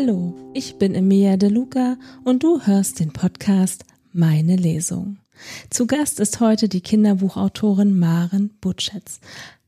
Hallo, 0.00 0.52
ich 0.54 0.76
bin 0.76 0.94
Emilia 0.94 1.36
De 1.36 1.48
Luca 1.48 1.98
und 2.22 2.44
du 2.44 2.64
hörst 2.64 3.00
den 3.00 3.12
Podcast 3.12 3.84
Meine 4.12 4.54
Lesung. 4.54 5.18
Zu 5.70 5.88
Gast 5.88 6.20
ist 6.20 6.38
heute 6.38 6.68
die 6.68 6.82
Kinderbuchautorin 6.82 7.98
Maren 7.98 8.50
Butschetz. 8.60 9.18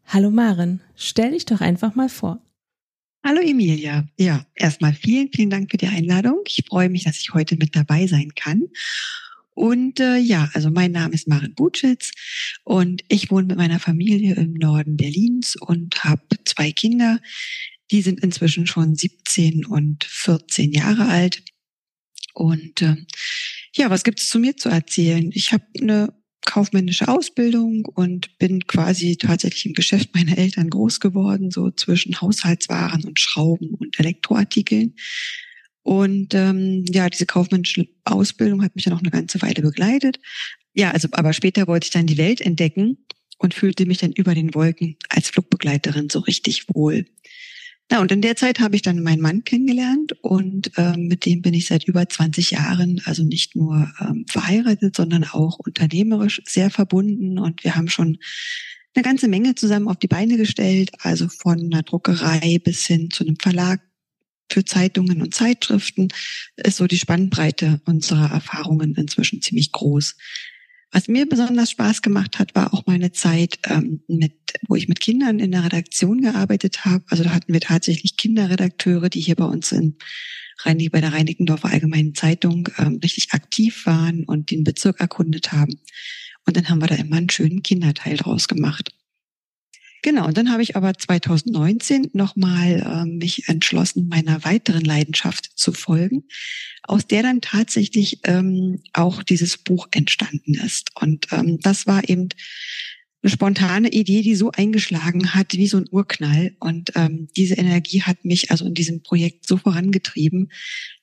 Hallo 0.06 0.30
Maren, 0.30 0.82
stell 0.94 1.32
dich 1.32 1.46
doch 1.46 1.60
einfach 1.60 1.96
mal 1.96 2.08
vor. 2.08 2.38
Hallo 3.24 3.40
Emilia. 3.40 4.06
Ja, 4.20 4.46
erstmal 4.54 4.92
vielen, 4.92 5.32
vielen 5.32 5.50
Dank 5.50 5.68
für 5.68 5.78
die 5.78 5.88
Einladung. 5.88 6.38
Ich 6.46 6.62
freue 6.68 6.90
mich, 6.90 7.02
dass 7.02 7.18
ich 7.18 7.34
heute 7.34 7.56
mit 7.56 7.74
dabei 7.74 8.06
sein 8.06 8.30
kann. 8.36 8.68
Und 9.54 9.98
äh, 9.98 10.18
ja, 10.18 10.48
also 10.54 10.70
mein 10.70 10.92
Name 10.92 11.12
ist 11.12 11.26
Maren 11.26 11.54
Butschitz 11.56 12.12
und 12.62 13.02
ich 13.08 13.32
wohne 13.32 13.48
mit 13.48 13.56
meiner 13.56 13.80
Familie 13.80 14.36
im 14.36 14.54
Norden 14.54 14.96
Berlins 14.96 15.56
und 15.56 16.04
habe 16.04 16.22
zwei 16.44 16.70
Kinder. 16.70 17.18
Die 17.90 18.02
sind 18.02 18.20
inzwischen 18.20 18.66
schon 18.66 18.94
17 18.94 19.66
und 19.66 20.04
14 20.04 20.72
Jahre 20.72 21.06
alt. 21.06 21.42
Und 22.34 22.82
äh, 22.82 22.96
ja, 23.74 23.90
was 23.90 24.04
gibt 24.04 24.20
es 24.20 24.28
zu 24.28 24.38
mir 24.38 24.56
zu 24.56 24.68
erzählen? 24.68 25.30
Ich 25.34 25.52
habe 25.52 25.64
eine 25.80 26.12
kaufmännische 26.46 27.08
Ausbildung 27.08 27.84
und 27.84 28.38
bin 28.38 28.66
quasi 28.66 29.16
tatsächlich 29.16 29.66
im 29.66 29.74
Geschäft 29.74 30.14
meiner 30.14 30.38
Eltern 30.38 30.70
groß 30.70 31.00
geworden, 31.00 31.50
so 31.50 31.70
zwischen 31.70 32.20
Haushaltswaren 32.20 33.04
und 33.04 33.20
Schrauben 33.20 33.74
und 33.74 33.98
Elektroartikeln. 33.98 34.94
Und 35.82 36.34
ähm, 36.34 36.84
ja, 36.88 37.08
diese 37.08 37.26
kaufmännische 37.26 37.88
Ausbildung 38.04 38.62
hat 38.62 38.74
mich 38.74 38.84
ja 38.84 38.92
noch 38.92 39.00
eine 39.00 39.10
ganze 39.10 39.40
Weile 39.42 39.62
begleitet. 39.62 40.18
Ja, 40.74 40.90
also 40.90 41.08
aber 41.12 41.32
später 41.32 41.66
wollte 41.66 41.86
ich 41.86 41.90
dann 41.90 42.06
die 42.06 42.18
Welt 42.18 42.40
entdecken 42.40 42.98
und 43.38 43.54
fühlte 43.54 43.86
mich 43.86 43.98
dann 43.98 44.12
über 44.12 44.34
den 44.34 44.54
Wolken 44.54 44.96
als 45.08 45.30
Flugbegleiterin 45.30 46.10
so 46.10 46.20
richtig 46.20 46.66
wohl. 46.74 47.06
Na, 47.90 48.00
und 48.00 48.12
in 48.12 48.22
der 48.22 48.36
Zeit 48.36 48.60
habe 48.60 48.76
ich 48.76 48.82
dann 48.82 49.02
meinen 49.02 49.20
Mann 49.20 49.42
kennengelernt 49.42 50.12
und 50.22 50.70
ähm, 50.76 51.08
mit 51.08 51.26
dem 51.26 51.42
bin 51.42 51.54
ich 51.54 51.66
seit 51.66 51.84
über 51.88 52.08
20 52.08 52.52
Jahren, 52.52 53.02
also 53.04 53.24
nicht 53.24 53.56
nur 53.56 53.92
ähm, 54.00 54.24
verheiratet, 54.28 54.94
sondern 54.94 55.24
auch 55.24 55.58
unternehmerisch 55.58 56.40
sehr 56.46 56.70
verbunden. 56.70 57.40
Und 57.40 57.64
wir 57.64 57.74
haben 57.74 57.88
schon 57.88 58.18
eine 58.94 59.02
ganze 59.02 59.26
Menge 59.26 59.56
zusammen 59.56 59.88
auf 59.88 59.96
die 59.96 60.06
Beine 60.06 60.36
gestellt, 60.36 60.92
also 61.00 61.28
von 61.28 61.58
einer 61.58 61.82
Druckerei 61.82 62.60
bis 62.62 62.86
hin 62.86 63.10
zu 63.10 63.24
einem 63.24 63.36
Verlag 63.36 63.80
für 64.52 64.64
Zeitungen 64.64 65.20
und 65.22 65.34
Zeitschriften 65.34 66.08
ist 66.56 66.76
so 66.76 66.86
die 66.86 66.98
Spannbreite 66.98 67.80
unserer 67.86 68.30
Erfahrungen 68.30 68.94
inzwischen 68.94 69.42
ziemlich 69.42 69.72
groß. 69.72 70.16
Was 70.92 71.06
mir 71.06 71.28
besonders 71.28 71.70
Spaß 71.70 72.02
gemacht 72.02 72.38
hat, 72.38 72.54
war 72.54 72.74
auch 72.74 72.84
meine 72.86 73.12
Zeit, 73.12 73.60
ähm, 73.68 74.02
mit, 74.08 74.34
wo 74.66 74.74
ich 74.74 74.88
mit 74.88 75.00
Kindern 75.00 75.38
in 75.38 75.52
der 75.52 75.64
Redaktion 75.64 76.20
gearbeitet 76.20 76.84
habe. 76.84 77.04
Also 77.08 77.22
da 77.22 77.30
hatten 77.30 77.52
wir 77.52 77.60
tatsächlich 77.60 78.16
Kinderredakteure, 78.16 79.08
die 79.08 79.20
hier 79.20 79.36
bei 79.36 79.44
uns 79.44 79.70
in 79.70 79.96
Reinig, 80.64 80.90
bei 80.90 81.00
der 81.00 81.12
Reinickendorfer 81.12 81.68
Allgemeinen 81.68 82.14
Zeitung 82.14 82.68
ähm, 82.78 82.98
richtig 83.02 83.32
aktiv 83.32 83.86
waren 83.86 84.24
und 84.24 84.50
den 84.50 84.64
Bezirk 84.64 85.00
erkundet 85.00 85.52
haben. 85.52 85.78
Und 86.44 86.56
dann 86.56 86.68
haben 86.68 86.80
wir 86.80 86.88
da 86.88 86.96
immer 86.96 87.16
einen 87.16 87.30
schönen 87.30 87.62
Kinderteil 87.62 88.16
draus 88.16 88.48
gemacht. 88.48 88.90
Genau, 90.02 90.26
und 90.26 90.36
dann 90.36 90.50
habe 90.50 90.62
ich 90.62 90.76
aber 90.76 90.94
2019 90.94 92.10
nochmal 92.14 92.80
äh, 92.80 93.04
mich 93.04 93.48
entschlossen, 93.48 94.08
meiner 94.08 94.44
weiteren 94.44 94.84
Leidenschaft 94.84 95.50
zu 95.58 95.72
folgen, 95.72 96.24
aus 96.82 97.06
der 97.06 97.22
dann 97.22 97.40
tatsächlich 97.42 98.20
ähm, 98.24 98.82
auch 98.94 99.22
dieses 99.22 99.58
Buch 99.58 99.88
entstanden 99.90 100.54
ist. 100.54 100.90
Und 101.00 101.26
ähm, 101.32 101.60
das 101.60 101.86
war 101.86 102.08
eben 102.08 102.30
eine 103.22 103.30
spontane 103.30 103.90
Idee, 103.90 104.22
die 104.22 104.34
so 104.34 104.50
eingeschlagen 104.50 105.34
hat 105.34 105.52
wie 105.52 105.66
so 105.66 105.76
ein 105.76 105.88
Urknall. 105.90 106.56
Und 106.58 106.92
ähm, 106.94 107.28
diese 107.36 107.54
Energie 107.54 108.02
hat 108.02 108.24
mich 108.24 108.50
also 108.50 108.66
in 108.66 108.74
diesem 108.74 109.02
Projekt 109.02 109.46
so 109.46 109.58
vorangetrieben, 109.58 110.50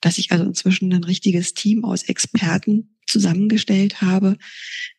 dass 0.01 0.17
ich 0.17 0.31
also 0.31 0.43
inzwischen 0.45 0.91
ein 0.93 1.03
richtiges 1.03 1.53
Team 1.53 1.85
aus 1.85 2.03
Experten 2.03 2.97
zusammengestellt 3.05 4.01
habe. 4.01 4.37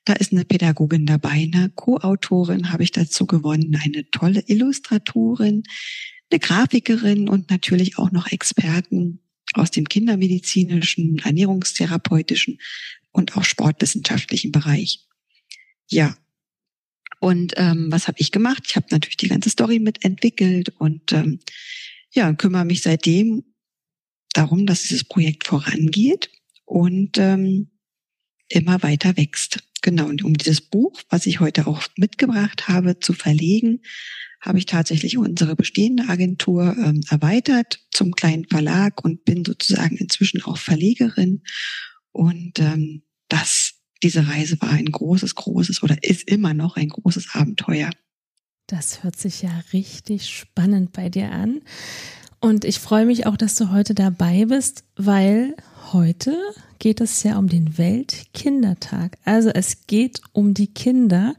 Da 0.04 0.14
ist 0.14 0.32
eine 0.32 0.44
Pädagogin 0.44 1.06
dabei, 1.06 1.50
eine 1.52 1.70
Co-Autorin 1.74 2.72
habe 2.72 2.82
ich 2.82 2.92
dazu 2.92 3.26
gewonnen, 3.26 3.78
eine 3.82 4.08
tolle 4.10 4.42
Illustratorin, 4.46 5.64
eine 6.30 6.38
Grafikerin 6.40 7.28
und 7.28 7.50
natürlich 7.50 7.98
auch 7.98 8.12
noch 8.12 8.30
Experten 8.30 9.20
aus 9.54 9.70
dem 9.70 9.88
kindermedizinischen, 9.88 11.18
ernährungstherapeutischen 11.18 12.58
und 13.12 13.36
auch 13.36 13.44
sportwissenschaftlichen 13.44 14.52
Bereich. 14.52 15.06
Ja. 15.88 16.16
Und 17.20 17.54
ähm, 17.56 17.88
was 17.90 18.08
habe 18.08 18.18
ich 18.20 18.30
gemacht? 18.30 18.64
Ich 18.66 18.76
habe 18.76 18.86
natürlich 18.90 19.16
die 19.16 19.28
ganze 19.28 19.50
Story 19.50 19.78
mitentwickelt 19.78 20.70
und 20.78 21.12
ähm, 21.12 21.40
ja, 22.12 22.32
kümmere 22.32 22.64
mich 22.64 22.82
seitdem 22.82 23.44
darum, 24.32 24.66
dass 24.66 24.82
dieses 24.82 25.04
Projekt 25.04 25.46
vorangeht 25.46 26.30
und 26.64 27.18
ähm, 27.18 27.70
immer 28.48 28.82
weiter 28.82 29.16
wächst. 29.16 29.58
Genau, 29.82 30.06
und 30.06 30.24
um 30.24 30.34
dieses 30.34 30.60
Buch, 30.60 31.00
was 31.08 31.26
ich 31.26 31.40
heute 31.40 31.66
auch 31.66 31.82
mitgebracht 31.96 32.68
habe, 32.68 32.98
zu 32.98 33.12
verlegen, 33.12 33.80
habe 34.40 34.58
ich 34.58 34.66
tatsächlich 34.66 35.18
unsere 35.18 35.56
bestehende 35.56 36.08
Agentur 36.08 36.76
ähm, 36.78 37.00
erweitert 37.08 37.80
zum 37.92 38.12
kleinen 38.12 38.44
Verlag 38.44 39.04
und 39.04 39.24
bin 39.24 39.44
sozusagen 39.44 39.96
inzwischen 39.96 40.42
auch 40.42 40.58
Verlegerin. 40.58 41.42
Und 42.12 42.58
ähm, 42.58 43.02
das, 43.28 43.67
diese 44.02 44.28
Reise 44.28 44.60
war 44.60 44.70
ein 44.70 44.90
großes, 44.90 45.34
großes 45.34 45.82
oder 45.82 45.96
ist 46.02 46.28
immer 46.28 46.54
noch 46.54 46.76
ein 46.76 46.88
großes 46.88 47.34
Abenteuer. 47.34 47.90
Das 48.66 49.02
hört 49.02 49.16
sich 49.16 49.42
ja 49.42 49.62
richtig 49.72 50.28
spannend 50.28 50.92
bei 50.92 51.08
dir 51.08 51.32
an. 51.32 51.62
Und 52.40 52.64
ich 52.64 52.78
freue 52.78 53.06
mich 53.06 53.26
auch, 53.26 53.36
dass 53.36 53.56
du 53.56 53.72
heute 53.72 53.94
dabei 53.94 54.44
bist, 54.44 54.84
weil 54.96 55.56
heute 55.92 56.36
geht 56.78 57.00
es 57.00 57.22
ja 57.22 57.38
um 57.38 57.48
den 57.48 57.78
Weltkindertag. 57.78 59.18
Also 59.24 59.48
es 59.48 59.86
geht 59.86 60.20
um 60.32 60.54
die 60.54 60.68
Kinder. 60.68 61.34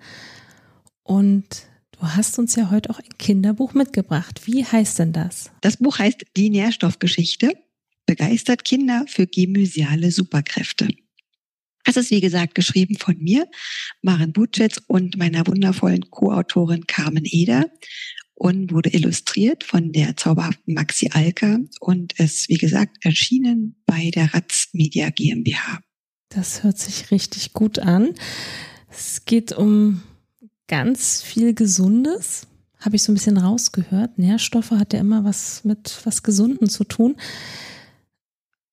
Und 1.03 1.63
du 1.91 2.01
hast 2.01 2.37
uns 2.39 2.55
ja 2.55 2.69
heute 2.69 2.89
auch 2.89 2.99
ein 2.99 3.17
Kinderbuch 3.17 3.73
mitgebracht. 3.73 4.45
Wie 4.45 4.65
heißt 4.65 4.99
denn 4.99 5.13
das? 5.13 5.51
Das 5.61 5.77
Buch 5.77 5.99
heißt 5.99 6.25
Die 6.35 6.49
Nährstoffgeschichte. 6.49 7.53
Begeistert 8.05 8.65
Kinder 8.65 9.05
für 9.07 9.27
gemysiale 9.27 10.11
Superkräfte. 10.11 10.89
Es 11.89 11.97
ist, 11.97 12.11
wie 12.11 12.21
gesagt, 12.21 12.53
geschrieben 12.53 12.97
von 12.97 13.17
mir, 13.17 13.47
Maren 14.03 14.31
Butschetz 14.31 14.79
und 14.85 15.17
meiner 15.17 15.47
wundervollen 15.47 16.11
Co-Autorin 16.11 16.85
Carmen 16.85 17.23
Eder 17.25 17.65
und 18.35 18.71
wurde 18.71 18.93
illustriert 18.93 19.63
von 19.63 19.91
der 19.91 20.15
zauberhaften 20.15 20.75
Maxi 20.75 21.09
Alka 21.11 21.57
und 21.79 22.13
ist, 22.19 22.47
wie 22.47 22.59
gesagt, 22.59 22.97
erschienen 23.01 23.81
bei 23.87 24.11
der 24.11 24.35
Ratz 24.35 24.67
Media 24.71 25.09
GmbH. 25.09 25.79
Das 26.29 26.61
hört 26.61 26.77
sich 26.77 27.09
richtig 27.09 27.53
gut 27.53 27.79
an. 27.79 28.13
Es 28.91 29.25
geht 29.25 29.51
um 29.51 30.03
ganz 30.67 31.23
viel 31.23 31.55
Gesundes, 31.55 32.45
habe 32.77 32.97
ich 32.97 33.01
so 33.01 33.11
ein 33.11 33.15
bisschen 33.15 33.37
rausgehört. 33.37 34.19
Nährstoffe 34.19 34.69
hat 34.69 34.93
ja 34.93 34.99
immer 34.99 35.23
was 35.23 35.63
mit 35.63 36.01
was 36.03 36.21
Gesunden 36.21 36.69
zu 36.69 36.83
tun. 36.83 37.15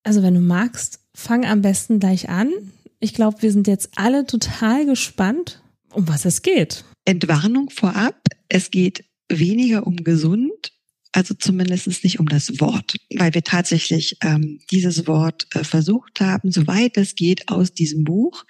Also 0.03 0.23
wenn 0.23 0.35
du 0.35 0.41
magst, 0.41 1.01
fang 1.15 1.47
am 1.47 1.63
besten 1.63 1.99
gleich 1.99 2.29
an. 2.29 2.53
Ich 3.01 3.15
glaube, 3.15 3.43
wir 3.43 3.53
sind 3.53 3.67
jetzt 3.67 3.91
alle 3.97 4.27
total 4.27 4.87
gespannt, 4.87 5.63
um 5.93 6.09
was 6.09 6.25
es 6.25 6.43
geht. 6.43 6.85
Entwarnung 7.05 7.71
vorab. 7.71 8.21
Es 8.49 8.71
geht 8.71 9.05
weniger 9.29 9.87
um 9.87 9.97
gesund, 9.97 10.73
also 11.13 11.35
zumindest 11.35 12.05
nicht 12.05 12.21
um 12.21 12.29
das 12.29 12.61
Wort, 12.61 12.95
weil 13.15 13.35
wir 13.35 13.43
tatsächlich 13.43 14.17
ähm, 14.23 14.61
dieses 14.71 15.07
Wort 15.07 15.47
äh, 15.55 15.65
versucht 15.65 16.21
haben, 16.21 16.51
soweit 16.53 16.97
es 16.97 17.15
geht, 17.15 17.49
aus 17.49 17.73
diesem 17.73 18.05
Buch, 18.05 18.45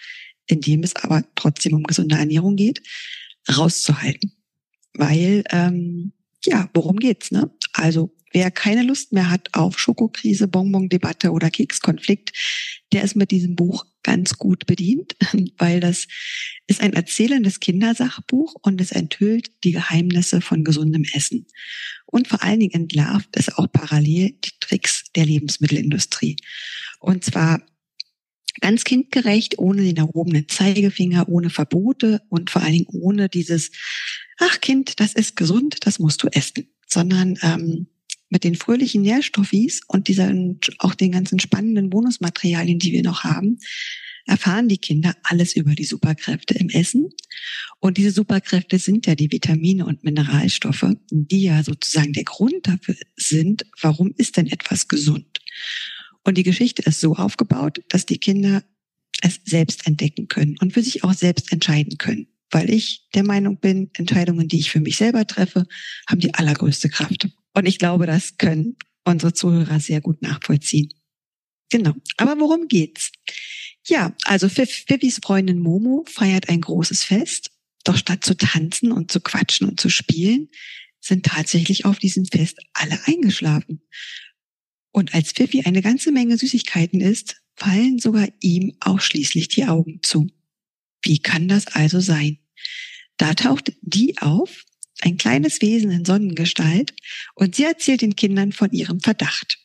in 0.47 0.61
dem 0.61 0.83
es 0.83 0.97
aber 0.97 1.25
trotzdem 1.35 1.75
um 1.75 1.85
gesunde 1.85 2.17
Ernährung 2.17 2.57
geht, 2.57 2.83
rauszuhalten. 3.57 4.33
Weil, 4.95 5.45
ähm, 5.51 6.13
ja, 6.45 6.71
worum 6.75 6.97
geht's, 6.97 7.31
ne? 7.31 7.51
Also, 7.73 8.15
wer 8.33 8.51
keine 8.51 8.83
Lust 8.83 9.13
mehr 9.13 9.31
hat 9.31 9.49
auf 9.53 9.79
Schokokrise, 9.79 10.49
Bonbon-Debatte 10.49 11.33
oder 11.33 11.51
Kekskonflikt, 11.51 12.33
der 12.93 13.03
ist 13.03 13.17
mit 13.17 13.31
diesem 13.31 13.57
Buch 13.57 13.85
ganz 14.07 14.39
gut 14.39 14.67
bedient, 14.67 15.17
weil 15.59 15.81
das 15.81 16.07
ist 16.69 16.81
ein 16.81 16.93
erzählendes 16.93 17.59
Kindersachbuch 17.59 18.55
und 18.63 18.81
es 18.81 18.93
enthüllt 18.93 19.51
die 19.65 19.73
Geheimnisse 19.73 20.41
von 20.41 20.63
gesundem 20.63 21.05
Essen. 21.13 21.47
Und 22.07 22.29
vor 22.29 22.43
allen 22.43 22.61
Dingen 22.61 22.73
entlarvt 22.73 23.31
es 23.33 23.53
auch 23.59 23.67
parallel 23.71 24.31
die 24.45 24.53
Tricks 24.61 25.05
der 25.17 25.27
Lebensmittelindustrie. 25.27 26.37
Und 27.01 27.25
zwar 27.25 27.67
ganz 28.61 28.85
kindgerecht, 28.85 29.59
ohne 29.59 29.83
den 29.83 29.97
erhobenen 29.97 30.49
Zeigefinger, 30.49 31.29
ohne 31.29 31.51
Verbote 31.51 32.23
und 32.29 32.49
vor 32.49 32.63
allen 32.63 32.73
Dingen 32.73 32.87
ohne 32.93 33.29
dieses, 33.29 33.73
ach 34.39 34.61
Kind, 34.61 35.01
das 35.01 35.15
ist 35.15 35.35
gesund, 35.35 35.79
das 35.81 35.99
musst 35.99 36.23
du 36.23 36.29
essen, 36.29 36.69
sondern 36.87 37.39
ähm, 37.43 37.89
mit 38.29 38.45
den 38.45 38.55
fröhlichen 38.55 39.03
Nährstoffis 39.03 39.81
und 39.87 40.09
dieser, 40.09 40.33
auch 40.79 40.95
den 40.95 41.13
ganzen 41.13 41.39
spannenden 41.39 41.91
Bonusmaterialien, 41.91 42.79
die 42.79 42.93
wir 42.93 43.03
noch 43.03 43.25
haben, 43.25 43.59
erfahren 44.27 44.69
die 44.69 44.79
Kinder 44.79 45.15
alles 45.23 45.55
über 45.55 45.75
die 45.75 45.85
Superkräfte 45.85 46.55
im 46.55 46.69
Essen. 46.69 47.11
Und 47.79 47.97
diese 47.97 48.11
Superkräfte 48.11 48.79
sind 48.79 49.07
ja 49.07 49.15
die 49.15 49.31
Vitamine 49.31 49.87
und 49.87 50.05
Mineralstoffe, 50.05 50.95
die 51.11 51.43
ja 51.43 51.63
sozusagen 51.63 52.13
der 52.13 52.25
Grund 52.25 52.67
dafür 52.67 52.97
sind, 53.17 53.67
warum 53.81 54.13
ist 54.17 54.37
denn 54.37 54.49
etwas 54.49 54.89
gesund. 54.89 55.41
Und 56.25 56.37
die 56.37 56.43
Geschichte 56.43 56.83
ist 56.83 57.01
so 57.01 57.15
aufgebaut, 57.15 57.83
dass 57.89 58.05
die 58.05 58.19
Kinder 58.19 58.65
es 59.23 59.41
selbst 59.45 59.87
entdecken 59.87 60.29
können 60.29 60.57
und 60.61 60.73
für 60.73 60.83
sich 60.83 61.05
auch 61.05 61.15
selbst 61.15 61.53
entscheiden 61.53 61.97
können. 61.99 62.27
Weil 62.51 62.71
ich 62.71 63.09
der 63.15 63.25
Meinung 63.25 63.59
bin, 63.59 63.91
Entscheidungen, 63.95 64.49
die 64.49 64.59
ich 64.59 64.71
für 64.71 64.81
mich 64.81 64.97
selber 64.97 65.27
treffe, 65.27 65.67
haben 66.09 66.21
die 66.21 66.35
allergrößte 66.35 66.89
Kraft. 66.89 67.29
Und 67.57 67.65
ich 67.65 67.79
glaube, 67.79 68.05
das 68.07 68.37
können 68.37 68.77
unsere 69.05 69.33
Zuhörer 69.33 69.81
sehr 69.81 70.03
gut 70.03 70.21
nachvollziehen. 70.21 70.93
Genau. 71.71 71.95
Aber 72.19 72.39
worum 72.39 72.69
geht's? 72.69 73.11
Ja, 73.87 74.15
also 74.25 74.49
Phoebes 74.49 75.21
Freundin 75.23 75.61
Momo 75.61 76.05
feiert 76.07 76.51
ein 76.51 76.61
großes 76.61 77.03
Fest. 77.05 77.51
Doch 77.83 77.97
statt 77.97 78.25
zu 78.25 78.37
tanzen 78.37 78.93
und 78.93 79.11
zu 79.11 79.21
quatschen 79.21 79.69
und 79.69 79.81
zu 79.81 79.89
spielen, 79.89 80.49
sind 81.01 81.25
tatsächlich 81.25 81.87
auf 81.87 81.99
diesem 81.99 82.27
Fest 82.27 82.59
alle 82.75 82.99
eingeschlafen. 83.07 83.81
Und 84.93 85.15
als 85.15 85.33
Pfiffi 85.33 85.63
eine 85.63 85.81
ganze 85.81 86.13
Menge 86.13 86.37
Süßigkeiten 86.37 87.01
isst, 87.01 87.37
fallen 87.55 87.99
sogar 87.99 88.29
ihm 88.41 88.77
auch 88.81 89.01
schließlich 89.01 89.49
die 89.49 89.65
Augen 89.65 90.01
zu. 90.03 90.27
Wie 91.03 91.21
kann 91.21 91.49
das 91.49 91.69
also 91.69 92.01
sein? 92.01 92.39
Da 93.17 93.33
taucht 93.33 93.73
die 93.81 94.19
auf, 94.19 94.65
ein 95.01 95.17
kleines 95.17 95.61
Wesen 95.61 95.91
in 95.91 96.05
Sonnengestalt, 96.05 96.95
und 97.35 97.55
sie 97.55 97.65
erzählt 97.65 98.03
den 98.03 98.17
Kindern 98.17 98.53
von 98.53 98.71
ihrem 98.73 99.01
Verdacht. 99.01 99.59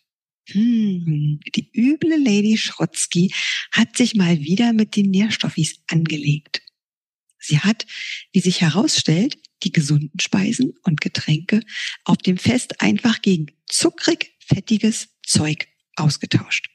Hm, 0.50 1.40
die 1.56 1.70
üble 1.74 2.18
Lady 2.18 2.58
Schrotzky 2.58 3.34
hat 3.72 3.96
sich 3.96 4.16
mal 4.16 4.40
wieder 4.40 4.74
mit 4.74 4.96
den 4.96 5.12
Nährstoffis 5.12 5.80
angelegt. 5.88 6.62
Sie 7.40 7.60
hat, 7.60 7.86
wie 8.34 8.40
sich 8.40 8.62
herausstellt, 8.62 9.38
die 9.64 9.72
gesunden 9.72 10.20
Speisen 10.20 10.74
und 10.84 11.02
Getränke 11.02 11.62
auf 12.04 12.18
dem 12.18 12.38
Fest 12.38 12.82
einfach 12.82 13.22
gegen 13.22 13.48
zuckrig 13.68 14.34
fettiges 14.40 15.10
Zeug 15.24 15.68
ausgetauscht. 15.96 16.68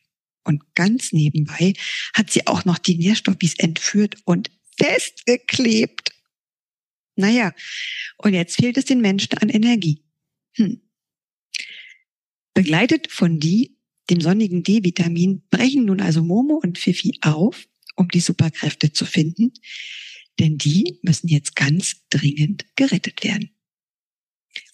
Und 0.45 0.63
ganz 0.75 1.13
nebenbei 1.13 1.75
hat 2.15 2.31
sie 2.31 2.47
auch 2.47 2.65
noch 2.65 2.79
die 2.79 2.97
Nährstoffis 2.97 3.55
entführt 3.59 4.17
und 4.25 4.51
festgeklebt. 4.79 6.13
Naja, 7.17 7.53
und 8.19 8.35
jetzt 8.35 8.57
fehlt 8.57 8.77
es 8.77 8.85
den 8.85 9.01
Menschen 9.01 9.39
an 9.39 9.49
Energie. 9.49 10.03
Hm. 10.53 10.83
Begleitet 12.55 13.11
von 13.11 13.41
die, 13.41 13.77
dem 14.09 14.21
sonnigen 14.21 14.63
D-Vitamin, 14.63 15.43
brechen 15.51 15.87
nun 15.87 16.01
also 16.01 16.23
Momo 16.23 16.61
und 16.63 16.79
Fifi 16.79 17.19
auf, 17.23 17.67
um 17.97 18.09
die 18.09 18.21
Superkräfte 18.21 18.93
zu 18.93 19.05
finden, 19.07 19.53
denn 20.39 20.59
die 20.59 20.99
müssen 21.03 21.29
jetzt 21.29 21.57
ganz 21.57 22.07
dringend 22.11 22.67
gerettet 22.77 23.25
werden. 23.25 23.51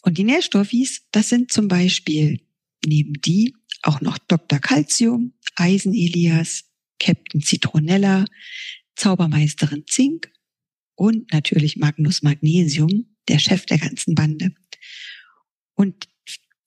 Und 0.02 0.18
die 0.18 0.24
Nährstoffis, 0.24 1.02
das 1.12 1.28
sind 1.28 1.52
zum 1.52 1.68
Beispiel 1.68 2.40
neben 2.84 3.14
die 3.20 3.54
auch 3.82 4.00
noch 4.00 4.18
Dr. 4.18 4.58
Calcium, 4.58 5.34
Eisen 5.56 5.94
Elias, 5.94 6.64
Captain 6.98 7.40
Zitronella, 7.40 8.24
Zaubermeisterin 8.96 9.84
Zink 9.86 10.31
und 11.02 11.32
natürlich 11.32 11.76
Magnus 11.76 12.22
Magnesium, 12.22 13.16
der 13.26 13.40
Chef 13.40 13.66
der 13.66 13.78
ganzen 13.78 14.14
Bande. 14.14 14.54
Und 15.75 16.08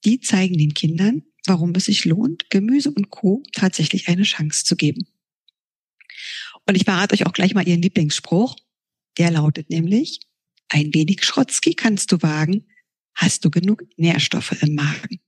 die 0.04 0.20
zeigen 0.20 0.58
den 0.58 0.74
Kindern, 0.74 1.24
warum 1.46 1.74
es 1.76 1.86
sich 1.86 2.04
lohnt, 2.04 2.50
Gemüse 2.50 2.92
und 2.92 3.12
Co. 3.12 3.44
tatsächlich 3.54 4.10
eine 4.10 4.24
Chance 4.24 4.66
zu 4.66 4.76
geben. 4.76 5.08
Und 6.68 6.76
ich 6.76 6.84
verrate 6.84 7.14
euch 7.14 7.26
auch 7.26 7.32
gleich 7.32 7.54
mal 7.54 7.66
ihren 7.66 7.82
Lieblingsspruch. 7.82 8.58
Der 9.18 9.32
lautet 9.32 9.70
nämlich, 9.70 10.20
ein 10.68 10.94
wenig 10.94 11.24
Schrotzki 11.24 11.74
kannst 11.74 12.12
du 12.12 12.22
wagen, 12.22 12.68
hast 13.14 13.46
du 13.46 13.50
genug 13.50 13.84
Nährstoffe 13.96 14.62
im 14.62 14.76
Magen. 14.76 15.22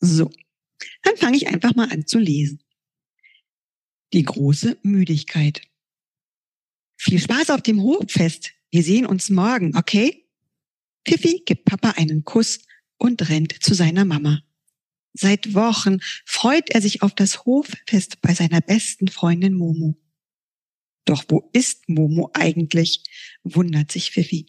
So, 0.00 0.32
dann 1.02 1.16
fange 1.16 1.36
ich 1.36 1.46
einfach 1.46 1.76
mal 1.76 1.92
an 1.92 2.08
zu 2.08 2.18
lesen. 2.18 2.58
Die 4.12 4.24
große 4.24 4.78
Müdigkeit. 4.82 5.62
Viel 6.96 7.20
Spaß 7.20 7.50
auf 7.50 7.62
dem 7.62 7.82
Hochfest. 7.82 8.52
Wir 8.70 8.82
sehen 8.82 9.06
uns 9.06 9.30
morgen, 9.30 9.76
okay? 9.76 10.26
Piffi 11.04 11.42
gibt 11.44 11.64
Papa 11.64 11.90
einen 11.96 12.24
Kuss 12.24 12.60
und 12.98 13.28
rennt 13.28 13.62
zu 13.62 13.74
seiner 13.74 14.04
Mama. 14.04 14.42
Seit 15.12 15.54
Wochen 15.54 16.00
freut 16.24 16.70
er 16.70 16.82
sich 16.82 17.02
auf 17.02 17.14
das 17.14 17.46
Hoffest 17.46 18.20
bei 18.20 18.34
seiner 18.34 18.60
besten 18.60 19.08
Freundin 19.08 19.54
Momo. 19.54 19.96
Doch 21.04 21.24
wo 21.28 21.48
ist 21.52 21.88
Momo 21.88 22.30
eigentlich? 22.34 23.02
wundert 23.44 23.92
sich 23.92 24.10
Fifi. 24.10 24.46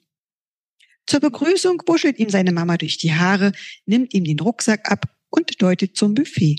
Zur 1.06 1.22
Begrüßung 1.22 1.82
wuschelt 1.86 2.20
ihm 2.20 2.30
seine 2.30 2.52
Mama 2.52 2.78
durch 2.78 2.98
die 2.98 3.14
Haare, 3.14 3.54
nimmt 3.86 4.14
ihm 4.14 4.26
den 4.26 4.40
Rucksack 4.40 4.92
ab 4.92 5.16
und 5.30 5.62
deutet 5.62 5.96
zum 5.96 6.14
Buffet. 6.14 6.58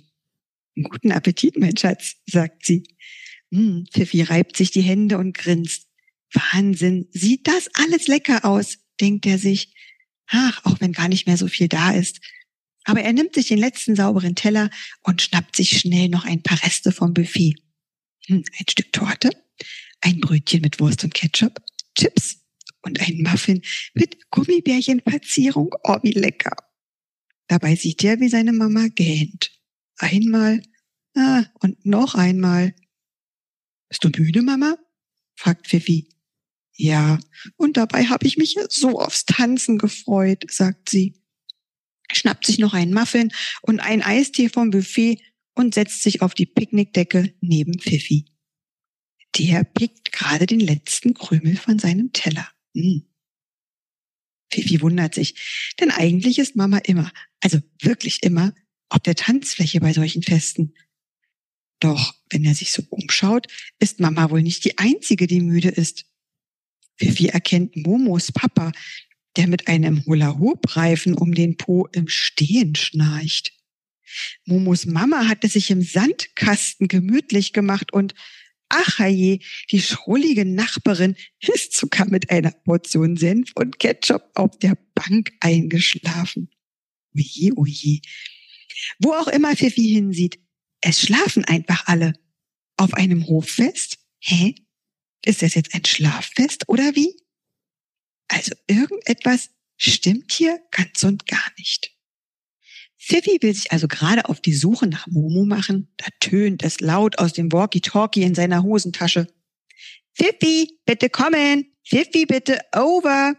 Guten 0.81 1.13
Appetit, 1.13 1.59
mein 1.59 1.77
Schatz, 1.77 2.15
sagt 2.27 2.65
sie. 2.65 2.85
Hm, 3.53 3.87
Fifi 3.93 4.23
reibt 4.23 4.57
sich 4.57 4.71
die 4.71 4.83
Hände 4.83 5.19
und 5.19 5.37
grinst. 5.37 5.87
Wahnsinn, 6.33 7.09
sieht 7.11 7.49
das 7.49 7.69
alles 7.75 8.07
lecker 8.07 8.45
aus, 8.45 8.79
denkt 9.01 9.27
er 9.27 9.39
sich. 9.39 9.73
Ach, 10.27 10.65
auch 10.65 10.81
wenn 10.81 10.93
gar 10.93 11.09
nicht 11.09 11.27
mehr 11.27 11.39
so 11.39 11.49
viel 11.49 11.69
da 11.69 11.93
ist. 11.93 12.21
Aber 12.85 13.01
er 13.01 13.13
nimmt 13.13 13.35
sich 13.35 13.49
den 13.49 13.59
letzten 13.59 13.97
sauberen 13.97 14.35
Teller 14.35 14.71
und 15.03 15.23
schnappt 15.23 15.57
sich 15.57 15.79
schnell 15.79 16.09
noch 16.09 16.25
ein 16.25 16.43
paar 16.43 16.63
Reste 16.63 16.93
vom 16.93 17.15
Buffet. 17.15 17.55
Hm, 18.27 18.45
ein 18.59 18.65
Stück 18.69 18.93
Torte, 18.93 19.31
ein 20.01 20.21
Brötchen 20.21 20.61
mit 20.61 20.81
Wurst 20.81 21.05
und 21.05 21.15
Ketchup, 21.15 21.61
Chips 21.97 22.39
und 22.83 23.01
ein 23.01 23.23
Muffin 23.23 23.63
mit 23.95 24.31
Gummibärchenverzierung. 24.31 25.75
Oh, 25.85 25.97
wie 26.03 26.13
lecker. 26.13 26.57
Dabei 27.47 27.77
sieht 27.77 28.05
er, 28.05 28.21
wie 28.21 28.29
seine 28.29 28.53
Mama 28.53 28.89
gähnt. 28.89 29.51
Einmal 29.97 30.63
ah, 31.15 31.45
und 31.61 31.85
noch 31.85 32.15
einmal. 32.15 32.75
Bist 33.89 34.05
du 34.05 34.11
müde, 34.11 34.43
Mama? 34.43 34.77
fragt 35.37 35.69
Fifi. 35.69 36.09
Ja, 36.75 37.19
und 37.57 37.77
dabei 37.77 38.07
habe 38.07 38.27
ich 38.27 38.37
mich 38.37 38.57
so 38.71 39.01
aufs 39.01 39.25
Tanzen 39.25 39.79
gefreut, 39.79 40.45
sagt 40.49 40.89
sie. 40.89 41.21
Schnappt 42.13 42.47
sich 42.47 42.59
noch 42.59 42.73
einen 42.73 42.95
Muffin 42.95 43.33
und 43.63 43.81
einen 43.81 44.03
Eistee 44.03 44.49
vom 44.49 44.71
Buffet 44.71 45.21
und 45.55 45.75
setzt 45.75 46.03
sich 46.03 46.23
auf 46.23 46.35
die 46.35 46.47
Picknickdecke 46.47 47.35
neben 47.41 47.79
Fifi. 47.81 48.27
Der 49.37 49.65
pickt 49.65 50.13
gerade 50.13 50.47
den 50.47 50.61
letzten 50.61 51.15
Krümel 51.15 51.57
von 51.57 51.79
seinem 51.79 52.13
Teller. 52.13 52.49
Hm. 52.75 53.05
Fifi 54.53 54.81
wundert 54.81 55.15
sich, 55.15 55.75
denn 55.81 55.91
eigentlich 55.91 56.39
ist 56.39 56.57
Mama 56.57 56.79
immer, 56.79 57.11
also 57.41 57.59
wirklich 57.83 58.23
immer, 58.23 58.55
auf 58.89 59.01
der 59.01 59.17
Tanzfläche 59.17 59.81
bei 59.81 59.93
solchen 59.93 60.23
Festen. 60.23 60.75
Doch 61.81 62.15
wenn 62.31 62.45
er 62.45 62.55
sich 62.55 62.73
so 62.73 62.83
umschaut, 62.91 63.47
ist 63.79 64.01
Mama 64.01 64.31
wohl 64.31 64.43
nicht 64.43 64.65
die 64.65 64.79
einzige, 64.79 65.27
die 65.27 65.41
müde 65.41 65.69
ist. 65.69 66.07
Fifi 66.97 67.27
erkennt 67.27 67.77
Momos 67.77 68.33
Papa, 68.33 68.73
der 69.37 69.47
mit 69.47 69.69
einem 69.69 70.05
Hula-Hoop-Reifen 70.05 71.15
um 71.15 71.33
den 71.33 71.57
Po 71.57 71.87
im 71.93 72.09
Stehen 72.09 72.75
schnarcht. 72.75 73.53
Momos 74.45 74.87
Mama 74.87 75.29
hatte 75.29 75.49
sich 75.49 75.71
im 75.71 75.83
Sandkasten 75.83 76.89
gemütlich 76.89 77.53
gemacht 77.53 77.93
und 77.93 78.15
Ach 78.71 78.99
je, 78.99 79.39
die 79.71 79.81
schrullige 79.81 80.45
Nachbarin 80.45 81.17
ist 81.41 81.75
sogar 81.75 82.07
mit 82.07 82.31
einer 82.31 82.51
Portion 82.51 83.17
Senf 83.17 83.53
und 83.55 83.79
Ketchup 83.79 84.31
auf 84.35 84.59
der 84.59 84.77
Bank 84.95 85.33
eingeschlafen. 85.41 86.51
Oje, 87.15 87.53
oje. 87.57 88.01
Wo 88.99 89.13
auch 89.13 89.29
immer 89.29 89.57
Fifi 89.57 89.89
hinsieht, 89.89 90.39
es 90.81 91.01
schlafen 91.01 91.45
einfach 91.45 91.87
alle. 91.87 92.15
Auf 92.77 92.95
einem 92.95 93.27
Hoffest? 93.27 93.99
Hä? 94.21 94.55
Ist 95.25 95.43
das 95.43 95.55
jetzt 95.55 95.75
ein 95.75 95.85
Schlaffest 95.85 96.69
oder 96.69 96.95
wie? 96.95 97.15
Also 98.29 98.55
irgendetwas 98.67 99.51
stimmt 99.77 100.33
hier 100.33 100.61
ganz 100.71 101.03
und 101.03 101.27
gar 101.27 101.53
nicht. 101.57 101.97
Fifi 102.97 103.39
will 103.41 103.55
sich 103.55 103.73
also 103.73 103.89
gerade 103.89 104.29
auf 104.29 104.41
die 104.41 104.55
Suche 104.55 104.87
nach 104.87 105.07
Momo 105.07 105.45
machen. 105.45 105.93
Da 105.97 106.07
tönt 106.21 106.63
es 106.63 106.81
laut 106.81 107.19
aus 107.19 107.33
dem 107.33 107.51
Walkie-Talkie 107.51 108.23
in 108.23 108.35
seiner 108.35 108.63
Hosentasche. 108.63 109.27
Fifi, 110.13 110.79
bitte 110.85 111.09
kommen! 111.09 111.73
Fifi, 111.85 112.27
bitte 112.27 112.61
over! 112.77 113.35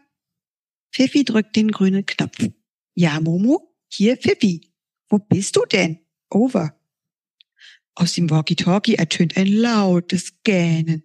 Fifi 0.92 1.24
drückt 1.24 1.56
den 1.56 1.72
grünen 1.72 2.06
Knopf. 2.06 2.50
Ja, 2.96 3.20
Momo, 3.20 3.76
hier 3.90 4.18
Fifi. 4.18 4.74
Wo 5.08 5.20
bist 5.20 5.56
du 5.56 5.66
denn? 5.66 6.00
Over. 6.32 6.79
Aus 8.00 8.14
dem 8.14 8.30
Walkie-Talkie 8.30 8.96
ertönt 8.96 9.36
ein 9.36 9.48
lautes 9.48 10.32
Gähnen. 10.44 11.04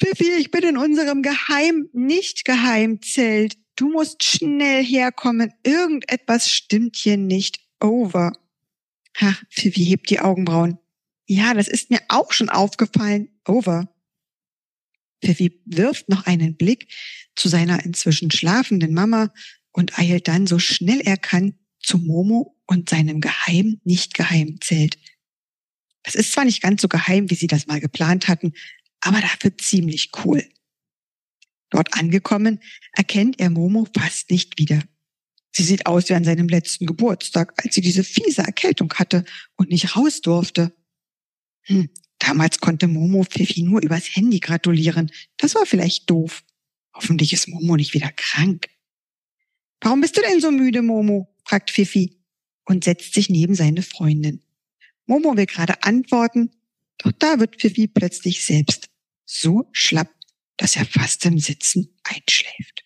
Fifi, 0.00 0.32
ich 0.38 0.50
bin 0.50 0.64
in 0.64 0.76
unserem 0.76 1.22
geheim, 1.22 1.88
nicht 1.92 2.44
geheim 2.44 3.00
Zelt. 3.02 3.56
Du 3.76 3.88
musst 3.88 4.24
schnell 4.24 4.84
herkommen. 4.84 5.52
Irgendetwas 5.62 6.50
stimmt 6.50 6.96
hier 6.96 7.16
nicht. 7.16 7.60
Over. 7.80 8.32
Ha, 9.20 9.36
Fifi 9.48 9.84
hebt 9.84 10.10
die 10.10 10.18
Augenbrauen. 10.18 10.78
Ja, 11.26 11.54
das 11.54 11.68
ist 11.68 11.90
mir 11.90 12.00
auch 12.08 12.32
schon 12.32 12.48
aufgefallen. 12.48 13.28
Over. 13.46 13.94
Pfiffi 15.22 15.62
wirft 15.66 16.08
noch 16.08 16.26
einen 16.26 16.56
Blick 16.56 16.92
zu 17.36 17.48
seiner 17.48 17.84
inzwischen 17.84 18.32
schlafenden 18.32 18.92
Mama 18.92 19.32
und 19.70 20.00
eilt 20.00 20.26
dann 20.26 20.48
so 20.48 20.58
schnell 20.58 21.00
er 21.00 21.16
kann 21.16 21.54
zu 21.78 21.98
Momo 21.98 22.56
und 22.66 22.90
seinem 22.90 23.20
geheimen, 23.20 23.80
nicht 23.84 24.14
geheimen 24.14 24.60
Zelt. 24.60 24.98
Das 26.02 26.14
ist 26.14 26.32
zwar 26.32 26.44
nicht 26.44 26.62
ganz 26.62 26.82
so 26.82 26.88
geheim, 26.88 27.30
wie 27.30 27.34
sie 27.34 27.46
das 27.46 27.66
mal 27.66 27.80
geplant 27.80 28.28
hatten, 28.28 28.52
aber 29.00 29.20
dafür 29.20 29.56
ziemlich 29.56 30.10
cool. 30.24 30.44
Dort 31.70 31.94
angekommen, 31.94 32.60
erkennt 32.92 33.38
er 33.38 33.50
Momo 33.50 33.86
fast 33.96 34.30
nicht 34.30 34.58
wieder. 34.58 34.82
Sie 35.52 35.62
sieht 35.62 35.86
aus 35.86 36.08
wie 36.08 36.14
an 36.14 36.24
seinem 36.24 36.48
letzten 36.48 36.86
Geburtstag, 36.86 37.52
als 37.56 37.74
sie 37.74 37.80
diese 37.80 38.04
fiese 38.04 38.42
Erkältung 38.42 38.92
hatte 38.94 39.24
und 39.56 39.70
nicht 39.70 39.96
raus 39.96 40.20
durfte. 40.20 40.74
Hm, 41.62 41.90
damals 42.18 42.60
konnte 42.60 42.88
Momo 42.88 43.24
Pfiffi 43.24 43.62
nur 43.62 43.82
übers 43.82 44.14
Handy 44.14 44.40
gratulieren. 44.40 45.10
Das 45.36 45.54
war 45.54 45.66
vielleicht 45.66 46.08
doof. 46.10 46.44
Hoffentlich 46.94 47.32
ist 47.32 47.48
Momo 47.48 47.76
nicht 47.76 47.94
wieder 47.94 48.10
krank. 48.12 48.68
Warum 49.80 50.00
bist 50.00 50.16
du 50.16 50.22
denn 50.22 50.40
so 50.40 50.50
müde, 50.50 50.82
Momo? 50.82 51.34
fragt 51.44 51.70
Pfiffi 51.70 52.20
und 52.64 52.84
setzt 52.84 53.14
sich 53.14 53.30
neben 53.30 53.54
seine 53.54 53.82
Freundin. 53.82 54.42
Momo 55.10 55.36
will 55.36 55.46
gerade 55.46 55.82
antworten, 55.82 56.52
doch 56.98 57.10
da 57.18 57.40
wird 57.40 57.56
Pfiffi 57.56 57.88
plötzlich 57.88 58.44
selbst 58.44 58.88
so 59.24 59.68
schlapp, 59.72 60.08
dass 60.56 60.76
er 60.76 60.86
fast 60.86 61.24
im 61.24 61.36
Sitzen 61.36 61.98
einschläft. 62.04 62.84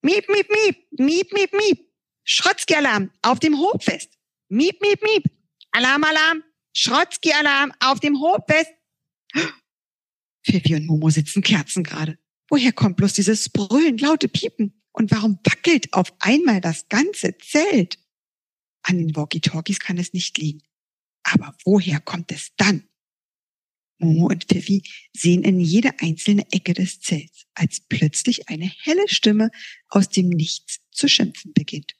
Miep, 0.00 0.26
miep, 0.30 0.48
miep, 0.50 0.76
miep, 0.98 1.32
miep, 1.34 1.52
miep. 1.52 1.92
Schrotzki-Alarm 2.24 3.10
auf 3.20 3.38
dem 3.38 3.58
Hochfest. 3.58 4.18
Miep, 4.48 4.80
miep, 4.80 5.02
miep. 5.02 5.24
Alarm, 5.72 6.04
Alarm. 6.04 6.42
Schrotzki-Alarm 6.74 7.72
auf 7.80 8.00
dem 8.00 8.18
Hochfest. 8.18 8.72
Pfiffi 10.46 10.74
und 10.74 10.86
Momo 10.86 11.10
sitzen 11.10 11.42
Kerzen 11.42 11.84
gerade. 11.84 12.18
Woher 12.48 12.72
kommt 12.72 12.96
bloß 12.96 13.12
dieses 13.12 13.50
brüllend 13.50 14.00
laute 14.00 14.28
Piepen? 14.28 14.82
Und 14.92 15.10
warum 15.10 15.38
wackelt 15.44 15.92
auf 15.92 16.14
einmal 16.18 16.62
das 16.62 16.88
ganze 16.88 17.36
Zelt? 17.36 17.98
An 18.84 18.96
den 18.96 19.14
Walkie-Talkies 19.14 19.80
kann 19.80 19.98
es 19.98 20.14
nicht 20.14 20.38
liegen. 20.38 20.62
Aber 21.32 21.56
woher 21.64 22.00
kommt 22.00 22.32
es 22.32 22.52
dann? 22.56 22.88
Momo 23.98 24.26
und 24.26 24.44
Pfiffi 24.44 24.82
sehen 25.12 25.44
in 25.44 25.60
jede 25.60 26.00
einzelne 26.00 26.44
Ecke 26.50 26.74
des 26.74 27.00
Zelts, 27.00 27.46
als 27.54 27.80
plötzlich 27.80 28.48
eine 28.48 28.70
helle 28.82 29.08
Stimme 29.08 29.50
aus 29.88 30.08
dem 30.08 30.28
Nichts 30.28 30.80
zu 30.90 31.08
schimpfen 31.08 31.52
beginnt. 31.54 31.94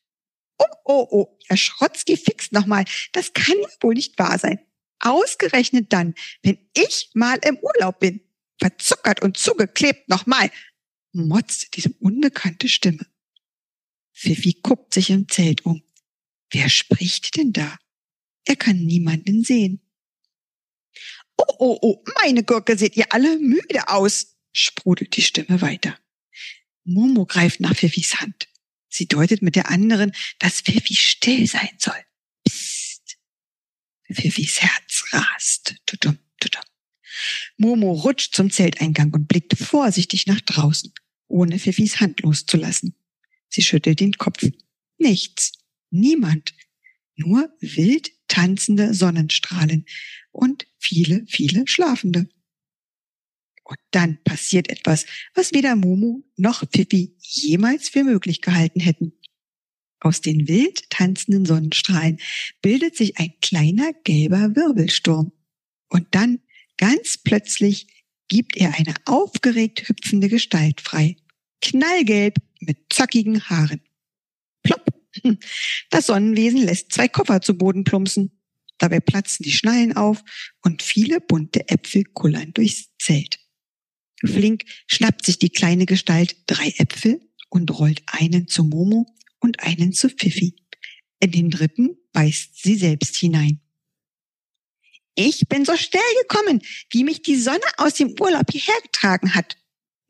Oh, 0.59 0.65
oh, 0.85 1.09
oh, 1.11 1.39
Herr 1.47 1.57
Schrotzki 1.57 2.17
fixt 2.17 2.53
nochmal. 2.53 2.85
Das 3.13 3.33
kann 3.33 3.57
ja 3.61 3.69
wohl 3.81 3.95
nicht 3.95 4.19
wahr 4.19 4.39
sein. 4.39 4.59
Ausgerechnet 5.01 5.93
dann, 5.93 6.15
wenn 6.43 6.59
ich 6.77 7.11
mal 7.15 7.39
im 7.45 7.59
Urlaub 7.59 8.01
bin. 8.01 8.21
Verzuckert 8.59 9.23
und 9.23 9.37
zugeklebt 9.37 10.09
nochmal. 10.09 10.51
Motzt 11.13 11.77
diese 11.77 11.93
unbekannte 12.01 12.69
Stimme. 12.69 13.07
Pfiffi 14.15 14.61
guckt 14.63 14.95
sich 14.95 15.11
im 15.11 15.29
Zelt 15.29 15.65
um. 15.65 15.83
Wer 16.51 16.69
spricht 16.69 17.37
denn 17.37 17.53
da? 17.53 17.79
Er 18.45 18.57
kann 18.57 18.79
niemanden 18.79 19.45
sehen. 19.45 19.81
Oh, 21.37 21.55
oh, 21.59 21.79
oh, 21.81 22.05
meine 22.21 22.45
Gurke, 22.45 22.77
seht 22.77 22.97
ihr 22.97 23.13
alle 23.13 23.39
müde 23.39 23.89
aus, 23.89 24.37
sprudelt 24.53 25.17
die 25.17 25.23
Stimme 25.23 25.61
weiter. 25.61 25.99
Momo 26.85 27.27
greift 27.27 27.61
nach 27.61 27.75
Pfiffis 27.75 28.21
Hand. 28.21 28.49
Sie 28.89 29.07
deutet 29.07 29.43
mit 29.43 29.57
der 29.57 29.71
anderen, 29.71 30.13
dass 30.39 30.61
Pfiffi 30.61 30.95
still 30.95 31.47
sein 31.47 31.71
soll. 31.79 32.05
Psst. 32.47 33.19
Pfiffis 34.13 34.61
Herz 34.61 35.05
rast. 35.13 35.77
Tudum, 35.87 36.19
tudum. 36.39 36.63
Momo 37.57 37.93
rutscht 37.93 38.35
zum 38.35 38.51
Zelteingang 38.51 39.13
und 39.15 39.29
blickt 39.29 39.57
vorsichtig 39.57 40.27
nach 40.27 40.41
draußen, 40.41 40.93
ohne 41.29 41.59
Pfiffis 41.59 42.01
Hand 42.01 42.21
loszulassen. 42.21 42.95
Sie 43.49 43.63
schüttelt 43.63 44.01
den 44.01 44.15
Kopf. 44.15 44.47
Nichts. 44.99 45.53
Niemand. 45.91 46.55
Nur 47.17 47.51
wild 47.61 48.11
tanzende 48.33 48.95
Sonnenstrahlen 48.95 49.85
und 50.31 50.67
viele, 50.79 51.25
viele 51.29 51.67
Schlafende. 51.67 52.31
Und 53.65 53.79
dann 53.91 54.19
passiert 54.25 54.71
etwas, 54.71 55.05
was 55.35 55.53
weder 55.53 55.77
Momo 55.77 56.25
noch 56.37 56.69
Pippi 56.69 57.15
jemals 57.21 57.91
für 57.91 58.05
möglich 58.05 58.41
gehalten 58.41 58.81
hätten. 58.81 59.13
Aus 60.01 60.23
den 60.23 60.49
wild 60.49 60.89
tanzenden 60.89 61.45
Sonnenstrahlen 61.45 62.19
bildet 62.63 62.97
sich 62.97 63.19
ein 63.19 63.35
kleiner 63.43 63.93
gelber 64.05 64.57
Wirbelsturm. 64.57 65.33
Und 65.91 66.07
dann, 66.13 66.41
ganz 66.79 67.19
plötzlich, 67.19 67.87
gibt 68.29 68.57
er 68.57 68.75
eine 68.79 68.95
aufgeregt 69.05 69.89
hüpfende 69.89 70.29
Gestalt 70.31 70.81
frei. 70.81 71.17
Knallgelb 71.61 72.39
mit 72.61 72.79
zackigen 72.91 73.43
Haaren. 73.51 73.83
Das 75.91 76.07
Sonnenwesen 76.07 76.63
lässt 76.63 76.93
zwei 76.93 77.09
Koffer 77.09 77.41
zu 77.41 77.57
Boden 77.57 77.85
plumpsen. 77.85 78.41
Dabei 78.79 79.01
platzen 79.01 79.45
die 79.45 79.53
Schnallen 79.53 79.97
auf 79.97 80.23
und 80.63 80.83
viele 80.83 81.21
bunte 81.21 81.69
Äpfel 81.69 82.05
kullern 82.05 82.53
durchs 82.53 82.91
Zelt. 82.99 83.39
Flink 84.25 84.65
schnappt 84.87 85.27
sich 85.27 85.39
die 85.39 85.51
kleine 85.51 85.87
Gestalt 85.87 86.37
drei 86.47 86.73
Äpfel 86.79 87.21
und 87.49 87.71
rollt 87.79 88.03
einen 88.07 88.49
zu 88.49 88.65
Momo 88.65 89.07
und 89.41 89.61
einen 89.61 89.93
zu 89.93 90.09
Pfiffi. 90.09 90.57
In 91.21 91.31
den 91.31 91.51
dritten 91.51 91.97
beißt 92.13 92.63
sie 92.63 92.77
selbst 92.77 93.17
hinein. 93.17 93.61
Ich 95.15 95.47
bin 95.49 95.65
so 95.65 95.77
schnell 95.77 96.03
gekommen, 96.23 96.63
wie 96.91 97.05
mich 97.05 97.23
die 97.23 97.37
Sonne 97.37 97.61
aus 97.77 97.95
dem 97.95 98.15
Urlaub 98.19 98.51
hierher 98.51 98.81
getragen 98.83 99.35
hat. 99.35 99.57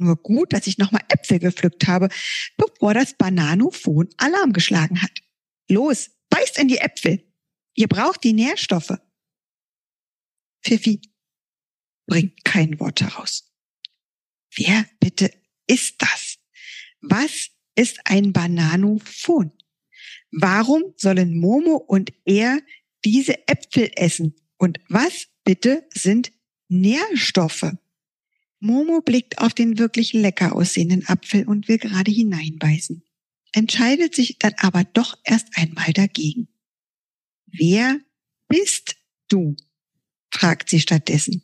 Nur 0.03 0.17
gut, 0.17 0.53
dass 0.53 0.67
ich 0.67 0.79
nochmal 0.79 1.03
Äpfel 1.09 1.39
gepflückt 1.39 1.87
habe, 1.87 2.09
bevor 2.57 2.93
das 2.93 3.15
Bananophon 3.15 4.09
Alarm 4.17 4.53
geschlagen 4.53 5.01
hat. 5.01 5.23
Los, 5.69 6.11
beißt 6.29 6.59
in 6.59 6.69
die 6.69 6.79
Äpfel. 6.79 7.25
Ihr 7.75 7.87
braucht 7.87 8.25
die 8.25 8.33
Nährstoffe. 8.33 8.99
Pfiffi 10.65 11.01
bringt 12.07 12.45
kein 12.45 12.81
Wort 12.81 13.01
heraus. 13.01 13.53
Wer 14.57 14.87
bitte 14.99 15.31
ist 15.67 16.03
das? 16.03 16.39
Was 17.01 17.51
ist 17.77 18.01
ein 18.05 18.33
Bananophon? 18.33 19.53
Warum 20.33 20.95
sollen 20.97 21.39
Momo 21.39 21.77
und 21.77 22.13
er 22.25 22.61
diese 23.05 23.47
Äpfel 23.47 23.91
essen? 23.95 24.35
Und 24.59 24.81
was 24.89 25.29
bitte 25.45 25.87
sind 25.95 26.33
Nährstoffe? 26.69 27.73
Momo 28.63 29.01
blickt 29.01 29.39
auf 29.39 29.55
den 29.55 29.79
wirklich 29.79 30.13
lecker 30.13 30.55
aussehenden 30.55 31.07
Apfel 31.09 31.49
und 31.49 31.67
will 31.69 31.79
gerade 31.79 32.13
hineinbeißen, 32.13 33.03
entscheidet 33.53 34.15
sich 34.15 34.39
dann 34.39 34.55
aber 34.59 34.85
doch 34.85 35.19
erst 35.25 35.49
einmal 35.57 35.93
dagegen. 35.93 36.49
Wer 37.47 38.01
bist 38.49 38.97
du? 39.29 39.57
fragt 40.31 40.71
sie 40.71 40.81
stattdessen. 40.81 41.43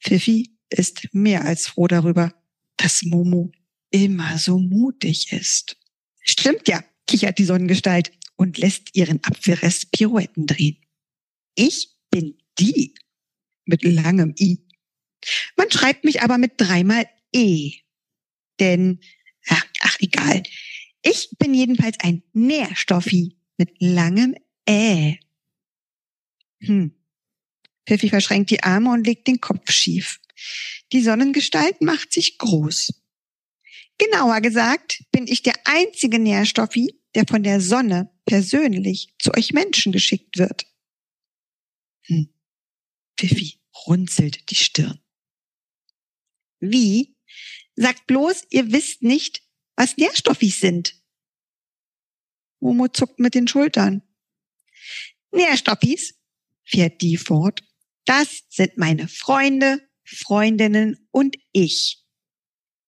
Pfiffi 0.00 0.56
ist 0.68 1.08
mehr 1.12 1.44
als 1.44 1.66
froh 1.66 1.86
darüber, 1.86 2.34
dass 2.76 3.02
Momo 3.02 3.50
immer 3.90 4.38
so 4.38 4.58
mutig 4.58 5.32
ist. 5.32 5.78
Stimmt 6.20 6.68
ja, 6.68 6.84
kichert 7.06 7.38
die 7.38 7.44
Sonnengestalt 7.44 8.12
und 8.36 8.58
lässt 8.58 8.94
ihren 8.94 9.22
Apfelrest 9.24 9.92
Pirouetten 9.92 10.46
drehen. 10.46 10.76
Ich 11.54 11.96
bin 12.10 12.38
die 12.58 12.94
mit 13.64 13.82
langem 13.82 14.34
I. 14.38 14.61
Man 15.56 15.70
schreibt 15.70 16.04
mich 16.04 16.22
aber 16.22 16.38
mit 16.38 16.52
dreimal 16.56 17.08
E. 17.32 17.72
Denn, 18.60 19.00
ach, 19.48 19.64
ach 19.80 19.96
egal. 20.00 20.42
Ich 21.02 21.30
bin 21.38 21.54
jedenfalls 21.54 21.98
ein 22.00 22.22
Nährstoffi 22.32 23.36
mit 23.56 23.70
langem 23.80 24.34
Ä. 24.68 25.18
Hm. 26.60 26.94
Pfiffi 27.86 28.08
verschränkt 28.08 28.50
die 28.50 28.62
Arme 28.62 28.92
und 28.92 29.06
legt 29.06 29.26
den 29.26 29.40
Kopf 29.40 29.72
schief. 29.72 30.20
Die 30.92 31.02
Sonnengestalt 31.02 31.80
macht 31.80 32.12
sich 32.12 32.38
groß. 32.38 32.92
Genauer 33.98 34.40
gesagt 34.40 35.04
bin 35.10 35.26
ich 35.26 35.42
der 35.42 35.54
einzige 35.64 36.18
Nährstoffi, 36.18 37.00
der 37.14 37.24
von 37.26 37.42
der 37.42 37.60
Sonne 37.60 38.10
persönlich 38.24 39.14
zu 39.18 39.32
euch 39.34 39.52
Menschen 39.52 39.92
geschickt 39.92 40.38
wird. 40.38 40.66
Hm. 42.06 42.32
Pfiffi 43.18 43.60
runzelt 43.86 44.50
die 44.50 44.56
Stirn. 44.56 45.01
Wie? 46.62 47.16
Sagt 47.74 48.06
bloß, 48.06 48.44
ihr 48.50 48.70
wisst 48.70 49.02
nicht, 49.02 49.42
was 49.74 49.96
Nährstoffis 49.96 50.60
sind. 50.60 50.94
Momo 52.60 52.86
zuckt 52.88 53.18
mit 53.18 53.34
den 53.34 53.48
Schultern. 53.48 54.02
Nährstoffis, 55.32 56.14
fährt 56.64 57.02
die 57.02 57.16
fort, 57.16 57.64
das 58.04 58.44
sind 58.48 58.76
meine 58.78 59.08
Freunde, 59.08 59.82
Freundinnen 60.04 61.08
und 61.10 61.36
ich. 61.50 62.04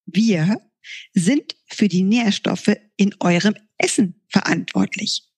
Wir 0.07 0.61
sind 1.15 1.57
für 1.67 1.89
die 1.89 2.03
Nährstoffe 2.03 2.77
in 2.97 3.15
eurem 3.21 3.57
Essen 3.79 4.23
verantwortlich. 4.29 5.29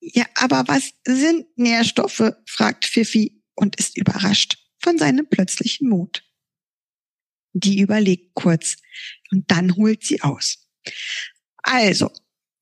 Ja, 0.00 0.26
aber 0.34 0.64
was 0.66 0.92
sind 1.06 1.46
Nährstoffe? 1.56 2.32
fragt 2.46 2.84
Pfiffi 2.84 3.42
und 3.54 3.76
ist 3.76 3.96
überrascht 3.96 4.58
von 4.78 4.98
seinem 4.98 5.28
plötzlichen 5.28 5.88
Mut. 5.88 6.24
Die 7.52 7.80
überlegt 7.80 8.34
kurz 8.34 8.76
und 9.30 9.50
dann 9.50 9.76
holt 9.76 10.04
sie 10.04 10.22
aus. 10.22 10.68
Also, 11.58 12.10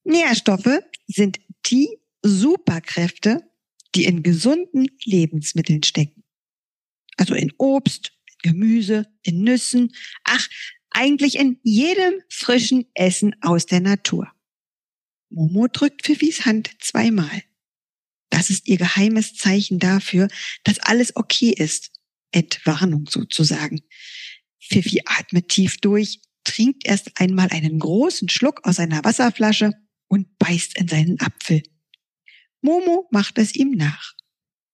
Nährstoffe 0.03 0.79
sind 1.07 1.39
die 1.67 1.97
Superkräfte, 2.21 3.41
die 3.95 4.05
in 4.05 4.23
gesunden 4.23 4.87
Lebensmitteln 5.03 5.83
stecken. 5.83 6.23
Also 7.17 7.35
in 7.35 7.51
Obst, 7.57 8.13
Gemüse, 8.41 9.07
in 9.23 9.43
Nüssen, 9.43 9.93
ach, 10.23 10.47
eigentlich 10.89 11.35
in 11.35 11.59
jedem 11.63 12.21
frischen 12.29 12.85
Essen 12.93 13.35
aus 13.41 13.65
der 13.65 13.79
Natur. 13.79 14.31
Momo 15.29 15.67
drückt 15.67 16.03
Pfiffis 16.03 16.45
Hand 16.45 16.71
zweimal. 16.79 17.43
Das 18.29 18.49
ist 18.49 18.67
ihr 18.67 18.77
geheimes 18.77 19.35
Zeichen 19.35 19.79
dafür, 19.79 20.27
dass 20.63 20.79
alles 20.79 21.15
okay 21.15 21.51
ist. 21.51 21.91
Entwarnung 22.31 23.07
sozusagen. 23.09 23.81
Pfiffi 24.71 25.01
atmet 25.05 25.49
tief 25.49 25.77
durch, 25.77 26.21
trinkt 26.43 26.85
erst 26.85 27.11
einmal 27.19 27.49
einen 27.51 27.79
großen 27.79 28.29
Schluck 28.29 28.65
aus 28.65 28.79
einer 28.79 29.03
Wasserflasche 29.03 29.73
und 30.07 30.37
beißt 30.39 30.77
in 30.77 30.87
seinen 30.87 31.19
Apfel. 31.19 31.61
Momo 32.61 33.07
macht 33.11 33.37
es 33.37 33.55
ihm 33.55 33.71
nach. 33.71 34.13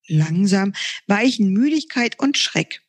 Langsam 0.08 0.74
weichen 1.08 1.52
Müdigkeit 1.52 2.20
und 2.20 2.38
Schreck. 2.38 2.82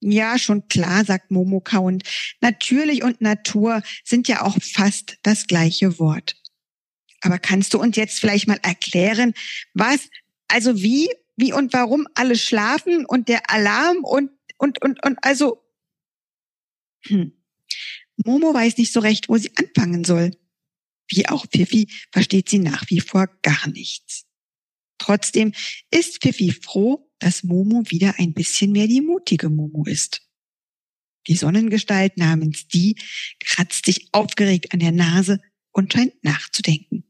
Ja, 0.00 0.38
schon 0.38 0.68
klar, 0.68 1.04
sagt 1.04 1.30
Momo 1.30 1.60
kauend. 1.60 2.02
Natürlich 2.40 3.02
und 3.02 3.20
Natur 3.20 3.82
sind 4.04 4.28
ja 4.28 4.42
auch 4.42 4.58
fast 4.60 5.18
das 5.22 5.46
gleiche 5.46 5.98
Wort. 5.98 6.36
Aber 7.22 7.38
kannst 7.38 7.72
du 7.72 7.80
uns 7.80 7.96
jetzt 7.96 8.20
vielleicht 8.20 8.46
mal 8.46 8.58
erklären, 8.62 9.32
was, 9.72 10.10
also 10.48 10.82
wie, 10.82 11.08
wie 11.36 11.54
und 11.54 11.72
warum 11.72 12.06
alle 12.14 12.36
schlafen 12.36 13.06
und 13.06 13.28
der 13.28 13.50
Alarm 13.50 14.04
und, 14.04 14.30
und, 14.58 14.82
und, 14.82 15.02
und, 15.02 15.18
also, 15.22 15.63
hm. 17.06 17.32
Momo 18.24 18.54
weiß 18.54 18.78
nicht 18.78 18.92
so 18.92 19.00
recht, 19.00 19.28
wo 19.28 19.36
sie 19.36 19.50
anfangen 19.56 20.04
soll. 20.04 20.30
Wie 21.08 21.28
auch 21.28 21.46
Pfiffi 21.46 21.88
versteht 22.12 22.48
sie 22.48 22.58
nach 22.58 22.88
wie 22.88 23.00
vor 23.00 23.28
gar 23.42 23.68
nichts. 23.68 24.24
Trotzdem 24.98 25.52
ist 25.90 26.22
Pfiffi 26.22 26.52
froh, 26.52 27.10
dass 27.18 27.42
Momo 27.42 27.82
wieder 27.88 28.18
ein 28.18 28.32
bisschen 28.32 28.72
mehr 28.72 28.86
die 28.86 29.00
mutige 29.00 29.50
Momo 29.50 29.84
ist. 29.84 30.22
Die 31.26 31.36
Sonnengestalt 31.36 32.16
namens 32.16 32.68
Die 32.68 32.96
kratzt 33.40 33.86
sich 33.86 34.08
aufgeregt 34.12 34.72
an 34.72 34.78
der 34.78 34.92
Nase 34.92 35.40
und 35.72 35.92
scheint 35.92 36.22
nachzudenken. 36.22 37.04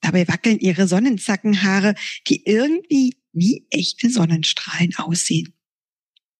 Dabei 0.00 0.28
wackeln 0.28 0.58
ihre 0.58 0.88
Sonnenzackenhaare, 0.88 1.94
die 2.28 2.44
irgendwie 2.46 3.16
wie 3.32 3.66
echte 3.70 4.10
Sonnenstrahlen 4.10 4.94
aussehen. 4.96 5.54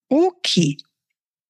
Okay, 0.09 0.77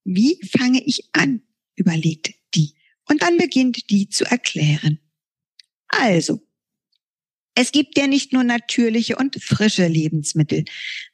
wie 0.08 0.40
fange 0.48 0.82
ich 0.86 1.10
an? 1.12 1.42
überlegt 1.76 2.34
die. 2.56 2.74
Und 3.10 3.22
dann 3.22 3.38
beginnt 3.38 3.90
die 3.92 4.10
zu 4.10 4.24
erklären. 4.26 5.00
Also, 5.90 6.42
es 7.56 7.72
gibt 7.72 7.98
ja 7.98 8.08
nicht 8.08 8.34
nur 8.34 8.44
natürliche 8.44 9.18
und 9.18 9.42
frische 9.42 9.88
Lebensmittel, 9.88 10.64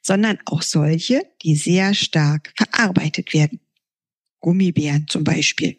sondern 0.00 0.38
auch 0.46 0.62
solche, 0.62 1.22
die 1.42 1.56
sehr 1.56 1.92
stark 1.92 2.52
verarbeitet 2.56 3.34
werden. 3.34 3.60
Gummibären 4.40 5.06
zum 5.08 5.24
Beispiel. 5.24 5.76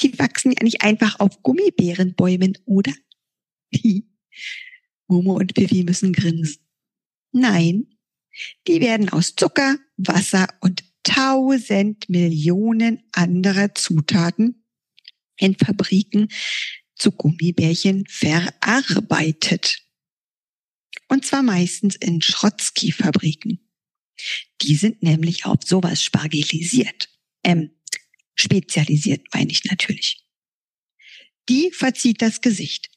Die 0.00 0.18
wachsen 0.18 0.52
ja 0.52 0.62
nicht 0.62 0.82
einfach 0.82 1.20
auf 1.20 1.42
Gummibärenbäumen, 1.42 2.58
oder? 2.66 2.92
Momo 5.08 5.34
und 5.34 5.54
Piffy 5.54 5.82
müssen 5.82 6.12
grinsen. 6.12 6.58
Nein, 7.32 7.86
die 8.66 8.80
werden 8.80 9.08
aus 9.08 9.34
Zucker, 9.34 9.78
Wasser 9.96 10.46
und 10.60 10.84
tausend 11.02 12.08
Millionen 12.08 13.02
anderer 13.12 13.74
Zutaten 13.74 14.64
in 15.36 15.56
Fabriken 15.56 16.28
zu 16.96 17.12
Gummibärchen 17.12 18.04
verarbeitet. 18.08 19.84
Und 21.08 21.24
zwar 21.24 21.42
meistens 21.42 21.96
in 21.96 22.20
Schrotzki-Fabriken. 22.20 23.60
Die 24.62 24.74
sind 24.74 25.02
nämlich 25.02 25.46
auf 25.46 25.58
sowas 25.64 26.02
spargelisiert. 26.02 27.08
Ähm, 27.44 27.70
spezialisiert 28.34 29.26
meine 29.32 29.50
ich 29.50 29.64
natürlich. 29.64 30.24
Die 31.48 31.70
verzieht 31.72 32.20
das 32.20 32.40
Gesicht. 32.40 32.90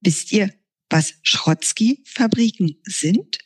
Wisst 0.00 0.32
ihr, 0.32 0.52
was 0.88 1.14
Schrotzki-Fabriken 1.22 2.80
sind? 2.84 3.38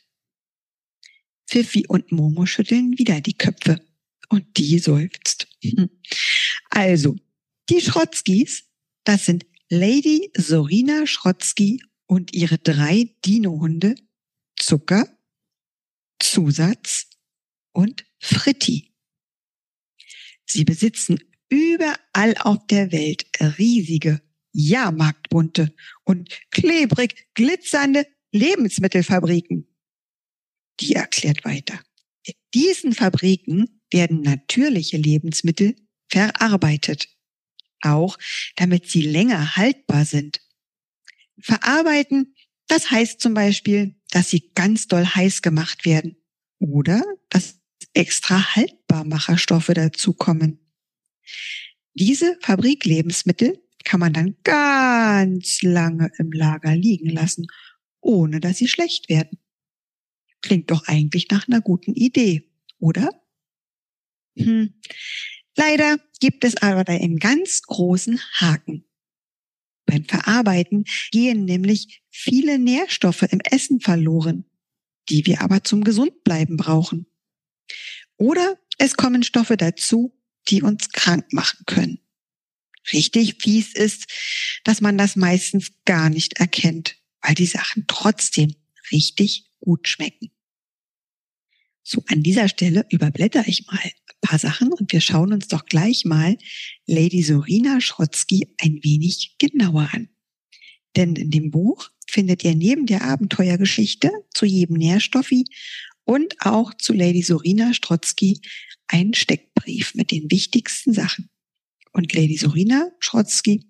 Pfiffi 1.51 1.85
und 1.85 2.13
Momo 2.13 2.45
schütteln 2.45 2.97
wieder 2.97 3.19
die 3.19 3.33
Köpfe 3.33 3.85
und 4.29 4.57
die 4.57 4.79
seufzt. 4.79 5.47
Also, 6.69 7.17
die 7.69 7.81
Schrotzkis, 7.81 8.63
das 9.03 9.25
sind 9.25 9.45
Lady 9.69 10.31
Sorina 10.37 11.05
Schrotzki 11.05 11.83
und 12.07 12.33
ihre 12.33 12.57
drei 12.57 13.13
Dino-Hunde 13.25 13.95
Zucker, 14.57 15.05
Zusatz 16.19 17.09
und 17.73 18.05
Fritti. 18.19 18.93
Sie 20.45 20.63
besitzen 20.63 21.19
überall 21.49 22.35
auf 22.39 22.65
der 22.67 22.93
Welt 22.93 23.25
riesige, 23.57 24.21
jahrmarktbunte 24.53 25.75
und 26.05 26.29
klebrig 26.51 27.27
glitzernde 27.33 28.07
Lebensmittelfabriken. 28.31 29.70
Die 30.79 30.93
erklärt 30.93 31.45
weiter. 31.45 31.79
In 32.23 32.33
diesen 32.53 32.93
Fabriken 32.93 33.81
werden 33.91 34.21
natürliche 34.21 34.97
Lebensmittel 34.97 35.75
verarbeitet 36.07 37.07
auch 37.81 38.17
damit 38.55 38.89
sie 38.89 39.01
länger 39.01 39.55
haltbar 39.55 40.05
sind. 40.05 40.41
Verarbeiten, 41.39 42.35
das 42.67 42.91
heißt 42.91 43.19
zum 43.19 43.33
Beispiel, 43.33 43.95
dass 44.11 44.29
sie 44.29 44.51
ganz 44.53 44.87
doll 44.87 45.05
heiß 45.05 45.41
gemacht 45.41 45.85
werden 45.85 46.17
oder 46.59 47.03
dass 47.29 47.59
extra 47.93 48.55
Haltbarmacherstoffe 48.55 49.71
dazukommen. 49.73 50.59
Diese 51.93 52.37
Fabriklebensmittel 52.41 53.59
kann 53.83 53.99
man 53.99 54.13
dann 54.13 54.37
ganz 54.43 55.61
lange 55.61 56.11
im 56.19 56.31
Lager 56.31 56.75
liegen 56.75 57.09
lassen, 57.09 57.47
ohne 57.99 58.39
dass 58.39 58.57
sie 58.57 58.67
schlecht 58.67 59.09
werden. 59.09 59.39
Klingt 60.41 60.71
doch 60.71 60.87
eigentlich 60.87 61.29
nach 61.29 61.47
einer 61.47 61.61
guten 61.61 61.93
Idee, 61.93 62.49
oder? 62.79 63.09
Hm. 64.37 64.73
Leider 65.55 65.97
gibt 66.19 66.43
es 66.43 66.57
aber 66.57 66.87
einen 66.87 67.17
ganz 67.17 67.61
großen 67.63 68.19
Haken. 68.39 68.85
Beim 69.85 70.05
Verarbeiten 70.05 70.85
gehen 71.11 71.45
nämlich 71.45 72.01
viele 72.09 72.57
Nährstoffe 72.57 73.23
im 73.23 73.41
Essen 73.41 73.81
verloren, 73.81 74.45
die 75.09 75.25
wir 75.25 75.41
aber 75.41 75.63
zum 75.63 75.83
Gesundbleiben 75.83 76.55
brauchen. 76.55 77.07
Oder 78.17 78.57
es 78.77 78.95
kommen 78.95 79.23
Stoffe 79.23 79.57
dazu, 79.57 80.17
die 80.47 80.61
uns 80.61 80.89
krank 80.91 81.33
machen 81.33 81.65
können. 81.65 81.99
Richtig 82.93 83.41
fies 83.41 83.75
ist, 83.75 84.07
dass 84.63 84.81
man 84.81 84.97
das 84.97 85.15
meistens 85.15 85.71
gar 85.85 86.09
nicht 86.09 86.39
erkennt, 86.39 86.95
weil 87.21 87.35
die 87.35 87.45
Sachen 87.45 87.85
trotzdem 87.87 88.55
richtig 88.91 89.50
gut 89.61 89.87
schmecken. 89.87 90.31
So, 91.83 92.03
an 92.07 92.21
dieser 92.21 92.47
Stelle 92.47 92.85
überblätter 92.89 93.43
ich 93.47 93.65
mal 93.65 93.79
ein 93.81 93.91
paar 94.21 94.37
Sachen 94.37 94.71
und 94.71 94.91
wir 94.91 95.01
schauen 95.01 95.33
uns 95.33 95.47
doch 95.47 95.65
gleich 95.65 96.05
mal 96.05 96.37
Lady 96.85 97.23
Sorina 97.23 97.81
Schrotzky 97.81 98.53
ein 98.59 98.79
wenig 98.83 99.35
genauer 99.39 99.89
an. 99.91 100.09
Denn 100.95 101.15
in 101.15 101.31
dem 101.31 101.49
Buch 101.49 101.89
findet 102.07 102.43
ihr 102.43 102.55
neben 102.55 102.85
der 102.85 103.03
Abenteuergeschichte 103.03 104.11
zu 104.33 104.45
jedem 104.45 104.77
Nährstoffi 104.77 105.45
und 106.03 106.35
auch 106.41 106.73
zu 106.73 106.93
Lady 106.93 107.21
Sorina 107.21 107.73
Strotzky 107.73 108.41
einen 108.87 109.13
Steckbrief 109.13 109.95
mit 109.95 110.11
den 110.11 110.29
wichtigsten 110.29 110.93
Sachen. 110.93 111.29
Und 111.93 112.13
Lady 112.13 112.37
Sorina 112.37 112.91
Schrotzky 112.99 113.65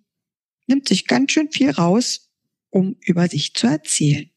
nimmt 0.68 0.88
sich 0.88 1.06
ganz 1.06 1.32
schön 1.32 1.52
viel 1.52 1.70
raus, 1.70 2.32
um 2.70 2.98
über 3.02 3.28
sich 3.28 3.54
zu 3.54 3.68
erzählen. 3.68 4.31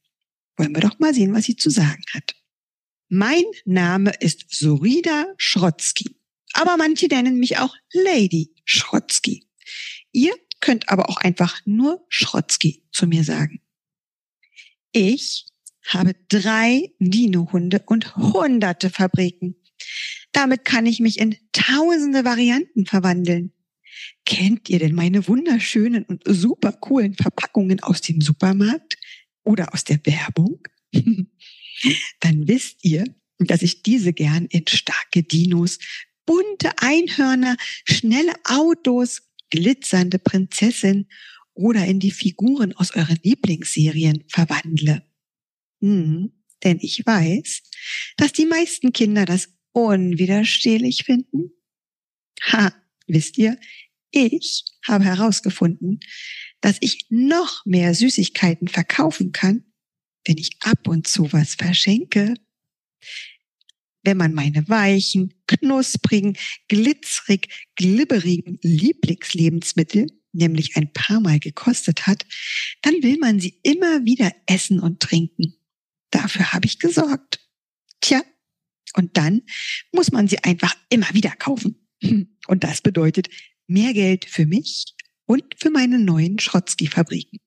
Wollen 0.57 0.75
wir 0.75 0.83
doch 0.83 0.99
mal 0.99 1.15
sehen, 1.15 1.35
was 1.35 1.45
sie 1.45 1.57
zu 1.57 1.71
sagen 1.71 2.03
hat. 2.13 2.35
Mein 3.09 3.45
Name 3.65 4.13
ist 4.21 4.47
Surida 4.49 5.27
Schrotzky. 5.37 6.17
Aber 6.53 6.77
manche 6.77 7.07
nennen 7.07 7.39
mich 7.39 7.59
auch 7.59 7.77
Lady 7.93 8.55
Schrotzky. 8.65 9.47
Ihr 10.13 10.35
könnt 10.61 10.89
aber 10.89 11.11
auch 11.11 11.19
einfach 11.19 11.61
nur 11.65 12.05
Schrotzky 12.09 12.85
zu 12.93 13.07
mir 13.07 13.25
sagen. 13.25 13.61
Ich 14.93 15.47
habe 15.89 16.15
drei 16.29 16.93
Dino-Hunde 16.99 17.83
und 17.87 18.17
hunderte 18.17 18.91
Fabriken. 18.91 19.57
Damit 20.33 20.65
kann 20.65 20.87
ich 20.87 21.01
mich 21.01 21.19
in 21.19 21.37
tausende 21.53 22.25
Varianten 22.25 22.87
verwandeln. 22.87 23.53
Kennt 24.25 24.69
ihr 24.71 24.79
denn 24.79 24.95
meine 24.95 25.29
wunderschönen 25.29 26.05
und 26.05 26.23
super 26.27 26.73
coolen 26.73 27.15
Verpackungen 27.15 27.83
aus 27.83 28.01
dem 28.01 28.21
Supermarkt 28.21 28.97
oder 29.45 29.73
aus 29.73 29.85
der 29.85 30.01
Werbung? 30.05 30.61
dann 32.21 32.49
wisst 32.49 32.85
ihr, 32.85 33.05
dass 33.39 33.63
ich 33.63 33.83
diese 33.83 34.13
gern 34.13 34.47
in 34.47 34.67
starke 34.67 35.23
Dinos, 35.23 35.79
bunte 36.27 36.73
Einhörner, 36.79 37.57
schnelle 37.85 38.33
Autos, 38.45 39.23
glitzernde 39.51 40.19
Prinzessin 40.19 41.09
oder 41.53 41.85
in 41.85 42.01
die 42.01 42.11
Figuren 42.11 42.73
aus 42.75 42.95
euren 42.95 43.19
Lieblingsserien 43.23 44.25
verwandle. 44.29 45.07
Hm, 45.81 46.33
denn 46.63 46.79
ich 46.81 47.05
weiß, 47.05 47.63
dass 48.17 48.33
die 48.33 48.47
meisten 48.47 48.93
Kinder 48.93 49.25
das 49.25 49.51
unwiderstehlich 49.73 51.05
finden. 51.05 51.51
Ha, 52.53 52.75
wisst 53.07 53.39
ihr, 53.39 53.59
ich 54.11 54.65
habe 54.87 55.05
herausgefunden, 55.05 56.01
dass 56.61 56.77
ich 56.81 57.07
noch 57.11 57.65
mehr 57.67 57.95
Süßigkeiten 57.95 58.69
verkaufen 58.69 59.33
kann, 59.33 59.65
wenn 60.27 60.39
ich 60.39 60.57
ab 60.61 60.89
und 60.89 61.07
zu 61.07 61.33
was 61.33 61.55
verschenke. 61.55 62.35
Wenn 64.03 64.17
man 64.17 64.35
meine 64.35 64.69
weichen, 64.69 65.35
knusprigen, 65.47 66.37
glitzrig, 66.69 67.49
glibberigen 67.77 68.59
Lieblingslebensmittel 68.63 70.07
nämlich 70.35 70.77
ein 70.77 70.93
paar 70.93 71.21
Mal 71.21 71.39
gekostet 71.39 72.07
hat, 72.07 72.27
dann 72.83 72.95
will 73.03 73.19
man 73.19 73.41
sie 73.41 73.59
immer 73.63 74.05
wieder 74.05 74.33
essen 74.47 74.81
und 74.81 75.01
trinken. 75.01 75.55
Dafür 76.11 76.53
habe 76.53 76.67
ich 76.67 76.79
gesorgt. 76.79 77.41
Tja, 78.01 78.23
und 78.95 79.17
dann 79.17 79.43
muss 79.93 80.13
man 80.13 80.29
sie 80.29 80.39
einfach 80.41 80.77
immer 80.91 81.13
wieder 81.13 81.31
kaufen. 81.31 81.89
Und 82.47 82.65
das 82.65 82.83
bedeutet 82.83 83.29
mehr 83.67 83.95
Geld 83.95 84.27
für 84.27 84.45
mich 84.45 84.95
und 85.27 85.45
für 85.59 85.71
meine 85.71 85.99
neuen 85.99 86.39
Schrotzki-Fabriken. 86.39 87.41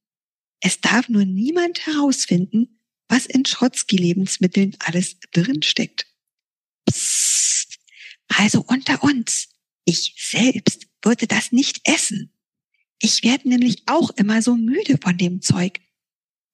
Es 0.60 0.82
darf 0.82 1.10
nur 1.10 1.26
niemand 1.26 1.86
herausfinden, 1.86 2.80
was 3.08 3.26
in 3.26 3.46
Schrotzki-Lebensmitteln 3.46 4.76
alles 4.80 5.20
drinsteckt. 5.32 6.08
Psst. 6.90 7.80
Also 8.28 8.64
unter 8.68 9.04
uns. 9.04 9.50
Ich 9.86 10.16
selbst 10.18 10.88
würde 11.02 11.28
das 11.28 11.52
nicht 11.52 11.82
essen. 11.86 12.34
Ich 13.00 13.24
werde 13.24 13.48
nämlich 13.48 13.84
auch 13.86 14.10
immer 14.12 14.42
so 14.42 14.56
müde 14.56 14.98
von 15.02 15.18
dem 15.18 15.42
Zeug. 15.42 15.80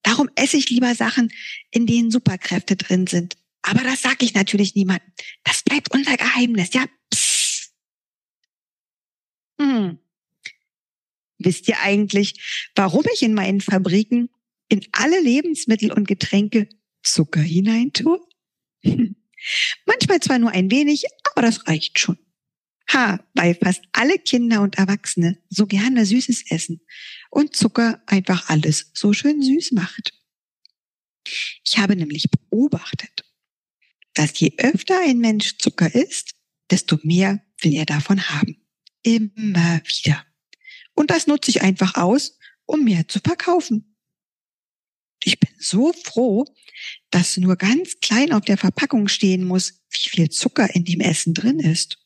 Darum 0.02 0.28
esse 0.36 0.58
ich 0.58 0.68
lieber 0.68 0.94
Sachen, 0.94 1.32
in 1.70 1.86
denen 1.86 2.10
Superkräfte 2.10 2.76
drin 2.76 3.06
sind. 3.06 3.36
Aber 3.62 3.82
das 3.82 4.02
sage 4.02 4.24
ich 4.24 4.34
natürlich 4.34 4.74
niemandem. 4.74 5.10
Das 5.42 5.62
bleibt 5.62 5.92
unser 5.92 6.16
Geheimnis, 6.16 6.74
ja? 6.74 6.84
Psst. 7.10 7.72
Hm. 9.58 9.98
Wisst 11.44 11.68
ihr 11.68 11.80
eigentlich, 11.80 12.70
warum 12.74 13.04
ich 13.14 13.22
in 13.22 13.34
meinen 13.34 13.60
Fabriken 13.60 14.30
in 14.68 14.80
alle 14.92 15.20
Lebensmittel 15.20 15.92
und 15.92 16.08
Getränke 16.08 16.68
Zucker 17.02 17.40
hineintue? 17.40 18.20
Manchmal 19.86 20.20
zwar 20.20 20.38
nur 20.38 20.50
ein 20.50 20.70
wenig, 20.70 21.04
aber 21.30 21.42
das 21.42 21.66
reicht 21.66 21.98
schon. 21.98 22.18
Ha, 22.92 23.24
weil 23.34 23.54
fast 23.54 23.82
alle 23.92 24.18
Kinder 24.18 24.60
und 24.60 24.76
Erwachsene 24.76 25.38
so 25.48 25.66
gerne 25.66 26.04
Süßes 26.04 26.50
essen 26.50 26.80
und 27.30 27.56
Zucker 27.56 28.02
einfach 28.06 28.48
alles 28.48 28.90
so 28.94 29.12
schön 29.12 29.42
süß 29.42 29.72
macht. 29.72 30.12
Ich 31.64 31.78
habe 31.78 31.96
nämlich 31.96 32.26
beobachtet, 32.30 33.24
dass 34.14 34.38
je 34.38 34.52
öfter 34.58 35.00
ein 35.00 35.18
Mensch 35.18 35.56
Zucker 35.58 35.94
isst, 35.94 36.34
desto 36.70 36.98
mehr 37.02 37.42
will 37.60 37.74
er 37.74 37.86
davon 37.86 38.28
haben. 38.28 38.62
Immer 39.02 39.80
wieder. 39.84 40.24
Und 40.94 41.10
das 41.10 41.26
nutze 41.26 41.50
ich 41.50 41.62
einfach 41.62 41.96
aus, 41.96 42.38
um 42.66 42.84
mehr 42.84 43.06
zu 43.08 43.20
verkaufen. 43.20 43.96
Ich 45.22 45.40
bin 45.40 45.50
so 45.58 45.92
froh, 45.92 46.44
dass 47.10 47.36
nur 47.36 47.56
ganz 47.56 48.00
klein 48.00 48.32
auf 48.32 48.44
der 48.44 48.58
Verpackung 48.58 49.08
stehen 49.08 49.44
muss, 49.44 49.80
wie 49.90 50.08
viel 50.08 50.28
Zucker 50.28 50.74
in 50.74 50.84
dem 50.84 51.00
Essen 51.00 51.34
drin 51.34 51.60
ist. 51.60 51.98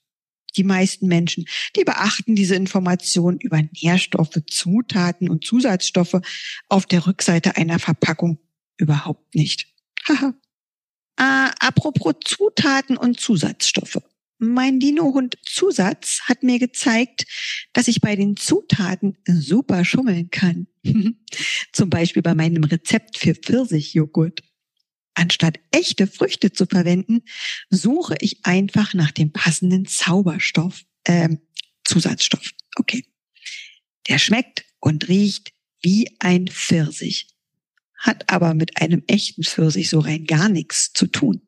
Die 0.57 0.65
meisten 0.65 1.07
Menschen, 1.07 1.45
die 1.77 1.85
beachten 1.85 2.35
diese 2.35 2.55
Information 2.55 3.39
über 3.39 3.61
Nährstoffe, 3.83 4.41
Zutaten 4.49 5.29
und 5.29 5.45
Zusatzstoffe 5.45 6.21
auf 6.69 6.87
der 6.87 7.07
Rückseite 7.07 7.57
einer 7.57 7.79
Verpackung 7.79 8.39
überhaupt 8.77 9.35
nicht. 9.35 9.67
Haha. 10.09 10.35
äh, 11.19 11.51
apropos 11.61 12.15
Zutaten 12.25 12.97
und 12.97 13.21
Zusatzstoffe. 13.21 13.99
Mein 14.39 14.79
Dino-Hund 14.79 15.37
Zusatz 15.43 16.21
hat 16.25 16.45
mir 16.45 16.61
gezeigt, 16.61 17.27
dass 17.73 17.89
ich 17.89 18.01
bei 18.01 18.15
den 18.15 18.37
Zutaten 18.37 19.19
super 19.27 19.85
schummeln 19.85 20.31
kann. 20.31 20.69
Zum 21.73 21.91
Beispiel 21.91 22.23
bei 22.23 22.35
meinem 22.35 22.63
Rezept 22.63 23.19
für 23.19 23.35
Pfirsichjoghurt. 23.35 24.43
Anstatt 25.15 25.59
echte 25.73 26.07
Früchte 26.07 26.53
zu 26.53 26.67
verwenden, 26.67 27.23
suche 27.71 28.15
ich 28.21 28.45
einfach 28.45 28.95
nach 28.95 29.11
dem 29.11 29.33
passenden 29.33 29.87
Zauberstoff, 29.87 30.85
äh, 31.03 31.31
Zusatzstoff. 31.85 32.53
Okay. 32.77 33.05
Der 34.07 34.19
schmeckt 34.19 34.65
und 34.79 35.09
riecht 35.09 35.53
wie 35.83 36.17
ein 36.21 36.47
Pfirsich, 36.47 37.27
hat 37.97 38.31
aber 38.31 38.55
mit 38.55 38.81
einem 38.81 39.03
echten 39.09 39.43
Pfirsich 39.43 39.91
so 39.91 39.99
rein 39.99 40.27
gar 40.27 40.49
nichts 40.49 40.93
zu 40.93 41.09
tun. 41.09 41.43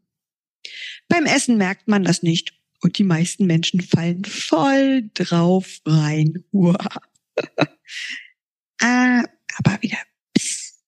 Beim 1.09 1.27
Essen 1.27 1.57
merkt 1.57 1.87
man 1.87 2.03
das 2.03 2.25
nicht 2.25 2.60
und 2.81 2.99
die 2.99 3.05
meisten 3.05 3.47
Menschen 3.47 3.81
fallen 3.81 4.25
voll 4.25 5.11
drauf 5.15 5.81
rein. 5.87 6.45
ah, 8.81 9.25
aber 9.57 9.83
wieder 9.83 9.99
pss. 10.37 10.83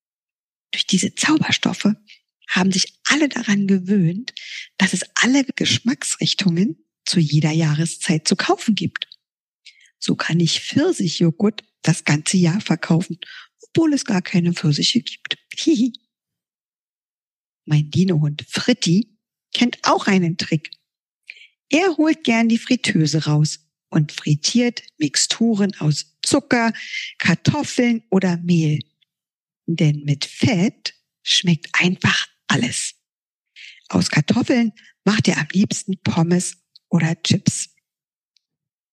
durch 0.70 0.86
diese 0.86 1.14
Zauberstoffe 1.14 1.94
haben 2.48 2.72
sich 2.72 2.98
alle 3.04 3.28
daran 3.28 3.66
gewöhnt, 3.66 4.34
dass 4.78 4.92
es 4.92 5.02
alle 5.14 5.44
Geschmacksrichtungen 5.44 6.84
zu 7.04 7.18
jeder 7.18 7.50
Jahreszeit 7.50 8.28
zu 8.28 8.36
kaufen 8.36 8.74
gibt. 8.74 9.08
So 9.98 10.16
kann 10.16 10.40
ich 10.40 10.60
Pfirsichjoghurt 10.60 11.62
das 11.82 12.04
ganze 12.04 12.36
Jahr 12.36 12.60
verkaufen, 12.60 13.18
obwohl 13.60 13.94
es 13.94 14.04
gar 14.04 14.22
keine 14.22 14.52
Pfirsiche 14.52 15.00
gibt. 15.00 15.38
Hihi. 15.56 15.92
mein 17.64 17.90
Dinohund 17.90 18.44
Fritti 18.48 19.18
kennt 19.54 19.78
auch 19.82 20.06
einen 20.06 20.36
Trick. 20.36 20.70
Er 21.72 21.96
holt 21.96 22.22
gern 22.22 22.48
die 22.50 22.58
Fritteuse 22.58 23.24
raus 23.24 23.60
und 23.88 24.12
frittiert 24.12 24.82
Mixturen 24.98 25.74
aus 25.80 26.18
Zucker, 26.22 26.72
Kartoffeln 27.18 28.02
oder 28.10 28.36
Mehl. 28.36 28.80
Denn 29.66 30.02
mit 30.04 30.26
Fett 30.26 30.94
schmeckt 31.22 31.68
einfach 31.72 32.28
alles. 32.46 32.94
Aus 33.88 34.10
Kartoffeln 34.10 34.72
macht 35.04 35.28
er 35.28 35.38
am 35.38 35.46
liebsten 35.52 35.98
Pommes 36.02 36.58
oder 36.90 37.20
Chips. 37.22 37.70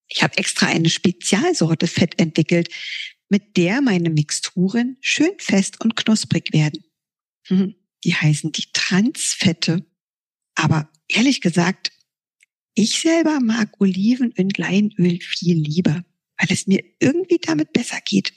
Ich 0.08 0.24
habe 0.24 0.38
extra 0.38 0.68
eine 0.68 0.90
Spezialsorte 0.90 1.88
Fett 1.88 2.18
entwickelt, 2.18 2.74
mit 3.28 3.58
der 3.58 3.82
meine 3.82 4.10
Mixturen 4.10 4.98
schön 5.02 5.34
fest 5.38 5.82
und 5.82 5.98
knusprig 5.98 6.54
werden. 6.54 6.84
Hm, 7.48 7.76
die 8.06 8.16
heißen 8.16 8.54
die 8.54 8.72
Transfette. 8.72 9.86
Aber 10.56 10.90
ehrlich 11.10 11.42
gesagt, 11.42 11.92
ich 12.80 13.02
selber 13.02 13.40
mag 13.42 13.70
Oliven 13.82 14.32
und 14.38 14.58
Leinöl 14.58 15.20
viel 15.20 15.58
lieber, 15.58 16.04
weil 16.38 16.48
es 16.50 16.66
mir 16.66 16.82
irgendwie 17.00 17.40
damit 17.42 17.74
besser 17.74 18.00
geht 18.06 18.34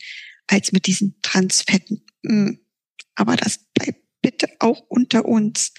als 0.48 0.72
mit 0.72 0.86
diesen 0.86 1.20
Transfetten. 1.22 2.04
Hm, 2.26 2.58
aber 3.14 3.36
das 3.36 3.60
bleibt 3.72 4.02
bitte 4.20 4.48
auch 4.58 4.80
unter 4.88 5.26
uns. 5.26 5.72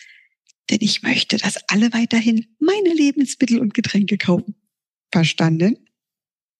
Denn 0.69 0.79
ich 0.79 1.03
möchte, 1.03 1.37
dass 1.37 1.57
alle 1.67 1.91
weiterhin 1.93 2.55
meine 2.59 2.93
Lebensmittel 2.93 3.59
und 3.59 3.73
Getränke 3.73 4.17
kaufen. 4.17 4.55
Verstanden? 5.11 5.89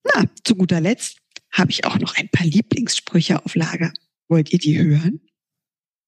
Na, 0.04 0.30
zu 0.44 0.56
guter 0.56 0.82
Letzt 0.82 1.20
habe 1.52 1.72
ich 1.72 1.86
auch 1.86 1.98
noch 2.00 2.16
ein 2.18 2.28
paar 2.30 2.46
Lieblingssprüche 2.46 3.46
auf 3.46 3.56
Lager. 3.56 3.94
Wollt 4.28 4.52
ihr 4.52 4.60
die 4.60 4.78
hören? 4.78 5.22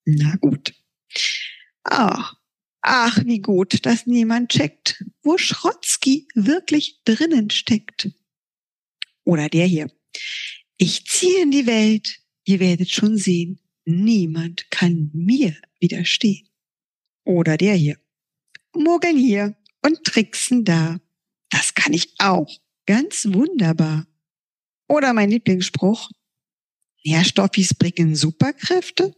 Na 0.03 0.36
gut. 0.36 0.73
Ach, 1.84 2.36
ach, 2.86 3.26
wie 3.26 3.39
gut, 3.39 3.86
dass 3.86 4.06
niemand 4.06 4.50
checkt, 4.52 5.04
wo 5.24 5.38
Schrotzki 5.38 6.28
wirklich 6.36 7.02
drinnen 7.04 7.50
steckt. 7.50 8.12
Oder 9.24 9.50
der 9.50 9.65
hier. 9.65 9.91
Ich 10.78 11.06
ziehe 11.06 11.41
in 11.41 11.52
die 11.52 11.65
Welt, 11.65 12.19
ihr 12.45 12.60
werdet 12.60 12.91
schon 12.91 13.17
sehen. 13.17 13.60
Niemand 13.86 14.69
kann 14.71 15.10
mir 15.13 15.56
widerstehen. 15.80 16.48
Oder 17.24 17.58
der 17.58 17.74
hier. 17.76 17.98
Mogeln 18.76 19.17
hier 19.17 19.58
und 19.84 20.04
tricksen 20.04 20.63
da. 20.63 21.00
Das 21.50 21.74
kann 21.74 21.93
ich 21.93 22.13
auch. 22.19 22.50
Ganz 22.86 23.26
wunderbar. 23.30 24.08
Oder 24.88 25.13
mein 25.13 25.32
Lieblingsspruch. 25.32 26.10
Nährstoffis 27.04 27.74
bringen 27.74 28.15
Superkräfte? 28.15 29.15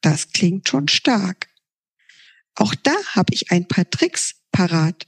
Das 0.00 0.30
klingt 0.30 0.68
schon 0.68 0.88
stark. 0.88 1.48
Auch 2.58 2.74
da 2.74 2.96
habe 3.14 3.32
ich 3.32 3.52
ein 3.52 3.68
paar 3.68 3.88
Tricks 3.88 4.34
parat. 4.50 5.06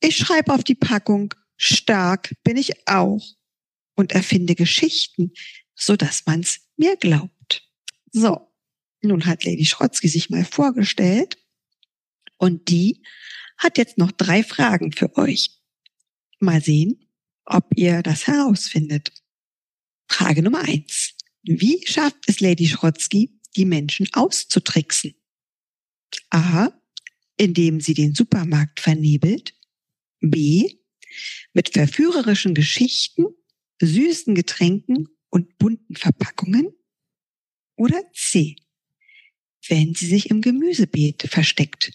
Ich 0.00 0.16
schreibe 0.16 0.52
auf 0.52 0.64
die 0.64 0.74
Packung, 0.74 1.32
stark 1.56 2.34
bin 2.42 2.56
ich 2.56 2.88
auch 2.88 3.24
und 3.94 4.10
erfinde 4.10 4.56
Geschichten, 4.56 5.32
so 5.76 5.94
dass 5.94 6.26
man's 6.26 6.66
mir 6.76 6.96
glaubt. 6.96 7.62
So, 8.10 8.52
nun 9.02 9.24
hat 9.24 9.44
Lady 9.44 9.64
Schrotzki 9.64 10.08
sich 10.08 10.28
mal 10.28 10.44
vorgestellt 10.44 11.38
Und 12.38 12.70
die 12.70 13.04
hat 13.56 13.78
jetzt 13.78 13.96
noch 13.96 14.10
drei 14.10 14.42
Fragen 14.42 14.90
für 14.90 15.16
euch. 15.16 15.50
Mal 16.40 16.60
sehen, 16.60 17.08
ob 17.44 17.68
ihr 17.76 18.02
das 18.02 18.26
herausfindet. 18.26 19.12
Frage 20.08 20.42
Nummer 20.42 20.62
eins. 20.62 21.14
Wie 21.44 21.86
schafft 21.86 22.24
es 22.26 22.40
Lady 22.40 22.66
Schrotzky, 22.66 23.38
die 23.54 23.64
Menschen 23.64 24.08
auszutricksen? 24.12 25.14
A. 26.30 26.70
Indem 27.36 27.80
sie 27.80 27.94
den 27.94 28.14
Supermarkt 28.14 28.80
vernebelt. 28.80 29.54
B. 30.20 30.78
Mit 31.52 31.70
verführerischen 31.70 32.54
Geschichten, 32.54 33.26
süßen 33.80 34.34
Getränken 34.34 35.08
und 35.30 35.58
bunten 35.58 35.96
Verpackungen. 35.96 36.72
Oder 37.76 38.02
C. 38.12 38.56
Wenn 39.68 39.94
sie 39.94 40.06
sich 40.06 40.30
im 40.30 40.40
Gemüsebeet 40.40 41.22
versteckt. 41.22 41.92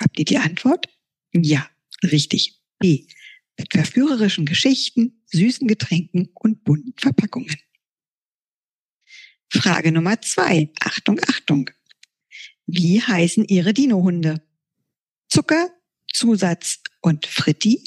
Habt 0.00 0.18
ihr 0.18 0.24
die 0.24 0.38
Antwort? 0.38 0.88
Ja, 1.32 1.68
richtig. 2.02 2.60
B. 2.78 3.06
Mit 3.58 3.72
verführerischen 3.72 4.46
Geschichten, 4.46 5.22
süßen 5.26 5.66
Getränken 5.68 6.30
und 6.34 6.64
bunten 6.64 6.94
Verpackungen. 6.96 7.56
Frage 9.48 9.92
Nummer 9.92 10.20
zwei. 10.20 10.72
Achtung, 10.80 11.20
Achtung. 11.28 11.70
Wie 12.66 13.02
heißen 13.02 13.44
Ihre 13.44 13.74
Dinohunde? 13.74 14.42
Zucker, 15.28 15.70
Zusatz 16.12 16.80
und 17.02 17.26
Fritti? 17.26 17.84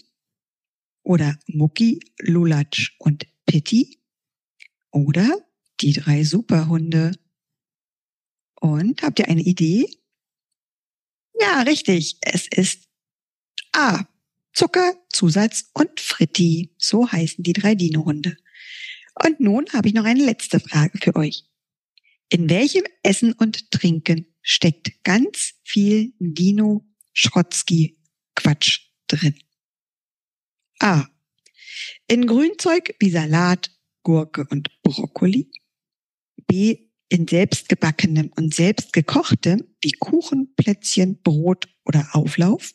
Oder 1.04 1.40
Mucki, 1.48 2.00
Lulatsch 2.20 2.96
und 3.00 3.26
Pitti? 3.46 4.00
Oder 4.92 5.30
die 5.80 5.94
drei 5.94 6.24
Superhunde? 6.24 7.13
Und 8.60 9.02
habt 9.02 9.20
ihr 9.20 9.28
eine 9.28 9.42
Idee? 9.42 9.90
Ja, 11.40 11.62
richtig. 11.62 12.18
Es 12.22 12.48
ist 12.48 12.88
A. 13.72 14.06
Zucker, 14.54 14.96
Zusatz 15.10 15.70
und 15.74 16.00
Fritti. 16.00 16.74
So 16.78 17.12
heißen 17.12 17.44
die 17.44 17.54
drei 17.54 17.76
Dino-Hunde. 17.76 18.38
Und 19.24 19.40
nun 19.40 19.66
habe 19.74 19.88
ich 19.88 19.94
noch 19.94 20.06
eine 20.06 20.24
letzte 20.24 20.60
Frage 20.60 20.98
für 21.02 21.16
euch. 21.16 21.46
In 22.30 22.50
welchem 22.50 22.84
Essen 23.04 23.34
und 23.34 23.72
Trinken 23.72 24.26
steckt 24.47 25.03
ganz 25.03 25.55
viel 25.63 26.13
Dino 26.19 26.86
Schrotzki 27.12 27.99
Quatsch 28.33 28.79
drin? 29.07 29.36
A. 30.79 31.05
In 32.07 32.25
Grünzeug 32.25 32.95
wie 32.99 33.10
Salat, 33.10 33.71
Gurke 34.03 34.47
und 34.49 34.69
Brokkoli. 34.83 35.51
B 36.47 36.88
in 37.10 37.27
selbstgebackenem 37.27 38.31
und 38.36 38.53
selbstgekochtem 38.53 39.63
wie 39.81 39.91
Kuchen, 39.91 40.53
Plätzchen, 40.55 41.21
Brot 41.21 41.67
oder 41.86 42.07
Auflauf. 42.13 42.73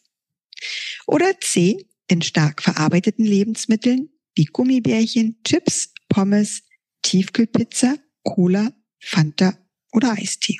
Oder 1.06 1.40
C, 1.40 1.88
in 2.08 2.20
stark 2.20 2.62
verarbeiteten 2.62 3.24
Lebensmitteln 3.24 4.10
wie 4.34 4.44
Gummibärchen, 4.44 5.40
Chips, 5.44 5.94
Pommes, 6.08 6.62
Tiefkühlpizza, 7.00 7.96
Cola, 8.24 8.72
Fanta 9.00 9.56
oder 9.92 10.12
Eistee. 10.12 10.58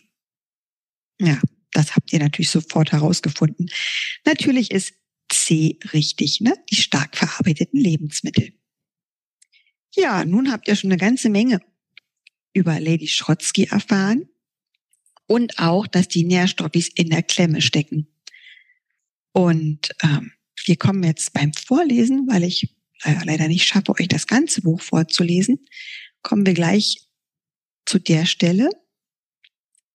Ja, 1.21 1.41
das 1.73 1.95
habt 1.97 2.13
ihr 2.13 2.19
natürlich 2.19 2.51
sofort 2.51 2.93
herausgefunden. 2.93 3.71
Natürlich 4.25 4.71
ist 4.71 4.95
C 5.31 5.79
richtig, 5.93 6.41
ne? 6.41 6.55
Die 6.71 6.77
stark 6.77 7.17
verarbeiteten 7.17 7.81
Lebensmittel. 7.81 8.53
Ja, 9.95 10.25
nun 10.25 10.51
habt 10.51 10.69
ihr 10.69 10.77
schon 10.77 10.91
eine 10.91 10.99
ganze 11.01 11.31
Menge 11.31 11.61
über 12.55 12.79
Lady 12.81 13.09
Schrotzky 13.09 13.65
erfahren 13.65 14.29
und 15.27 15.59
auch, 15.59 15.87
dass 15.87 16.09
die 16.09 16.25
Nährstoffis 16.25 16.89
in 16.89 17.11
der 17.11 17.23
Klemme 17.23 17.63
stecken. 17.63 18.09
Und 19.33 19.95
ähm, 20.03 20.33
wir 20.67 20.77
kommen 20.77 21.03
jetzt 21.03 21.33
beim 21.33 21.53
Vorlesen, 21.55 22.27
weil 22.29 22.45
ich 22.45 22.75
leider 23.25 23.49
nicht 23.49 23.67
schaffe, 23.67 23.93
euch 23.99 24.09
das 24.09 24.27
ganze 24.27 24.63
Buch 24.63 24.81
vorzulesen, 24.81 25.59
kommen 26.23 26.47
wir 26.47 26.55
gleich 26.55 27.09
zu 27.85 27.99
der 27.99 28.27
Stelle, 28.27 28.71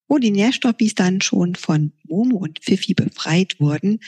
wo 0.07 0.17
die 0.17 0.31
Nährstoffis 0.31 0.95
dann 0.95 1.21
schon 1.21 1.55
von 1.55 1.93
Momo 2.07 2.37
und 2.37 2.59
Fifi 2.63 2.93
befreit 2.93 3.59
wurden, 3.59 3.99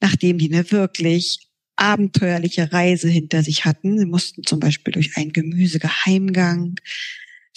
nachdem 0.00 0.38
die 0.38 0.52
eine 0.52 0.70
wirklich 0.70 1.48
abenteuerliche 1.76 2.72
Reise 2.72 3.08
hinter 3.08 3.42
sich 3.42 3.64
hatten. 3.64 3.98
Sie 3.98 4.06
mussten 4.06 4.44
zum 4.44 4.60
Beispiel 4.60 4.92
durch 4.92 5.16
einen 5.16 5.32
Gemüsegeheimgang, 5.32 6.76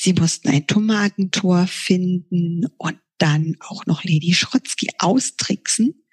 Sie 0.02 0.14
mussten 0.14 0.48
ein 0.48 0.66
Tomatentor 0.66 1.68
finden 1.68 2.68
und 2.78 2.98
dann 3.18 3.58
auch 3.60 3.86
noch 3.86 4.06
Lady 4.06 4.34
Schrotzky 4.34 4.88
austricksen. 4.98 6.06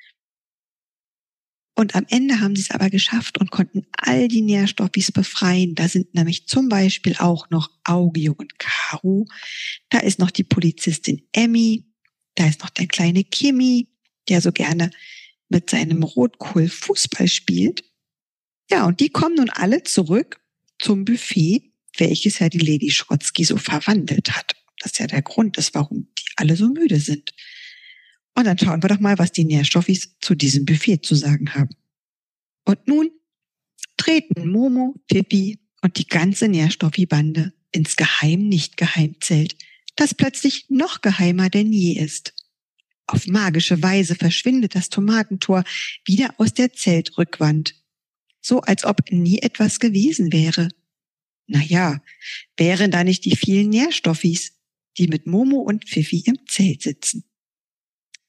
Und 1.77 1.95
am 1.95 2.07
Ende 2.09 2.41
haben 2.41 2.57
sie 2.57 2.63
es 2.63 2.71
aber 2.71 2.91
geschafft 2.91 3.39
und 3.39 3.51
konnten 3.51 3.87
all 3.93 4.29
die 4.29 4.41
Nährstoffis 4.41 5.13
befreien. 5.13 5.75
Da 5.75 5.89
sind 5.89 6.15
nämlich 6.15 6.49
zum 6.49 6.69
Beispiel 6.69 7.17
auch 7.19 7.51
noch 7.51 7.71
Augio 7.85 8.35
und 8.37 8.59
Karu. 8.59 9.27
Da 9.91 9.99
ist 9.99 10.19
noch 10.19 10.31
die 10.31 10.45
Polizistin 10.45 11.23
Emmy. 11.33 11.85
Da 12.35 12.49
ist 12.49 12.63
noch 12.63 12.71
der 12.71 12.87
kleine 12.87 13.25
Kimi, 13.25 13.89
der 14.29 14.41
so 14.41 14.53
gerne 14.53 14.91
mit 15.49 15.71
seinem 15.71 16.03
Rotkohl 16.03 16.69
Fußball 16.69 17.29
spielt. 17.29 17.85
Ja, 18.71 18.87
und 18.87 18.99
die 18.99 19.11
kommen 19.11 19.37
nun 19.37 19.51
alle 19.51 19.85
zurück 19.85 20.41
zum 20.79 21.05
Buffet 21.05 21.73
welches 21.99 22.39
ja 22.39 22.49
die 22.49 22.59
Lady 22.59 22.91
Schrotzky 22.91 23.45
so 23.45 23.57
verwandelt 23.57 24.37
hat. 24.37 24.55
Das 24.81 24.93
ist 24.93 24.99
ja 24.99 25.07
der 25.07 25.23
Grund 25.23 25.57
ist, 25.57 25.75
warum 25.75 26.09
die 26.19 26.25
alle 26.37 26.57
so 26.57 26.69
müde 26.69 27.01
sind. 27.01 27.33
Und 28.37 28.45
dann 28.45 28.59
schauen 28.59 28.83
wir 28.83 28.89
doch 28.91 29.01
mal, 29.01 29.19
was 29.19 29.33
die 29.33 29.47
Nährstoffis 29.47 30.15
zu 30.21 30.35
diesem 30.35 30.67
Buffet 30.67 30.99
zu 30.99 31.15
sagen 31.15 31.55
haben. 31.55 31.71
Und 32.67 32.87
nun 32.87 33.11
treten 33.97 34.49
Momo, 34.49 34.95
Pippi 35.09 35.59
und 35.81 35.97
die 35.97 36.07
ganze 36.07 36.47
Nährstoffi-Bande 36.47 37.55
ins 37.73 37.97
Geheim-Nicht-Geheim-Zelt, 37.97 39.57
das 39.97 40.13
plötzlich 40.13 40.67
noch 40.69 41.01
geheimer 41.01 41.49
denn 41.49 41.73
je 41.73 41.99
ist. 41.99 42.35
Auf 43.07 43.27
magische 43.27 43.83
Weise 43.83 44.15
verschwindet 44.17 44.75
das 44.75 44.91
Tomatentor 44.91 45.65
wieder 46.05 46.35
aus 46.37 46.53
der 46.53 46.75
Zeltrückwand, 46.75 47.75
so 48.43 48.61
als 48.61 48.85
ob 48.85 49.11
nie 49.11 49.39
etwas 49.39 49.81
gewesen 49.81 50.31
wäre. 50.33 50.69
Naja, 51.47 52.03
wären 52.59 52.91
da 52.91 53.03
nicht 53.03 53.25
die 53.25 53.37
vielen 53.37 53.71
Nährstoffis, 53.71 54.53
die 54.99 55.09
mit 55.09 55.27
Momo 55.27 55.59
und 55.59 55.89
Pfiffi 55.89 56.23
im 56.27 56.39
Zelt 56.47 56.83
sitzen. 56.83 57.25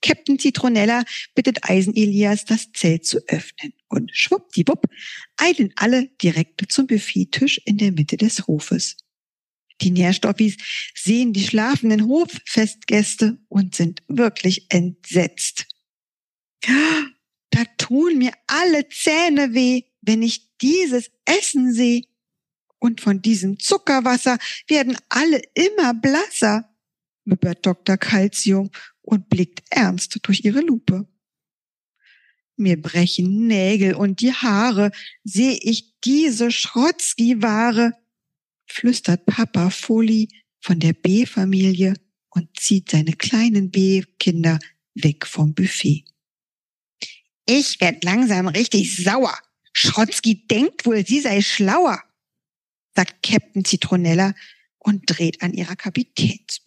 Captain 0.08 0.40
Zitronella 0.40 1.04
bittet 1.36 1.70
Eisen 1.70 1.94
Elias, 1.94 2.46
das 2.46 2.72
Zelt 2.72 3.06
zu 3.06 3.20
öffnen. 3.28 3.74
Und 3.90 4.10
schwuppdiwupp 4.14 4.86
eilen 5.36 5.74
alle 5.76 6.08
direkt 6.22 6.72
zum 6.72 6.88
Buffettisch 6.88 7.60
in 7.66 7.78
der 7.78 7.92
Mitte 7.92 8.16
des 8.16 8.48
Hofes. 8.48 8.96
Die 9.82 9.92
Nährstoffis 9.92 10.56
sehen 10.96 11.34
die 11.34 11.44
schlafenden 11.44 12.08
Hoffestgäste 12.08 13.38
und 13.50 13.76
sind 13.76 14.02
wirklich 14.08 14.68
entsetzt. 14.70 15.68
Da 17.50 17.66
tun 17.78 18.18
mir 18.18 18.32
alle 18.48 18.88
Zähne 18.88 19.54
weh, 19.54 19.84
wenn 20.02 20.22
ich 20.22 20.56
dieses 20.58 21.12
Essen 21.26 21.74
sehe 21.74 22.04
und 22.80 23.02
von 23.02 23.22
diesem 23.22 23.60
Zuckerwasser 23.60 24.38
werden 24.68 24.98
alle 25.10 25.42
immer 25.54 25.94
blasser, 25.94 26.74
wippert 27.26 27.66
Dr. 27.66 27.98
Calcium 27.98 28.72
und 29.08 29.30
blickt 29.30 29.64
ernst 29.70 30.20
durch 30.24 30.44
ihre 30.44 30.62
Lupe. 30.62 31.08
Mir 32.56 32.82
brechen 32.82 33.48
Nägel 33.48 33.94
und 33.94 34.22
die 34.22 34.34
Haare, 34.34 34.92
sehe 35.24 35.58
ich 35.62 36.00
diese 36.04 36.52
Schrotzki-Ware, 36.52 37.94
flüstert 38.66 39.26
Papa 39.26 39.70
Foli 39.70 40.28
von 40.60 40.80
der 40.80 40.94
B-Familie 40.94 41.94
und 42.30 42.60
zieht 42.60 42.90
seine 42.90 43.14
kleinen 43.14 43.72
B-Kinder 43.72 44.60
weg 44.96 45.26
vom 45.26 45.54
Buffet. 45.54 46.04
Ich 47.46 47.80
werd 47.80 48.04
langsam 48.04 48.48
richtig 48.48 48.98
sauer. 48.98 49.38
Schrotzki 49.72 50.48
denkt 50.48 50.86
wohl, 50.86 51.06
sie 51.06 51.22
sei 51.22 51.42
schlauer 51.42 52.04
sagt 52.98 53.22
Captain 53.22 53.64
Zitronella 53.64 54.34
und 54.80 55.04
dreht 55.06 55.44
an 55.44 55.54
ihrer 55.54 55.76
Kapitänsmütze. 55.76 56.67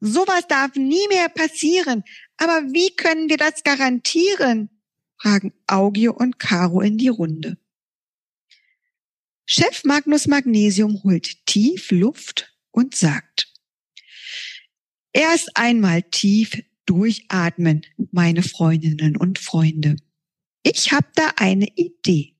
Sowas 0.00 0.46
darf 0.48 0.74
nie 0.76 1.08
mehr 1.08 1.28
passieren. 1.28 2.04
Aber 2.36 2.62
wie 2.72 2.94
können 2.94 3.28
wir 3.28 3.36
das 3.36 3.62
garantieren? 3.62 4.70
fragen 5.18 5.54
Augio 5.66 6.12
und 6.12 6.38
Caro 6.38 6.80
in 6.80 6.98
die 6.98 7.08
Runde. 7.08 7.58
Chef 9.46 9.84
Magnus 9.84 10.26
Magnesium 10.26 11.02
holt 11.04 11.46
tief 11.46 11.90
Luft 11.90 12.54
und 12.70 12.94
sagt, 12.94 13.52
erst 15.12 15.56
einmal 15.56 16.02
tief 16.02 16.62
durchatmen, 16.84 17.86
meine 18.12 18.42
Freundinnen 18.42 19.16
und 19.16 19.38
Freunde. 19.38 19.96
Ich 20.62 20.92
habe 20.92 21.08
da 21.14 21.32
eine 21.36 21.68
Idee. 21.76 22.36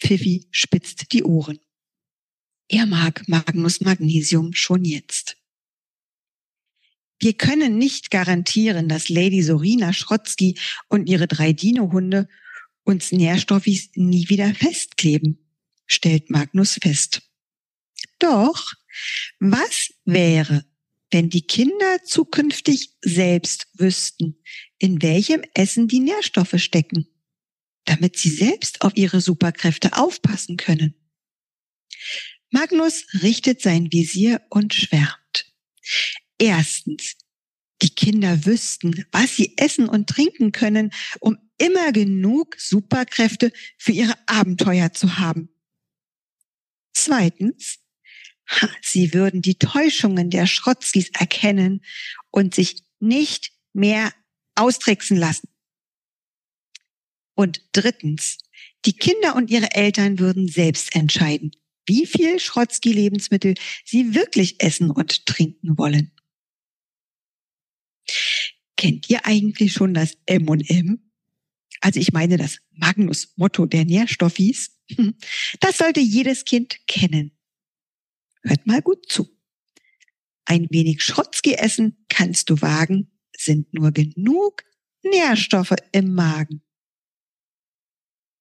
Pfiffi 0.00 0.46
spitzt 0.50 1.12
die 1.12 1.24
Ohren. 1.24 1.58
Er 2.68 2.86
mag 2.86 3.26
Magnus 3.28 3.80
Magnesium 3.80 4.52
schon 4.52 4.84
jetzt. 4.84 5.37
Wir 7.20 7.34
können 7.34 7.78
nicht 7.78 8.10
garantieren, 8.10 8.88
dass 8.88 9.08
Lady 9.08 9.42
Sorina 9.42 9.92
Schrotzky 9.92 10.58
und 10.88 11.08
ihre 11.08 11.26
drei 11.26 11.52
Dino-Hunde 11.52 12.28
uns 12.84 13.12
Nährstoffis 13.12 13.90
nie 13.94 14.28
wieder 14.28 14.54
festkleben, 14.54 15.38
stellt 15.86 16.30
Magnus 16.30 16.78
fest. 16.80 17.22
Doch, 18.18 18.72
was 19.40 19.92
wäre, 20.04 20.64
wenn 21.10 21.28
die 21.28 21.46
Kinder 21.46 22.02
zukünftig 22.04 22.94
selbst 23.02 23.68
wüssten, 23.74 24.40
in 24.78 25.02
welchem 25.02 25.42
Essen 25.54 25.88
die 25.88 26.00
Nährstoffe 26.00 26.58
stecken, 26.58 27.08
damit 27.84 28.18
sie 28.18 28.30
selbst 28.30 28.82
auf 28.82 28.96
ihre 28.96 29.20
Superkräfte 29.20 29.96
aufpassen 29.96 30.56
können? 30.56 30.94
Magnus 32.50 33.04
richtet 33.22 33.60
sein 33.60 33.92
Visier 33.92 34.40
und 34.50 34.72
schwärmt. 34.72 35.52
Erstens, 36.38 37.16
die 37.82 37.90
Kinder 37.90 38.44
wüssten, 38.46 39.04
was 39.12 39.36
sie 39.36 39.56
essen 39.56 39.88
und 39.88 40.08
trinken 40.08 40.52
können, 40.52 40.92
um 41.20 41.36
immer 41.58 41.92
genug 41.92 42.56
Superkräfte 42.58 43.52
für 43.76 43.92
ihre 43.92 44.14
Abenteuer 44.26 44.92
zu 44.92 45.18
haben. 45.18 45.48
Zweitens, 46.92 47.78
sie 48.82 49.12
würden 49.12 49.42
die 49.42 49.58
Täuschungen 49.58 50.30
der 50.30 50.46
Schrotzkis 50.46 51.10
erkennen 51.10 51.84
und 52.30 52.54
sich 52.54 52.82
nicht 53.00 53.52
mehr 53.72 54.12
austricksen 54.54 55.16
lassen. 55.16 55.48
Und 57.34 57.62
drittens, 57.72 58.38
die 58.84 58.94
Kinder 58.94 59.36
und 59.36 59.50
ihre 59.50 59.70
Eltern 59.72 60.18
würden 60.18 60.48
selbst 60.48 60.94
entscheiden, 60.94 61.52
wie 61.86 62.06
viel 62.06 62.40
Schrotzki-Lebensmittel 62.40 63.54
sie 63.84 64.14
wirklich 64.14 64.60
essen 64.60 64.90
und 64.90 65.26
trinken 65.26 65.78
wollen. 65.78 66.17
Kennt 68.78 69.10
ihr 69.10 69.26
eigentlich 69.26 69.72
schon 69.72 69.92
das 69.92 70.16
M&M? 70.26 71.10
Also 71.80 71.98
ich 71.98 72.12
meine 72.12 72.36
das 72.36 72.60
Magnus-Motto 72.70 73.66
der 73.66 73.84
Nährstoffis. 73.84 74.80
Das 75.60 75.78
sollte 75.78 76.00
jedes 76.00 76.44
Kind 76.44 76.78
kennen. 76.86 77.36
Hört 78.42 78.66
mal 78.66 78.80
gut 78.80 79.10
zu. 79.10 79.28
Ein 80.44 80.68
wenig 80.70 81.02
Schrotzki 81.02 81.54
essen 81.54 82.06
kannst 82.08 82.48
du 82.48 82.62
wagen, 82.62 83.10
sind 83.36 83.74
nur 83.74 83.90
genug 83.90 84.64
Nährstoffe 85.02 85.74
im 85.92 86.14
Magen. 86.14 86.62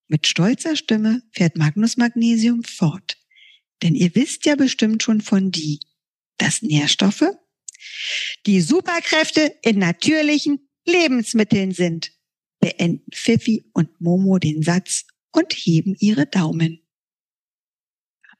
Mit 0.08 0.28
stolzer 0.28 0.76
Stimme 0.76 1.24
fährt 1.32 1.58
Magnus 1.58 1.98
Magnesium 1.98 2.64
fort. 2.64 3.18
Denn 3.82 3.96
ihr 3.96 4.14
wisst 4.16 4.46
ja 4.46 4.56
bestimmt 4.56 5.04
schon 5.04 5.20
von 5.20 5.52
die, 5.52 5.80
dass 6.38 6.62
Nährstoffe 6.62 7.26
die 8.46 8.62
Superkräfte 8.62 9.56
in 9.62 9.80
natürlichen 9.80 10.70
Lebensmitteln 10.86 11.72
sind. 11.72 12.12
Beenden 12.60 13.12
Pfiffi 13.12 13.70
und 13.74 14.02
Momo 14.02 14.40
den 14.40 14.64
Satz 14.64 15.06
und 15.32 15.54
heben 15.54 15.96
ihre 16.00 16.26
Daumen. 16.26 16.82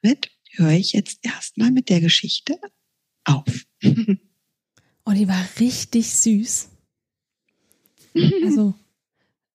Damit 0.02 0.30
höre 0.52 0.72
ich 0.72 0.92
jetzt 0.92 1.18
erstmal 1.22 1.70
mit 1.70 1.88
der 1.88 2.00
Geschichte 2.00 2.58
auf. 3.24 3.66
oh, 3.84 5.12
die 5.12 5.28
war 5.28 5.48
richtig 5.60 6.10
süß. 6.14 6.70
Also 8.44 8.74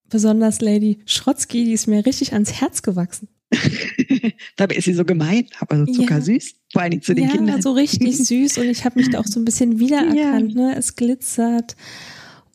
besonders 0.10 0.62
Lady 0.62 1.02
Schrotzki, 1.06 1.66
die 1.66 1.74
ist 1.74 1.88
mir 1.88 2.06
richtig 2.06 2.34
ans 2.34 2.54
Herz 2.54 2.82
gewachsen. 2.82 3.28
Dabei 4.56 4.76
ist 4.76 4.86
sie 4.86 4.94
so 4.94 5.06
gemein, 5.06 5.48
aber 5.60 5.86
so 5.86 5.92
zuckersüß. 5.92 6.52
Ja. 6.52 6.58
Vor 6.72 6.82
allem 6.82 7.02
zu 7.02 7.14
den 7.14 7.26
ja, 7.26 7.32
Kindern. 7.32 7.62
so 7.62 7.72
richtig 7.74 8.18
süß 8.28 8.58
und 8.58 8.66
ich 8.66 8.86
habe 8.86 9.00
mich 9.00 9.10
da 9.10 9.20
auch 9.20 9.26
so 9.26 9.40
ein 9.40 9.46
bisschen 9.46 9.80
wiedererkannt. 9.80 10.54
Ja. 10.54 10.62
Ne? 10.70 10.76
Es 10.76 10.96
glitzert 10.96 11.76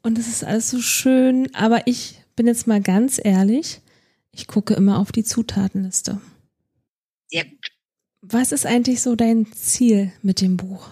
und 0.03 0.19
es 0.19 0.29
ist 0.29 0.45
alles 0.45 0.71
so 0.71 0.81
schön. 0.81 1.55
Aber 1.55 1.87
ich 1.87 2.17
bin 2.37 2.47
jetzt 2.47 2.67
mal 2.67 2.81
ganz 2.81 3.21
ehrlich, 3.23 3.81
ich 4.33 4.47
gucke 4.47 4.75
immer 4.75 4.99
auf 4.99 5.13
die 5.13 5.25
Zutatenliste. 5.25 6.21
Sehr 7.29 7.45
gut. 7.45 7.67
Was 8.21 8.53
ist 8.53 8.67
eigentlich 8.67 9.01
so 9.01 9.15
dein 9.17 9.51
Ziel 9.53 10.13
mit 10.23 10.41
dem 10.41 10.57
Buch? 10.57 10.91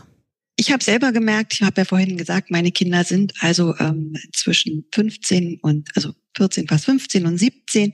Ich 0.58 0.72
habe 0.72 0.82
selber 0.82 1.12
gemerkt, 1.12 1.52
ich 1.54 1.62
habe 1.62 1.82
ja 1.82 1.84
vorhin 1.84 2.16
gesagt, 2.16 2.50
meine 2.50 2.72
Kinder 2.72 3.04
sind 3.04 3.34
also 3.40 3.76
ähm, 3.78 4.16
zwischen 4.32 4.86
15 4.92 5.60
und 5.60 5.90
also 5.94 6.14
14, 6.36 6.66
fast 6.66 6.86
15 6.86 7.26
und 7.26 7.36
17. 7.36 7.92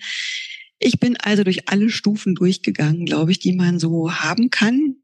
Ich 0.84 0.98
bin 0.98 1.16
also 1.16 1.44
durch 1.44 1.68
alle 1.68 1.90
Stufen 1.90 2.34
durchgegangen, 2.34 3.06
glaube 3.06 3.30
ich, 3.30 3.38
die 3.38 3.52
man 3.52 3.78
so 3.78 4.12
haben 4.12 4.50
kann, 4.50 4.96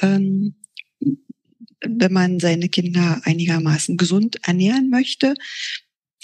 ähm, 0.00 0.54
wenn 1.84 2.12
man 2.12 2.40
seine 2.40 2.70
Kinder 2.70 3.20
einigermaßen 3.24 3.98
gesund 3.98 4.38
ernähren 4.46 4.88
möchte. 4.88 5.34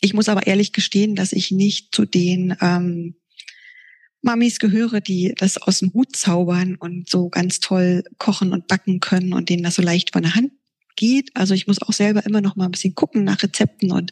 Ich 0.00 0.14
muss 0.14 0.30
aber 0.30 0.46
ehrlich 0.46 0.72
gestehen, 0.72 1.14
dass 1.14 1.32
ich 1.32 1.50
nicht 1.50 1.94
zu 1.94 2.06
den 2.06 2.56
ähm, 2.62 3.16
Mamis 4.22 4.58
gehöre, 4.58 5.02
die 5.02 5.34
das 5.36 5.58
aus 5.58 5.80
dem 5.80 5.92
Hut 5.92 6.16
zaubern 6.16 6.76
und 6.76 7.10
so 7.10 7.28
ganz 7.28 7.60
toll 7.60 8.04
kochen 8.16 8.52
und 8.52 8.66
backen 8.66 9.00
können 9.00 9.34
und 9.34 9.50
denen 9.50 9.62
das 9.62 9.74
so 9.74 9.82
leicht 9.82 10.12
von 10.14 10.22
der 10.22 10.34
Hand 10.34 10.52
geht. 10.96 11.30
Also 11.34 11.52
ich 11.52 11.66
muss 11.66 11.82
auch 11.82 11.92
selber 11.92 12.24
immer 12.24 12.40
noch 12.40 12.56
mal 12.56 12.64
ein 12.64 12.70
bisschen 12.70 12.94
gucken 12.94 13.24
nach 13.24 13.42
Rezepten 13.42 13.92
und 13.92 14.10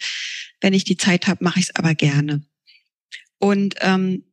wenn 0.60 0.74
ich 0.74 0.84
die 0.84 0.98
Zeit 0.98 1.26
habe, 1.26 1.42
mache 1.42 1.58
ich 1.58 1.70
es 1.70 1.74
aber 1.74 1.94
gerne. 1.94 2.42
Und 3.38 3.76
ähm, 3.80 4.24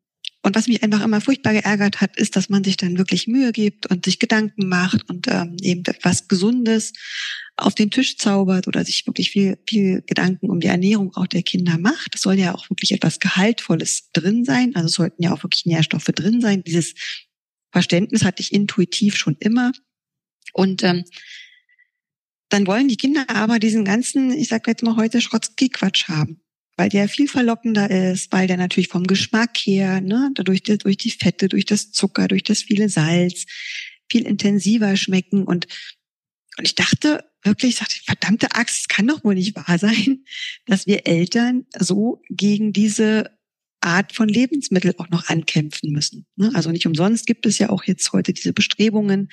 und 0.48 0.56
was 0.56 0.70
mich 0.70 0.82
einfach 0.82 1.04
immer 1.04 1.20
furchtbar 1.20 1.52
geärgert 1.52 2.00
hat, 2.00 2.16
ist, 2.16 2.38
dass 2.38 2.48
man 2.48 2.64
sich 2.64 2.78
dann 2.78 2.98
wirklich 2.98 3.28
Mühe 3.28 3.52
gibt 3.52 3.86
und 3.88 4.06
sich 4.06 4.18
Gedanken 4.18 4.70
macht 4.70 5.10
und 5.10 5.28
ähm, 5.28 5.58
eben 5.62 5.84
etwas 5.84 6.30
Gesundes 6.30 6.94
auf 7.58 7.76
den 7.76 7.92
Tisch 7.92 8.18
zaubert 8.18 8.66
oder 8.66 8.86
sich 8.86 9.06
wirklich 9.06 9.32
viel, 9.32 9.58
viel 9.68 10.04
Gedanken 10.08 10.50
um 10.50 10.62
die 10.62 10.68
Ernährung 10.68 11.14
auch 11.18 11.28
der 11.28 11.44
Kinder 11.44 11.78
macht. 11.78 12.16
Es 12.16 12.22
soll 12.22 12.36
ja 12.36 12.56
auch 12.56 12.70
wirklich 12.70 12.94
etwas 12.94 13.20
Gehaltvolles 13.20 14.10
drin 14.14 14.46
sein. 14.46 14.74
Also 14.74 14.86
es 14.86 14.94
sollten 14.94 15.22
ja 15.22 15.34
auch 15.34 15.44
wirklich 15.44 15.66
Nährstoffe 15.66 16.06
drin 16.06 16.40
sein. 16.40 16.64
Dieses 16.64 16.94
Verständnis 17.74 18.24
hatte 18.24 18.42
ich 18.42 18.54
intuitiv 18.54 19.18
schon 19.18 19.36
immer. 19.42 19.74
Und 20.54 20.82
ähm, 20.82 21.04
dann 22.48 22.68
wollen 22.68 22.88
die 22.88 22.96
Kinder 22.96 23.26
aber 23.28 23.60
diesen 23.60 23.84
ganzen, 23.84 24.32
ich 24.32 24.48
sag 24.48 24.66
jetzt 24.66 24.82
mal 24.82 24.96
heute 24.96 25.20
Schrotzki-Quatsch 25.20 26.08
haben 26.08 26.40
weil 26.78 26.90
der 26.90 27.10
viel 27.10 27.28
verlockender 27.28 27.90
ist, 27.90 28.32
weil 28.32 28.48
der 28.48 28.58
natürlich 28.58 28.88
vom 28.88 29.06
Geschmack 29.06 29.58
her, 29.58 30.00
ne, 30.00 30.32
dadurch 30.36 30.64
durch 30.64 30.98
die 30.98 31.12
Fette, 31.12 31.50
durch 31.50 31.66
das 31.66 31.92
Zucker, 31.92 32.28
durch 32.28 32.44
das 32.44 32.62
viele 32.62 32.88
Salz 32.88 33.46
viel 34.10 34.26
intensiver 34.26 34.96
schmecken 34.96 35.44
und 35.44 35.68
und 36.58 36.66
ich 36.66 36.74
dachte 36.74 37.24
wirklich, 37.44 37.74
ich 37.74 37.80
dachte, 37.80 37.96
verdammte 38.04 38.56
Axt, 38.56 38.80
es 38.80 38.88
kann 38.88 39.06
doch 39.06 39.24
wohl 39.24 39.36
nicht 39.36 39.56
wahr 39.56 39.78
sein, 39.78 40.24
dass 40.66 40.88
wir 40.88 41.06
Eltern 41.06 41.66
so 41.78 42.22
gegen 42.30 42.74
diese 42.74 43.38
Art 43.80 44.14
von 44.14 44.28
Lebensmittel 44.28 44.96
auch 44.98 45.10
noch 45.10 45.28
ankämpfen 45.28 45.92
müssen. 45.92 46.26
Ne? 46.36 46.52
Also 46.56 46.72
nicht 46.72 46.88
umsonst 46.88 47.28
gibt 47.28 47.46
es 47.46 47.60
ja 47.60 47.70
auch 47.70 47.84
jetzt 47.84 48.12
heute 48.12 48.34
diese 48.34 48.54
Bestrebungen, 48.54 49.30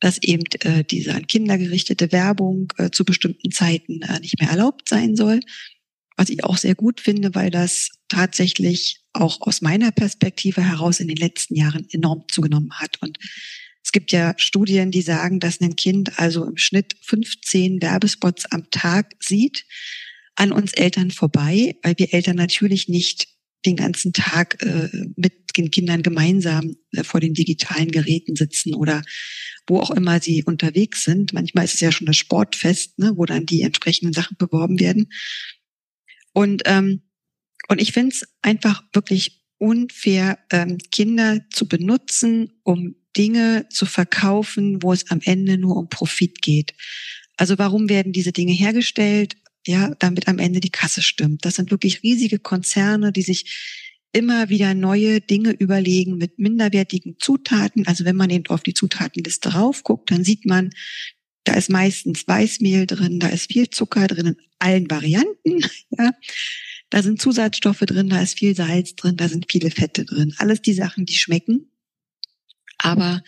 dass 0.00 0.18
eben 0.22 0.42
äh, 0.60 0.84
diese 0.84 1.14
an 1.14 1.26
Kinder 1.28 1.56
gerichtete 1.56 2.10
Werbung 2.10 2.72
äh, 2.78 2.90
zu 2.90 3.04
bestimmten 3.04 3.52
Zeiten 3.52 4.02
äh, 4.02 4.18
nicht 4.18 4.40
mehr 4.40 4.50
erlaubt 4.50 4.88
sein 4.88 5.14
soll 5.14 5.40
was 6.16 6.30
ich 6.30 6.44
auch 6.44 6.56
sehr 6.56 6.74
gut 6.74 7.00
finde, 7.00 7.34
weil 7.34 7.50
das 7.50 7.90
tatsächlich 8.08 9.00
auch 9.12 9.40
aus 9.42 9.60
meiner 9.60 9.92
Perspektive 9.92 10.62
heraus 10.62 11.00
in 11.00 11.08
den 11.08 11.16
letzten 11.16 11.54
Jahren 11.56 11.86
enorm 11.90 12.24
zugenommen 12.28 12.72
hat. 12.74 13.00
Und 13.02 13.18
es 13.82 13.92
gibt 13.92 14.12
ja 14.12 14.34
Studien, 14.36 14.90
die 14.90 15.02
sagen, 15.02 15.40
dass 15.40 15.60
ein 15.60 15.76
Kind 15.76 16.18
also 16.18 16.44
im 16.44 16.56
Schnitt 16.56 16.96
15 17.02 17.80
Werbespots 17.80 18.46
am 18.50 18.70
Tag 18.70 19.14
sieht 19.20 19.64
an 20.34 20.52
uns 20.52 20.72
Eltern 20.72 21.10
vorbei, 21.10 21.76
weil 21.82 21.94
wir 21.96 22.12
Eltern 22.12 22.36
natürlich 22.36 22.88
nicht 22.88 23.28
den 23.64 23.76
ganzen 23.76 24.12
Tag 24.12 24.62
äh, 24.62 24.88
mit 25.16 25.56
den 25.56 25.70
Kindern 25.70 26.02
gemeinsam 26.02 26.76
äh, 26.92 27.02
vor 27.02 27.20
den 27.20 27.34
digitalen 27.34 27.90
Geräten 27.90 28.36
sitzen 28.36 28.74
oder 28.74 29.02
wo 29.66 29.80
auch 29.80 29.90
immer 29.90 30.20
sie 30.20 30.44
unterwegs 30.44 31.04
sind. 31.04 31.32
Manchmal 31.32 31.64
ist 31.64 31.74
es 31.74 31.80
ja 31.80 31.90
schon 31.90 32.06
das 32.06 32.16
Sportfest, 32.16 32.98
ne, 32.98 33.12
wo 33.16 33.24
dann 33.24 33.46
die 33.46 33.62
entsprechenden 33.62 34.12
Sachen 34.12 34.36
beworben 34.36 34.78
werden. 34.78 35.08
Und, 36.36 36.64
ähm, 36.66 37.00
und 37.68 37.80
ich 37.80 37.92
finde 37.92 38.14
es 38.14 38.28
einfach 38.42 38.82
wirklich 38.92 39.42
unfair, 39.56 40.38
ähm, 40.50 40.76
Kinder 40.92 41.40
zu 41.50 41.66
benutzen, 41.66 42.60
um 42.62 42.94
Dinge 43.16 43.66
zu 43.70 43.86
verkaufen, 43.86 44.82
wo 44.82 44.92
es 44.92 45.10
am 45.10 45.20
Ende 45.24 45.56
nur 45.56 45.78
um 45.78 45.88
Profit 45.88 46.42
geht. 46.42 46.74
Also 47.38 47.56
warum 47.56 47.88
werden 47.88 48.12
diese 48.12 48.32
Dinge 48.32 48.52
hergestellt? 48.52 49.36
Ja, 49.66 49.94
damit 49.98 50.28
am 50.28 50.38
Ende 50.38 50.60
die 50.60 50.70
Kasse 50.70 51.00
stimmt. 51.00 51.46
Das 51.46 51.54
sind 51.54 51.70
wirklich 51.70 52.02
riesige 52.02 52.38
Konzerne, 52.38 53.12
die 53.12 53.22
sich 53.22 53.88
immer 54.12 54.50
wieder 54.50 54.74
neue 54.74 55.22
Dinge 55.22 55.52
überlegen 55.52 56.18
mit 56.18 56.38
minderwertigen 56.38 57.16
Zutaten. 57.18 57.86
Also 57.86 58.04
wenn 58.04 58.16
man 58.16 58.28
eben 58.28 58.46
auf 58.48 58.62
die 58.62 58.74
Zutatenliste 58.74 59.54
raufguckt, 59.54 60.10
dann 60.10 60.22
sieht 60.22 60.44
man, 60.44 60.68
da 61.46 61.54
ist 61.54 61.70
meistens 61.70 62.26
Weißmehl 62.26 62.86
drin, 62.86 63.20
da 63.20 63.28
ist 63.28 63.52
viel 63.52 63.70
Zucker 63.70 64.08
drin 64.08 64.26
in 64.26 64.36
allen 64.58 64.90
Varianten. 64.90 65.64
Ja. 65.98 66.12
Da 66.90 67.02
sind 67.02 67.20
Zusatzstoffe 67.20 67.80
drin, 67.80 68.10
da 68.10 68.20
ist 68.20 68.38
viel 68.38 68.54
Salz 68.54 68.94
drin, 68.94 69.16
da 69.16 69.28
sind 69.28 69.46
viele 69.50 69.70
Fette 69.70 70.04
drin. 70.04 70.34
Alles 70.38 70.62
die 70.62 70.74
Sachen, 70.74 71.06
die 71.06 71.14
schmecken. 71.14 71.70
Aber 72.78 73.22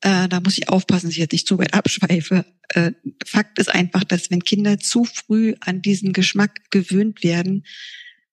äh, 0.00 0.28
da 0.28 0.40
muss 0.40 0.58
ich 0.58 0.68
aufpassen, 0.68 1.06
dass 1.06 1.12
ich 1.12 1.18
jetzt 1.18 1.32
nicht 1.32 1.46
zu 1.46 1.58
weit 1.58 1.74
abschweife. 1.74 2.44
Äh, 2.70 2.92
Fakt 3.24 3.58
ist 3.58 3.70
einfach, 3.72 4.04
dass 4.04 4.30
wenn 4.30 4.42
Kinder 4.42 4.78
zu 4.78 5.04
früh 5.04 5.54
an 5.60 5.82
diesen 5.82 6.12
Geschmack 6.12 6.70
gewöhnt 6.70 7.22
werden, 7.22 7.64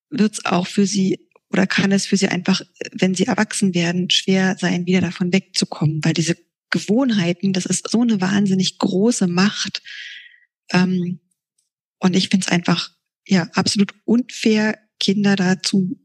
wird 0.09 0.33
es 0.33 0.45
auch 0.45 0.67
für 0.67 0.85
sie 0.85 1.19
oder 1.51 1.67
kann 1.67 1.91
es 1.91 2.05
für 2.05 2.17
sie 2.17 2.27
einfach, 2.27 2.61
wenn 2.91 3.15
sie 3.15 3.27
erwachsen 3.27 3.73
werden, 3.73 4.09
schwer 4.09 4.57
sein, 4.59 4.85
wieder 4.85 5.01
davon 5.01 5.31
wegzukommen, 5.31 6.03
weil 6.03 6.13
diese 6.13 6.35
Gewohnheiten, 6.75 7.53
das 7.53 7.65
ist 7.65 7.89
so 7.89 8.01
eine 8.01 8.19
wahnsinnig 8.19 8.77
große 8.79 9.27
Macht. 9.27 9.81
Ähm, 10.71 11.21
und 11.99 12.15
ich 12.15 12.27
finde 12.27 12.45
es 12.45 12.51
einfach 12.51 12.91
ja 13.25 13.43
absolut 13.53 13.93
unfair, 14.03 14.77
Kinder 14.99 15.37
dazu 15.37 15.97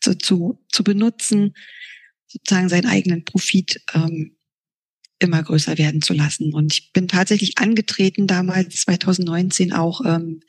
zu, 0.00 0.16
zu, 0.16 0.64
zu 0.70 0.84
benutzen, 0.84 1.54
sozusagen 2.28 2.68
seinen 2.68 2.86
eigenen 2.86 3.24
Profit 3.24 3.82
ähm, 3.92 4.36
immer 5.18 5.42
größer 5.42 5.78
werden 5.78 6.00
zu 6.00 6.14
lassen. 6.14 6.54
Und 6.54 6.72
ich 6.72 6.92
bin 6.92 7.08
tatsächlich 7.08 7.58
angetreten 7.58 8.28
damals 8.28 8.82
2019 8.82 9.72
auch 9.72 10.04
ähm, 10.04 10.42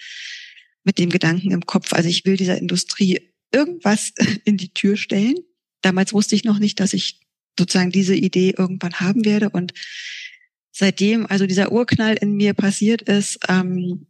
mit 0.84 1.00
dem 1.00 1.10
Gedanken 1.10 1.52
im 1.52 1.66
Kopf, 1.66 1.94
also 1.94 2.08
ich 2.08 2.24
will 2.26 2.38
dieser 2.38 2.60
Industrie 2.60 3.34
irgendwas 3.52 4.14
in 4.46 4.58
die 4.58 4.74
Tür 4.74 4.96
stellen. 4.96 5.38
Damals 5.82 6.14
wusste 6.14 6.36
ich 6.36 6.44
noch 6.44 6.60
nicht, 6.60 6.80
dass 6.80 6.94
ich 6.94 7.23
sozusagen 7.58 7.92
diese 7.92 8.16
Idee 8.16 8.54
irgendwann 8.58 9.00
haben 9.00 9.26
werde. 9.26 9.50
Und 9.50 9.74
seitdem 10.72 11.26
also 11.26 11.46
dieser 11.46 11.72
Urknall 11.72 12.16
in 12.16 12.34
mir 12.34 12.54
passiert 12.54 13.04
ist, 13.04 13.40
ähm, 13.48 14.08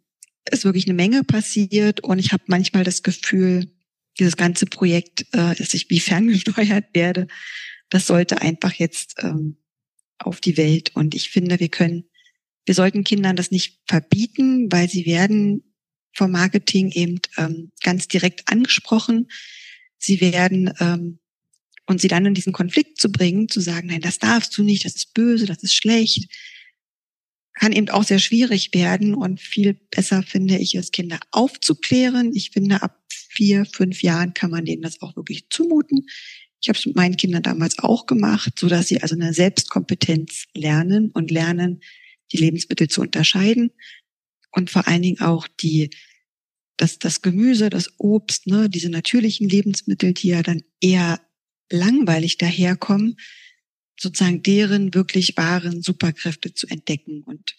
ist 0.52 0.66
wirklich 0.66 0.86
eine 0.86 0.94
Menge 0.94 1.24
passiert. 1.24 2.02
Und 2.02 2.20
ich 2.20 2.32
habe 2.32 2.44
manchmal 2.48 2.84
das 2.84 3.04
Gefühl, 3.04 3.70
dieses 4.20 4.38
ganze 4.38 4.66
Projekt, 4.66 5.22
äh, 5.34 5.56
dass 5.56 5.74
ich 5.74 5.89
wie 5.89 6.00
ferngesteuert 6.00 6.86
werde, 6.94 7.28
das 7.89 8.08
sollte 8.08 8.41
einfach 8.41 8.74
jetzt 8.74 9.16
ähm, 9.20 9.58
auf 10.20 10.39
die 10.39 10.58
Welt. 10.58 10.91
Und 10.96 11.16
ich 11.16 11.30
finde, 11.30 11.60
wir 11.60 11.70
können, 11.70 12.06
wir 12.66 12.76
sollten 12.76 13.04
Kindern 13.04 13.36
das 13.36 13.52
nicht 13.52 13.82
verbieten, 13.88 14.72
weil 14.72 14.89
sie 14.89 15.06
werden 15.06 15.74
vom 16.16 16.32
Marketing 16.32 16.91
eben 16.91 17.20
ähm, 17.38 17.72
ganz 17.82 18.08
direkt 18.08 18.48
angesprochen. 18.48 19.28
Sie 19.98 20.22
werden 20.22 20.74
ähm, 20.80 21.20
und 21.86 22.01
sie 22.01 22.07
dann 22.07 22.25
in 22.25 22.34
diesen 22.34 22.53
Konflikt 22.53 22.99
zu 22.99 23.11
bringen, 23.11 23.49
zu 23.49 23.59
sagen, 23.59 23.88
nein, 23.88 24.01
das 24.01 24.19
darfst 24.19 24.57
du 24.57 24.63
nicht, 24.63 24.86
das 24.86 24.95
ist 24.95 25.13
böse, 25.13 25.45
das 25.45 25.63
ist 25.63 25.75
schlecht, 25.75 26.29
kann 27.53 27.71
eben 27.71 27.89
auch 27.89 28.03
sehr 28.03 28.19
schwierig 28.19 28.73
werden 28.73 29.13
und 29.13 29.39
viel 29.39 29.73
besser 29.91 30.23
finde 30.23 30.57
ich 30.57 30.75
es, 30.75 30.91
Kinder 30.91 31.19
aufzuklären. 31.31 32.31
Ich 32.34 32.51
finde, 32.51 32.81
ab 32.81 32.99
vier, 33.09 33.65
fünf 33.65 34.01
Jahren 34.01 34.34
kann 34.34 34.51
man 34.51 34.65
denen 34.65 34.81
das 34.81 35.01
auch 35.01 35.15
wirklich 35.15 35.49
zumuten. 35.49 36.07
Ich 36.61 36.69
habe 36.69 36.79
es 36.79 36.86
mit 36.86 36.95
meinen 36.95 37.17
Kindern 37.17 37.43
damals 37.43 37.77
auch 37.79 38.05
gemacht, 38.05 38.57
so 38.57 38.67
dass 38.67 38.88
sie 38.88 39.01
also 39.01 39.15
eine 39.15 39.34
Selbstkompetenz 39.34 40.45
lernen 40.53 41.11
und 41.11 41.29
lernen, 41.29 41.81
die 42.31 42.38
Lebensmittel 42.38 42.88
zu 42.88 43.01
unterscheiden 43.01 43.71
und 44.51 44.71
vor 44.71 44.88
allen 44.88 45.01
Dingen 45.01 45.21
auch 45.21 45.47
die 45.47 45.89
das, 46.77 46.97
das 46.97 47.21
Gemüse, 47.21 47.69
das 47.69 47.91
Obst, 47.99 48.47
ne, 48.47 48.67
diese 48.69 48.89
natürlichen 48.89 49.47
Lebensmittel, 49.47 50.13
die 50.13 50.29
ja 50.29 50.41
dann 50.41 50.63
eher 50.81 51.21
langweilig 51.74 52.38
daherkommen, 52.38 53.17
sozusagen 53.99 54.43
deren 54.43 54.93
wirklich 54.93 55.36
wahren 55.36 55.82
Superkräfte 55.82 56.53
zu 56.53 56.67
entdecken 56.67 57.24
und 57.24 57.55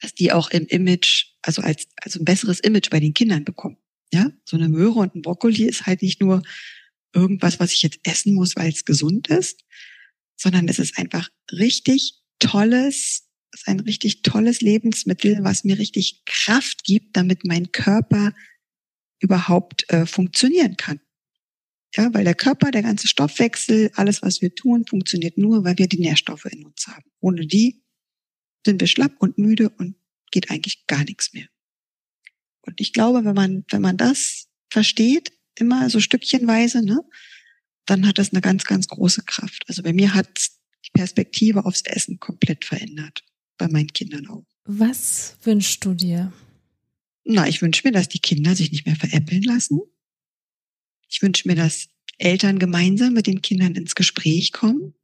dass 0.00 0.14
die 0.14 0.32
auch 0.32 0.50
im 0.50 0.66
Image, 0.66 1.26
also 1.42 1.60
als, 1.60 1.86
also 1.96 2.20
ein 2.20 2.24
besseres 2.24 2.60
Image 2.60 2.88
bei 2.90 3.00
den 3.00 3.12
Kindern 3.12 3.44
bekommen. 3.44 3.76
Ja, 4.12 4.30
so 4.44 4.56
eine 4.56 4.68
Möhre 4.68 4.98
und 4.98 5.14
ein 5.14 5.22
Brokkoli 5.22 5.64
ist 5.64 5.86
halt 5.86 6.02
nicht 6.02 6.20
nur 6.20 6.42
irgendwas, 7.12 7.60
was 7.60 7.72
ich 7.74 7.82
jetzt 7.82 8.00
essen 8.04 8.34
muss, 8.34 8.56
weil 8.56 8.70
es 8.70 8.84
gesund 8.84 9.28
ist, 9.28 9.64
sondern 10.36 10.68
es 10.68 10.78
ist 10.78 10.98
einfach 10.98 11.28
richtig 11.52 12.14
tolles, 12.38 13.28
es 13.52 13.60
ist 13.60 13.68
ein 13.68 13.80
richtig 13.80 14.22
tolles 14.22 14.62
Lebensmittel, 14.62 15.38
was 15.42 15.64
mir 15.64 15.78
richtig 15.78 16.22
Kraft 16.24 16.84
gibt, 16.84 17.16
damit 17.16 17.44
mein 17.44 17.72
Körper 17.72 18.32
überhaupt 19.20 19.88
äh, 19.92 20.06
funktionieren 20.06 20.76
kann. 20.76 21.00
Ja, 21.96 22.12
weil 22.14 22.24
der 22.24 22.34
Körper, 22.34 22.70
der 22.70 22.82
ganze 22.82 23.08
Stoffwechsel, 23.08 23.90
alles, 23.94 24.22
was 24.22 24.40
wir 24.40 24.54
tun, 24.54 24.86
funktioniert 24.86 25.36
nur, 25.38 25.64
weil 25.64 25.76
wir 25.78 25.88
die 25.88 25.98
Nährstoffe 25.98 26.44
in 26.46 26.64
uns 26.64 26.86
haben. 26.86 27.04
Ohne 27.20 27.46
die 27.46 27.82
sind 28.64 28.80
wir 28.80 28.86
schlapp 28.86 29.14
und 29.18 29.38
müde 29.38 29.70
und 29.70 29.96
geht 30.30 30.50
eigentlich 30.50 30.86
gar 30.86 31.04
nichts 31.04 31.32
mehr. 31.32 31.48
Und 32.62 32.80
ich 32.80 32.92
glaube, 32.92 33.24
wenn 33.24 33.34
man, 33.34 33.64
wenn 33.70 33.82
man 33.82 33.96
das 33.96 34.46
versteht, 34.70 35.32
immer 35.56 35.90
so 35.90 35.98
stückchenweise, 35.98 36.84
ne, 36.84 37.00
dann 37.86 38.06
hat 38.06 38.18
das 38.18 38.30
eine 38.32 38.40
ganz, 38.40 38.64
ganz 38.64 38.86
große 38.86 39.22
Kraft. 39.24 39.64
Also 39.66 39.82
bei 39.82 39.92
mir 39.92 40.14
hat 40.14 40.48
die 40.84 40.90
Perspektive 40.92 41.64
aufs 41.64 41.82
Essen 41.82 42.20
komplett 42.20 42.64
verändert. 42.64 43.24
Bei 43.58 43.68
meinen 43.68 43.88
Kindern 43.88 44.28
auch. 44.28 44.46
Was 44.64 45.36
wünschst 45.42 45.84
du 45.84 45.94
dir? 45.94 46.32
Na, 47.24 47.48
ich 47.48 47.60
wünsche 47.60 47.86
mir, 47.86 47.92
dass 47.92 48.08
die 48.08 48.20
Kinder 48.20 48.54
sich 48.54 48.70
nicht 48.70 48.86
mehr 48.86 48.96
veräppeln 48.96 49.42
lassen. 49.42 49.80
Ich 51.10 51.22
wünsche 51.22 51.48
mir, 51.48 51.56
dass 51.56 51.88
Eltern 52.18 52.58
gemeinsam 52.58 53.14
mit 53.14 53.26
den 53.26 53.42
Kindern 53.42 53.74
ins 53.74 53.94
Gespräch 53.94 54.52
kommen, 54.52 54.94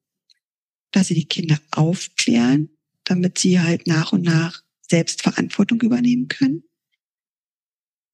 dass 0.92 1.08
sie 1.08 1.14
die 1.14 1.26
Kinder 1.26 1.60
aufklären, 1.72 2.70
damit 3.04 3.38
sie 3.38 3.60
halt 3.60 3.86
nach 3.86 4.12
und 4.12 4.22
nach 4.22 4.62
Selbstverantwortung 4.82 5.80
übernehmen 5.80 6.28
können. 6.28 6.62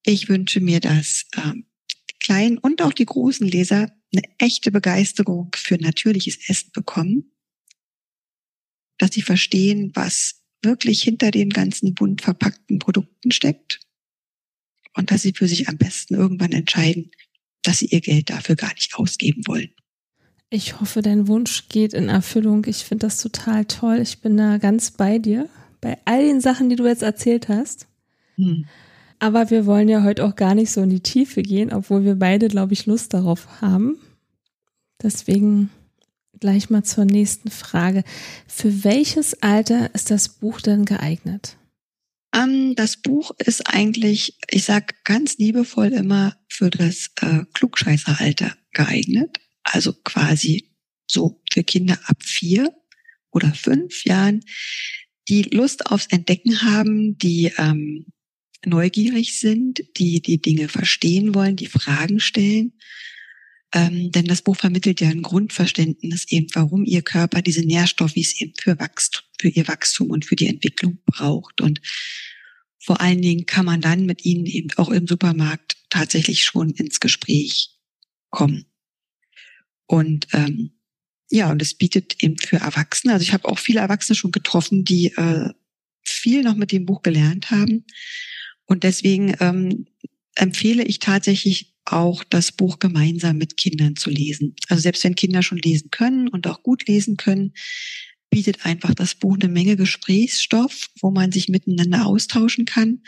Ich 0.05 0.29
wünsche 0.29 0.61
mir, 0.61 0.81
dass 0.81 1.27
ähm, 1.37 1.67
die 2.11 2.19
kleinen 2.19 2.59
und 2.59 2.83
auch 2.83 2.93
die 2.93 3.05
großen 3.05 3.47
Leser 3.47 3.93
eine 4.13 4.23
echte 4.39 4.71
Begeisterung 4.71 5.51
für 5.55 5.77
natürliches 5.77 6.49
Essen 6.49 6.71
bekommen, 6.73 7.33
dass 8.99 9.13
sie 9.13 9.23
verstehen, 9.23 9.91
was 9.95 10.43
wirklich 10.63 11.03
hinter 11.03 11.31
den 11.31 11.51
ganzen 11.51 11.95
bunt 11.95 12.23
verpackten 12.23 12.79
Produkten 12.79 13.33
steckt 13.33 13.81
und 14.95 15.11
dass 15.11 15.23
sie 15.23 15.33
für 15.33 15.49
sich 15.49 15.69
am 15.69 15.77
besten 15.77 16.15
irgendwann 16.15 16.53
entscheiden, 16.53 17.11
dass 17.63 17.79
sie 17.79 17.87
ihr 17.87 18.01
Geld 18.01 18.31
dafür 18.31 18.57
gar 18.57 18.73
nicht 18.75 18.95
ausgeben 18.97 19.43
wollen. 19.47 19.71
Ich 20.51 20.81
hoffe, 20.81 21.01
dein 21.01 21.29
Wunsch 21.29 21.69
geht 21.69 21.95
in 21.95 22.09
Erfüllung. 22.09 22.67
Ich 22.67 22.85
finde 22.85 23.07
das 23.07 23.21
total 23.21 23.65
toll. 23.65 24.01
Ich 24.01 24.21
bin 24.21 24.37
da 24.37 24.59
ganz 24.59 24.91
bei 24.91 25.19
dir, 25.19 25.49
bei 25.81 25.97
all 26.05 26.27
den 26.27 26.41
Sachen, 26.41 26.69
die 26.69 26.77
du 26.77 26.87
jetzt 26.87 27.03
erzählt 27.03 27.49
hast. 27.49 27.87
Hm. 28.37 28.67
Aber 29.19 29.51
wir 29.51 29.67
wollen 29.67 29.89
ja 29.89 30.03
heute 30.03 30.25
auch 30.25 30.37
gar 30.37 30.55
nicht 30.55 30.71
so 30.71 30.83
in 30.83 30.91
die 30.91 31.01
Tiefe 31.01 31.43
gehen, 31.43 31.73
obwohl 31.73 32.05
wir 32.05 32.17
beide, 32.17 32.49
glaube 32.49 32.73
ich, 32.73 32.87
Lust 32.87 33.15
darauf 33.15 33.63
haben. 33.63 33.97
Deswegen 35.03 35.71
gleich 36.39 36.71
mal 36.71 36.83
zur 36.83 37.05
nächsten 37.05 37.51
Frage. 37.51 38.03
Für 38.47 38.85
welches 38.85 39.43
Alter 39.43 39.95
ist 39.95 40.11
das 40.11 40.29
Buch 40.29 40.61
denn 40.61 40.85
geeignet? 40.85 41.57
Ähm, 42.35 42.75
das 42.75 42.97
Buch 42.97 43.33
ist 43.39 43.67
eigentlich, 43.69 44.39
ich 44.51 44.65
sag 44.65 45.05
ganz 45.05 45.39
liebevoll 45.39 45.89
immer, 45.89 46.37
für 46.49 46.71
das 46.71 47.11
äh, 47.21 47.45
Klugscheißeralter 47.53 48.57
geeignet. 48.73 49.39
Also 49.63 49.93
quasi 49.93 50.71
so 51.07 51.43
für 51.53 51.63
Kinder 51.63 51.99
ab 52.07 52.23
vier 52.23 52.75
oder 53.31 53.53
fünf 53.55 54.05
Jahren, 54.05 54.41
die 55.29 55.43
Lust 55.43 55.87
aufs 55.87 56.07
Entdecken 56.07 56.63
haben, 56.63 57.17
die 57.19 57.53
ähm, 57.59 58.07
neugierig 58.65 59.39
sind, 59.39 59.83
die 59.97 60.21
die 60.21 60.41
Dinge 60.41 60.69
verstehen 60.69 61.35
wollen, 61.35 61.57
die 61.57 61.67
Fragen 61.67 62.21
stellen. 62.21 62.73
Ähm, 63.75 64.11
denn 64.11 64.27
das 64.27 64.43
Buch 64.43 64.57
vermittelt 64.57 65.01
ja 65.01 65.09
ein 65.09 65.23
Grundverständnis 65.23 66.27
eben, 66.31 66.49
warum 66.55 66.85
ihr 66.85 67.03
Körper 67.03 67.41
diese 67.41 67.63
Nährstoffe, 67.63 68.17
eben 68.17 68.53
für, 68.61 68.79
Wachstum, 68.79 69.23
für 69.43 69.49
ihr 69.49 69.67
Wachstum 69.67 70.11
und 70.11 70.25
für 70.25 70.37
die 70.37 70.47
Entwicklung 70.47 70.99
braucht. 71.05 71.61
Und 71.61 71.81
vor 72.79 73.01
allen 73.01 73.21
Dingen 73.21 73.45
kann 73.45 73.67
man 73.67 73.81
dann 73.81 74.07
mit 74.07 74.25
ihnen 74.25 74.47
eben 74.47 74.69
auch 74.77 74.91
im 74.91 75.09
Supermarkt 75.09 75.77
tatsächlich 75.91 76.45
schon 76.45 76.71
ins 76.71 77.01
Gespräch 77.01 77.71
kommen. 78.31 78.67
Und 79.87 80.29
ähm, 80.33 80.71
ja, 81.29 81.51
und 81.51 81.61
es 81.61 81.75
bietet 81.75 82.23
eben 82.23 82.39
für 82.39 82.57
Erwachsene, 82.57 83.15
also 83.15 83.23
ich 83.23 83.33
habe 83.33 83.49
auch 83.49 83.59
viele 83.59 83.81
Erwachsene 83.81 84.15
schon 84.15 84.33
getroffen, 84.33 84.85
die 84.85 85.07
äh, 85.17 85.51
viel 86.03 86.43
noch 86.43 86.55
mit 86.55 86.73
dem 86.73 86.87
Buch 86.87 87.03
gelernt 87.03 87.51
haben 87.51 87.85
und 88.67 88.85
deswegen 88.85 89.35
ähm, 89.41 89.87
empfehle 90.35 90.85
ich 90.85 90.99
tatsächlich 90.99 91.75
auch 91.85 92.23
das 92.25 92.53
Buch 92.53 92.79
gemeinsam 92.79 93.39
mit 93.39 93.57
Kindern 93.57 93.97
zu 93.97 94.09
lesen. 94.11 94.55
Also 94.69 94.83
selbst 94.83 95.05
wenn 95.05 95.17
Kinder 95.17 95.43
schon 95.43 95.59
lesen 95.59 95.91
können 95.91 96.29
und 96.29 96.47
auch 96.47 96.63
gut 96.63 96.87
lesen 96.87 97.17
können, 97.17 97.55
bietet 98.33 98.67
einfach 98.67 98.95
das 98.95 99.15
Buch 99.15 99.37
eine 99.41 99.49
Menge 99.49 99.77
Gesprächsstoff, 99.77 100.89
wo 101.01 101.13
man 101.13 101.31
sich 101.31 101.49
miteinander 101.49 102.07
austauschen 102.07 102.65
kann. 102.65 103.03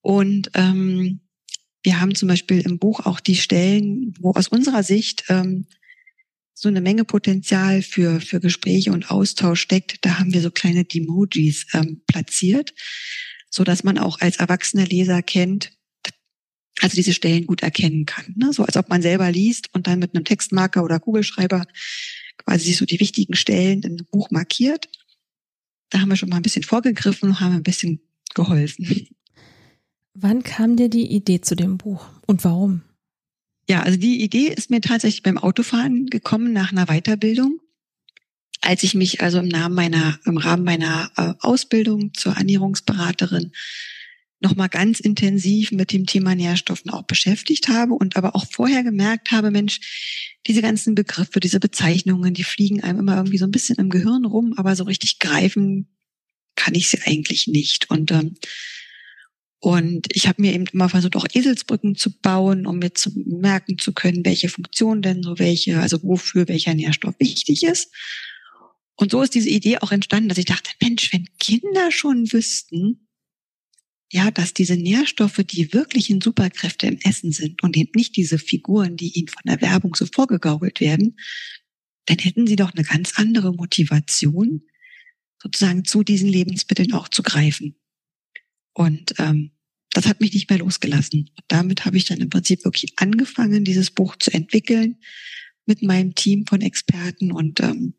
Und 0.00 0.50
ähm, 0.54 1.20
wir 1.84 2.00
haben 2.00 2.16
zum 2.16 2.28
Beispiel 2.28 2.60
im 2.62 2.80
Buch 2.80 3.06
auch 3.06 3.20
die 3.20 3.36
Stellen, 3.36 4.14
wo 4.18 4.32
aus 4.32 4.48
unserer 4.48 4.82
Sicht 4.82 5.24
ähm, 5.28 5.66
so 6.54 6.68
eine 6.68 6.80
Menge 6.80 7.04
Potenzial 7.04 7.82
für, 7.82 8.20
für 8.20 8.40
Gespräche 8.40 8.90
und 8.90 9.12
Austausch 9.12 9.60
steckt. 9.60 10.04
Da 10.04 10.18
haben 10.18 10.32
wir 10.32 10.40
so 10.40 10.50
kleine 10.50 10.84
Demojis 10.84 11.66
ähm, 11.74 12.02
platziert 12.08 12.74
so 13.50 13.64
dass 13.64 13.84
man 13.84 13.98
auch 13.98 14.20
als 14.20 14.36
erwachsener 14.36 14.86
Leser 14.86 15.22
kennt, 15.22 15.72
also 16.80 16.94
diese 16.94 17.12
Stellen 17.12 17.46
gut 17.46 17.62
erkennen 17.62 18.06
kann. 18.06 18.34
Ne? 18.36 18.52
So 18.52 18.64
als 18.64 18.76
ob 18.76 18.88
man 18.88 19.02
selber 19.02 19.30
liest 19.30 19.68
und 19.74 19.86
dann 19.86 19.98
mit 19.98 20.14
einem 20.14 20.24
Textmarker 20.24 20.84
oder 20.84 21.00
Kugelschreiber 21.00 21.66
quasi 22.48 22.72
so 22.72 22.86
die 22.86 22.98
wichtigen 22.98 23.34
Stellen 23.34 23.82
im 23.82 23.96
Buch 24.10 24.30
markiert. 24.30 24.88
Da 25.90 26.00
haben 26.00 26.08
wir 26.08 26.16
schon 26.16 26.30
mal 26.30 26.36
ein 26.36 26.42
bisschen 26.42 26.62
vorgegriffen 26.62 27.28
und 27.28 27.40
haben 27.40 27.54
ein 27.54 27.62
bisschen 27.62 28.00
geholfen. 28.34 29.08
Wann 30.14 30.42
kam 30.42 30.76
dir 30.76 30.88
die 30.88 31.12
Idee 31.12 31.42
zu 31.42 31.56
dem 31.56 31.76
Buch 31.76 32.06
und 32.26 32.44
warum? 32.44 32.82
Ja, 33.68 33.82
also 33.82 33.98
die 33.98 34.22
Idee 34.22 34.48
ist 34.48 34.70
mir 34.70 34.80
tatsächlich 34.80 35.22
beim 35.22 35.36
Autofahren 35.36 36.06
gekommen 36.06 36.54
nach 36.54 36.72
einer 36.72 36.86
Weiterbildung. 36.86 37.60
Als 38.62 38.82
ich 38.82 38.94
mich 38.94 39.20
also 39.20 39.38
im 39.40 39.48
Namen 39.48 39.74
meiner, 39.74 40.18
im 40.24 40.38
Rahmen 40.38 40.64
meiner 40.64 41.10
äh, 41.16 41.34
Ausbildung 41.40 42.14
zur 42.14 42.32
Ernährungsberaterin 42.32 43.52
nochmal 44.40 44.68
ganz 44.68 45.00
intensiv 45.00 45.72
mit 45.72 45.92
dem 45.92 46.06
Thema 46.06 46.34
Nährstoffen 46.34 46.90
auch 46.90 47.02
beschäftigt 47.02 47.68
habe 47.68 47.94
und 47.94 48.16
aber 48.16 48.36
auch 48.36 48.46
vorher 48.50 48.84
gemerkt 48.84 49.30
habe, 49.32 49.50
Mensch, 49.50 50.36
diese 50.46 50.62
ganzen 50.62 50.94
Begriffe, 50.94 51.40
diese 51.40 51.60
Bezeichnungen, 51.60 52.34
die 52.34 52.44
fliegen 52.44 52.82
einem 52.82 53.00
immer 53.00 53.16
irgendwie 53.16 53.38
so 53.38 53.44
ein 53.44 53.50
bisschen 53.50 53.76
im 53.76 53.90
Gehirn 53.90 54.24
rum, 54.24 54.54
aber 54.56 54.76
so 54.76 54.84
richtig 54.84 55.18
greifen 55.18 55.88
kann 56.54 56.74
ich 56.74 56.88
sie 56.88 57.00
eigentlich 57.04 57.46
nicht. 57.46 57.90
Und 57.90 58.10
ähm, 58.12 58.36
und 59.60 60.06
ich 60.12 60.28
habe 60.28 60.40
mir 60.40 60.54
eben 60.54 60.66
immer 60.72 60.88
versucht, 60.88 61.16
auch 61.16 61.26
Eselsbrücken 61.32 61.96
zu 61.96 62.16
bauen, 62.20 62.64
um 62.64 62.78
mir 62.78 62.94
zu 62.94 63.10
merken 63.14 63.76
zu 63.76 63.92
können, 63.92 64.24
welche 64.24 64.48
Funktion 64.48 65.02
denn 65.02 65.22
so 65.22 65.38
welche, 65.40 65.80
also 65.80 66.00
wofür 66.04 66.46
welcher 66.46 66.74
Nährstoff 66.74 67.16
wichtig 67.18 67.64
ist. 67.64 67.92
Und 68.94 69.10
so 69.10 69.22
ist 69.22 69.34
diese 69.34 69.48
Idee 69.48 69.78
auch 69.78 69.90
entstanden, 69.90 70.28
dass 70.28 70.38
ich 70.38 70.44
dachte, 70.44 70.70
Mensch, 70.80 71.12
wenn 71.12 71.26
Kinder 71.40 71.90
schon 71.90 72.32
wüssten, 72.32 73.07
ja, 74.10 74.30
dass 74.30 74.54
diese 74.54 74.76
Nährstoffe 74.76 75.42
die 75.44 75.72
wirklichen 75.72 76.20
Superkräfte 76.20 76.86
im 76.86 76.98
Essen 77.02 77.32
sind 77.32 77.62
und 77.62 77.76
eben 77.76 77.92
nicht 77.94 78.16
diese 78.16 78.38
Figuren, 78.38 78.96
die 78.96 79.12
ihnen 79.18 79.28
von 79.28 79.42
der 79.44 79.60
Werbung 79.60 79.94
so 79.94 80.06
vorgegaukelt 80.06 80.80
werden, 80.80 81.18
dann 82.06 82.18
hätten 82.18 82.46
sie 82.46 82.56
doch 82.56 82.72
eine 82.72 82.84
ganz 82.84 83.18
andere 83.18 83.52
Motivation, 83.52 84.62
sozusagen 85.42 85.84
zu 85.84 86.02
diesen 86.02 86.28
Lebensmitteln 86.28 86.92
auch 86.94 87.08
zu 87.08 87.22
greifen. 87.22 87.76
Und 88.72 89.14
ähm, 89.18 89.50
das 89.90 90.06
hat 90.06 90.20
mich 90.20 90.32
nicht 90.32 90.48
mehr 90.48 90.58
losgelassen. 90.58 91.30
Und 91.36 91.44
damit 91.48 91.84
habe 91.84 91.96
ich 91.96 92.06
dann 92.06 92.18
im 92.18 92.30
Prinzip 92.30 92.64
wirklich 92.64 92.92
angefangen, 92.96 93.64
dieses 93.64 93.90
Buch 93.90 94.16
zu 94.16 94.32
entwickeln 94.32 94.96
mit 95.66 95.82
meinem 95.82 96.14
Team 96.14 96.46
von 96.46 96.62
Experten 96.62 97.30
und 97.30 97.60
ähm, 97.60 97.94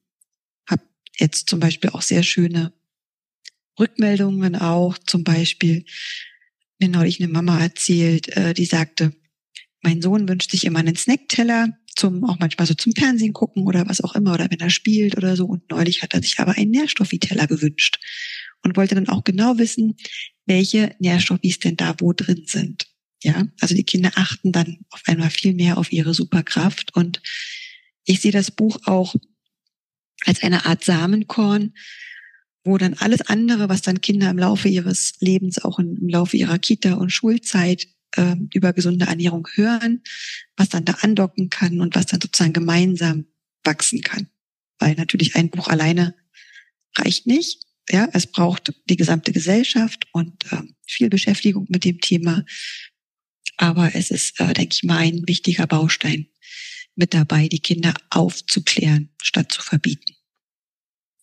habe 0.67 0.83
jetzt 1.17 1.49
zum 1.49 1.59
Beispiel 1.59 1.91
auch 1.91 2.01
sehr 2.01 2.23
schöne 2.23 2.73
Rückmeldungen 3.79 4.55
auch. 4.55 4.97
Zum 4.97 5.23
Beispiel 5.23 5.85
mir 6.79 6.89
neulich 6.89 7.19
eine 7.19 7.31
Mama 7.31 7.59
erzählt, 7.59 8.29
äh, 8.35 8.53
die 8.53 8.65
sagte, 8.65 9.13
mein 9.81 10.01
Sohn 10.01 10.27
wünscht 10.27 10.51
sich 10.51 10.65
immer 10.65 10.79
einen 10.79 10.95
Snackteller 10.95 11.69
zum 11.95 12.23
auch 12.23 12.39
manchmal 12.39 12.65
so 12.65 12.73
zum 12.73 12.93
Fernsehen 12.93 13.33
gucken 13.33 13.63
oder 13.63 13.87
was 13.87 14.01
auch 14.01 14.15
immer 14.15 14.33
oder 14.33 14.49
wenn 14.49 14.59
er 14.59 14.69
spielt 14.69 15.17
oder 15.17 15.35
so. 15.35 15.45
Und 15.45 15.69
neulich 15.69 16.01
hat 16.01 16.13
er 16.13 16.21
sich 16.21 16.39
aber 16.39 16.57
einen 16.57 16.71
Nährstoffiteller 16.71 17.47
gewünscht 17.47 17.99
und 18.63 18.77
wollte 18.77 18.95
dann 18.95 19.09
auch 19.09 19.23
genau 19.23 19.57
wissen, 19.57 19.95
welche 20.45 20.95
Nährstoffe 20.99 21.41
denn 21.63 21.75
da 21.75 21.95
wo 21.99 22.13
drin 22.13 22.43
sind. 22.45 22.87
Ja, 23.21 23.47
also 23.59 23.75
die 23.75 23.83
Kinder 23.83 24.11
achten 24.15 24.53
dann 24.53 24.79
auf 24.91 25.01
einmal 25.05 25.29
viel 25.29 25.53
mehr 25.53 25.77
auf 25.77 25.91
ihre 25.91 26.13
Superkraft 26.13 26.95
und 26.95 27.21
ich 28.05 28.21
sehe 28.21 28.31
das 28.31 28.49
Buch 28.49 28.79
auch 28.85 29.15
als 30.25 30.41
eine 30.41 30.65
Art 30.65 30.85
Samenkorn, 30.85 31.73
wo 32.63 32.77
dann 32.77 32.95
alles 32.95 33.21
andere, 33.21 33.69
was 33.69 33.81
dann 33.81 34.01
Kinder 34.01 34.29
im 34.29 34.37
Laufe 34.37 34.67
ihres 34.67 35.13
Lebens, 35.19 35.59
auch 35.63 35.79
im 35.79 36.07
Laufe 36.07 36.37
ihrer 36.37 36.59
Kita- 36.59 36.95
und 36.95 37.11
Schulzeit 37.11 37.87
äh, 38.15 38.35
über 38.53 38.73
gesunde 38.73 39.05
Ernährung 39.05 39.47
hören, 39.53 40.03
was 40.57 40.69
dann 40.69 40.85
da 40.85 40.93
andocken 41.01 41.49
kann 41.49 41.79
und 41.79 41.95
was 41.95 42.07
dann 42.07 42.21
sozusagen 42.21 42.53
gemeinsam 42.53 43.25
wachsen 43.63 44.01
kann. 44.01 44.27
Weil 44.77 44.95
natürlich 44.95 45.35
ein 45.35 45.49
Buch 45.49 45.67
alleine 45.67 46.15
reicht 46.97 47.27
nicht. 47.27 47.65
Ja, 47.89 48.07
es 48.13 48.27
braucht 48.27 48.73
die 48.89 48.97
gesamte 48.97 49.31
Gesellschaft 49.31 50.07
und 50.11 50.51
äh, 50.51 50.61
viel 50.85 51.09
Beschäftigung 51.09 51.65
mit 51.69 51.85
dem 51.85 51.99
Thema. 51.99 52.45
Aber 53.57 53.95
es 53.95 54.11
ist, 54.11 54.39
äh, 54.39 54.53
denke 54.53 54.75
ich 54.75 54.83
mal, 54.83 54.99
ein 54.99 55.27
wichtiger 55.27 55.65
Baustein 55.65 56.27
mit 56.95 57.13
dabei, 57.13 57.47
die 57.47 57.59
Kinder 57.59 57.93
aufzuklären, 58.09 59.09
statt 59.21 59.51
zu 59.51 59.61
verbieten. 59.61 60.13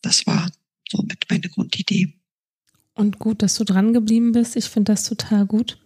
Das 0.03 0.27
war 0.27 0.51
somit 0.91 1.25
meine 1.31 1.49
Grundidee. 1.49 2.15
Und 2.95 3.19
gut, 3.19 3.43
dass 3.43 3.57
du 3.57 3.65
dran 3.65 3.93
geblieben 3.93 4.33
bist. 4.33 4.57
Ich 4.57 4.67
finde 4.67 4.93
das 4.93 5.05
total 5.05 5.47
gut. 5.47 5.79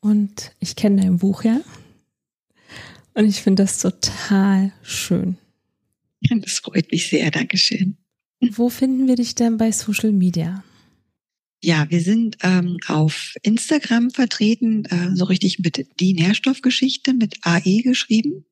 Und 0.00 0.52
ich 0.60 0.76
kenne 0.76 1.02
dein 1.02 1.18
Buch 1.18 1.44
ja. 1.44 1.60
Und 3.14 3.26
ich 3.26 3.42
finde 3.42 3.62
das 3.62 3.78
total 3.78 4.72
schön. 4.82 5.36
Das 6.40 6.60
freut 6.60 6.90
mich 6.90 7.08
sehr. 7.08 7.30
Dankeschön. 7.30 7.98
Wo 8.40 8.70
finden 8.70 9.08
wir 9.08 9.16
dich 9.16 9.34
denn 9.34 9.58
bei 9.58 9.70
Social 9.72 10.10
Media? 10.10 10.64
Ja, 11.62 11.90
wir 11.90 12.00
sind 12.00 12.38
ähm, 12.42 12.78
auf 12.86 13.34
Instagram 13.42 14.10
vertreten, 14.10 14.84
äh, 14.86 15.14
so 15.14 15.24
richtig 15.24 15.58
mit 15.58 15.86
die 16.00 16.14
Nährstoffgeschichte 16.14 17.12
mit 17.12 17.38
AE 17.42 17.82
geschrieben. 17.82 18.44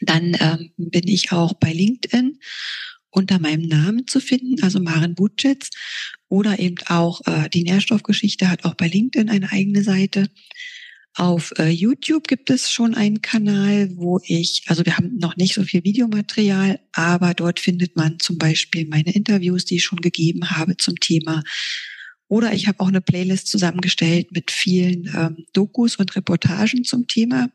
Dann 0.00 0.36
ähm, 0.40 0.72
bin 0.76 1.06
ich 1.08 1.32
auch 1.32 1.54
bei 1.54 1.72
LinkedIn 1.72 2.38
unter 3.16 3.38
meinem 3.38 3.66
Namen 3.66 4.06
zu 4.06 4.20
finden, 4.20 4.62
also 4.62 4.78
Maren 4.78 5.14
Butschitz. 5.14 5.70
Oder 6.28 6.58
eben 6.58 6.76
auch 6.86 7.22
äh, 7.26 7.48
die 7.48 7.62
Nährstoffgeschichte 7.62 8.50
hat 8.50 8.64
auch 8.64 8.74
bei 8.74 8.88
LinkedIn 8.88 9.30
eine 9.30 9.50
eigene 9.50 9.82
Seite. 9.82 10.28
Auf 11.14 11.54
äh, 11.58 11.70
YouTube 11.70 12.28
gibt 12.28 12.50
es 12.50 12.70
schon 12.70 12.94
einen 12.94 13.22
Kanal, 13.22 13.90
wo 13.96 14.20
ich, 14.22 14.64
also 14.66 14.84
wir 14.84 14.98
haben 14.98 15.16
noch 15.16 15.36
nicht 15.36 15.54
so 15.54 15.62
viel 15.62 15.82
Videomaterial, 15.82 16.78
aber 16.92 17.32
dort 17.32 17.58
findet 17.58 17.96
man 17.96 18.18
zum 18.18 18.36
Beispiel 18.36 18.86
meine 18.86 19.14
Interviews, 19.14 19.64
die 19.64 19.76
ich 19.76 19.84
schon 19.84 20.02
gegeben 20.02 20.50
habe 20.50 20.76
zum 20.76 20.96
Thema. 21.00 21.42
Oder 22.28 22.52
ich 22.52 22.68
habe 22.68 22.80
auch 22.80 22.88
eine 22.88 23.00
Playlist 23.00 23.46
zusammengestellt 23.46 24.30
mit 24.32 24.50
vielen 24.50 25.10
ähm, 25.16 25.46
Dokus 25.54 25.96
und 25.96 26.14
Reportagen 26.16 26.84
zum 26.84 27.06
Thema, 27.06 27.48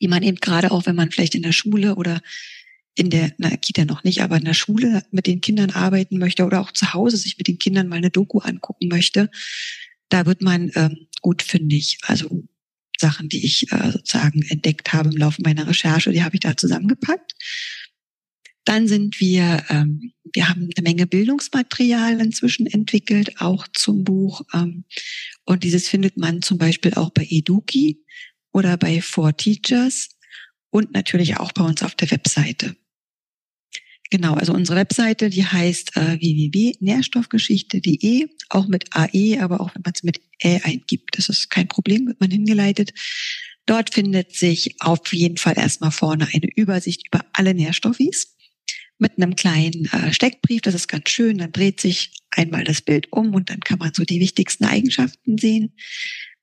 die 0.00 0.08
man 0.08 0.22
eben 0.22 0.38
gerade 0.38 0.70
auch, 0.70 0.86
wenn 0.86 0.96
man 0.96 1.10
vielleicht 1.10 1.34
in 1.34 1.42
der 1.42 1.52
Schule 1.52 1.96
oder 1.96 2.22
in 2.96 3.10
der 3.10 3.32
na, 3.38 3.54
Kita 3.56 3.84
noch 3.84 4.02
nicht, 4.04 4.22
aber 4.22 4.38
in 4.38 4.44
der 4.44 4.54
Schule 4.54 5.04
mit 5.10 5.26
den 5.26 5.40
Kindern 5.40 5.70
arbeiten 5.70 6.18
möchte 6.18 6.44
oder 6.44 6.60
auch 6.60 6.72
zu 6.72 6.94
Hause 6.94 7.18
sich 7.18 7.38
mit 7.38 7.46
den 7.46 7.58
Kindern 7.58 7.88
mal 7.88 7.96
eine 7.96 8.10
Doku 8.10 8.38
angucken 8.38 8.88
möchte, 8.88 9.30
da 10.08 10.26
wird 10.26 10.42
man 10.42 10.70
ähm, 10.74 11.06
gut 11.20 11.42
fündig. 11.42 11.98
Also 12.02 12.44
Sachen, 12.98 13.28
die 13.28 13.44
ich 13.44 13.70
äh, 13.70 13.92
sozusagen 13.92 14.42
entdeckt 14.42 14.92
habe 14.94 15.10
im 15.10 15.16
Laufe 15.16 15.42
meiner 15.42 15.68
Recherche, 15.68 16.10
die 16.10 16.24
habe 16.24 16.36
ich 16.36 16.40
da 16.40 16.56
zusammengepackt. 16.56 17.34
Dann 18.64 18.88
sind 18.88 19.20
wir, 19.20 19.64
ähm, 19.68 20.12
wir 20.32 20.48
haben 20.48 20.70
eine 20.74 20.82
Menge 20.82 21.06
Bildungsmaterial 21.06 22.20
inzwischen 22.20 22.66
entwickelt, 22.66 23.40
auch 23.40 23.68
zum 23.74 24.04
Buch. 24.04 24.42
Ähm, 24.54 24.84
und 25.44 25.64
dieses 25.64 25.86
findet 25.86 26.16
man 26.16 26.40
zum 26.40 26.56
Beispiel 26.56 26.94
auch 26.94 27.10
bei 27.10 27.26
Eduki 27.28 28.02
oder 28.52 28.78
bei 28.78 29.02
Four 29.02 29.36
Teachers 29.36 30.08
und 30.70 30.92
natürlich 30.92 31.36
auch 31.36 31.52
bei 31.52 31.62
uns 31.62 31.82
auf 31.82 31.94
der 31.94 32.10
Webseite. 32.10 32.74
Genau, 34.10 34.34
also 34.34 34.52
unsere 34.52 34.78
Webseite, 34.78 35.30
die 35.30 35.44
heißt 35.44 35.96
äh, 35.96 36.20
www.nährstoffgeschichte.de, 36.20 38.28
auch 38.50 38.68
mit 38.68 38.84
AE, 38.94 39.40
aber 39.40 39.60
auch 39.60 39.74
wenn 39.74 39.82
man 39.84 39.94
es 39.94 40.04
mit 40.04 40.20
Ä 40.42 40.60
eingibt, 40.62 41.18
das 41.18 41.28
ist 41.28 41.50
kein 41.50 41.66
Problem, 41.66 42.06
wird 42.06 42.20
man 42.20 42.30
hingeleitet. 42.30 42.92
Dort 43.66 43.92
findet 43.92 44.36
sich 44.36 44.76
auf 44.80 45.12
jeden 45.12 45.38
Fall 45.38 45.58
erstmal 45.58 45.90
vorne 45.90 46.28
eine 46.32 46.48
Übersicht 46.54 47.08
über 47.08 47.24
alle 47.32 47.52
Nährstoffis 47.52 48.36
mit 48.98 49.12
einem 49.16 49.36
kleinen 49.36 49.86
äh, 49.86 50.12
Steckbrief, 50.12 50.62
das 50.62 50.74
ist 50.74 50.88
ganz 50.88 51.10
schön, 51.10 51.38
dann 51.38 51.52
dreht 51.52 51.80
sich 51.80 52.12
einmal 52.30 52.64
das 52.64 52.80
Bild 52.80 53.12
um 53.12 53.34
und 53.34 53.50
dann 53.50 53.60
kann 53.60 53.78
man 53.78 53.92
so 53.92 54.04
die 54.04 54.20
wichtigsten 54.20 54.64
Eigenschaften 54.64 55.36
sehen. 55.36 55.74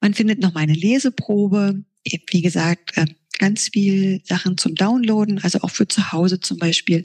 Man 0.02 0.14
findet 0.14 0.40
noch 0.40 0.56
eine 0.56 0.74
Leseprobe, 0.74 1.84
wie 2.04 2.42
gesagt, 2.42 2.98
äh, 2.98 3.06
ganz 3.40 3.70
viel 3.70 4.22
Sachen 4.26 4.58
zum 4.58 4.76
Downloaden, 4.76 5.40
also 5.40 5.62
auch 5.62 5.72
für 5.72 5.88
zu 5.88 6.12
Hause 6.12 6.40
zum 6.40 6.58
Beispiel 6.58 7.04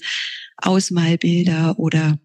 Ausmalbilder 0.58 1.78
oder 1.78 2.18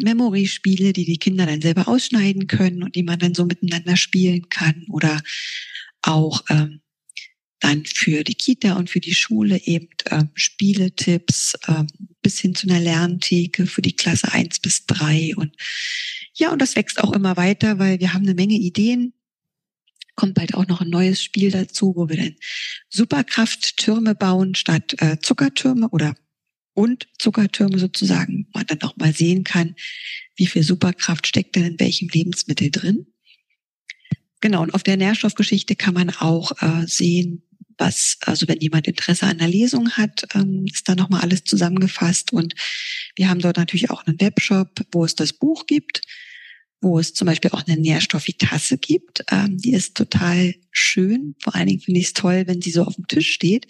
Memory-Spiele, 0.00 0.92
die 0.92 1.04
die 1.04 1.18
Kinder 1.18 1.46
dann 1.46 1.60
selber 1.60 1.88
ausschneiden 1.88 2.46
können 2.46 2.82
und 2.82 2.96
die 2.96 3.02
man 3.02 3.18
dann 3.18 3.34
so 3.34 3.44
miteinander 3.44 3.96
spielen 3.96 4.48
kann 4.48 4.84
oder 4.88 5.22
auch 6.02 6.44
ähm, 6.50 6.80
dann 7.60 7.84
für 7.86 8.24
die 8.24 8.34
Kita 8.34 8.74
und 8.74 8.90
für 8.90 9.00
die 9.00 9.14
Schule 9.14 9.60
eben 9.64 9.88
ähm, 10.10 10.30
Spieletipps 10.34 11.54
ähm, 11.68 11.86
bis 12.22 12.38
hin 12.40 12.54
zu 12.54 12.68
einer 12.68 12.80
Lerntheke 12.80 13.66
für 13.66 13.82
die 13.82 13.96
Klasse 13.96 14.32
eins 14.32 14.58
bis 14.58 14.86
drei 14.86 15.32
und 15.36 15.56
ja, 16.36 16.52
und 16.52 16.60
das 16.60 16.74
wächst 16.74 16.98
auch 17.02 17.12
immer 17.12 17.36
weiter, 17.36 17.78
weil 17.78 18.00
wir 18.00 18.12
haben 18.12 18.24
eine 18.24 18.34
Menge 18.34 18.54
Ideen. 18.54 19.14
Kommt 20.16 20.34
bald 20.34 20.54
auch 20.54 20.66
noch 20.66 20.80
ein 20.80 20.90
neues 20.90 21.22
Spiel 21.22 21.52
dazu, 21.52 21.94
wo 21.96 22.08
wir 22.08 22.16
dann 22.16 22.34
Superkrafttürme 22.88 24.16
bauen 24.16 24.56
statt 24.56 24.94
äh, 24.98 25.18
Zuckertürme 25.20 25.88
oder 25.90 26.16
und 26.74 27.08
Zuckertürme 27.18 27.78
sozusagen, 27.78 28.48
man 28.52 28.66
dann 28.66 28.82
auch 28.82 28.96
mal 28.96 29.14
sehen 29.14 29.44
kann, 29.44 29.74
wie 30.36 30.46
viel 30.46 30.62
Superkraft 30.62 31.26
steckt 31.26 31.56
denn 31.56 31.64
in 31.64 31.80
welchem 31.80 32.08
Lebensmittel 32.08 32.70
drin. 32.70 33.06
Genau, 34.40 34.62
und 34.62 34.74
auf 34.74 34.82
der 34.82 34.96
Nährstoffgeschichte 34.96 35.76
kann 35.76 35.94
man 35.94 36.10
auch 36.10 36.52
äh, 36.60 36.86
sehen, 36.86 37.42
was, 37.78 38.18
also 38.20 38.46
wenn 38.46 38.60
jemand 38.60 38.86
Interesse 38.86 39.26
an 39.26 39.38
der 39.38 39.48
Lesung 39.48 39.90
hat, 39.92 40.26
ähm, 40.34 40.66
ist 40.70 40.88
da 40.88 40.94
nochmal 40.94 41.22
alles 41.22 41.44
zusammengefasst. 41.44 42.32
Und 42.32 42.54
wir 43.16 43.28
haben 43.28 43.40
dort 43.40 43.56
natürlich 43.56 43.90
auch 43.90 44.06
einen 44.06 44.20
Webshop, 44.20 44.80
wo 44.92 45.04
es 45.04 45.14
das 45.14 45.32
Buch 45.32 45.66
gibt, 45.66 46.02
wo 46.84 46.98
es 46.98 47.14
zum 47.14 47.26
Beispiel 47.26 47.50
auch 47.50 47.66
eine 47.66 47.80
Nährstoffitasse 47.80 48.76
gibt. 48.78 49.24
Ähm, 49.32 49.56
die 49.56 49.72
ist 49.72 49.96
total 49.96 50.54
schön. 50.70 51.34
Vor 51.42 51.54
allen 51.54 51.66
Dingen 51.66 51.80
finde 51.80 52.00
ich 52.00 52.08
es 52.08 52.12
toll, 52.12 52.44
wenn 52.46 52.60
sie 52.60 52.70
so 52.70 52.84
auf 52.84 52.94
dem 52.94 53.08
Tisch 53.08 53.30
steht, 53.32 53.66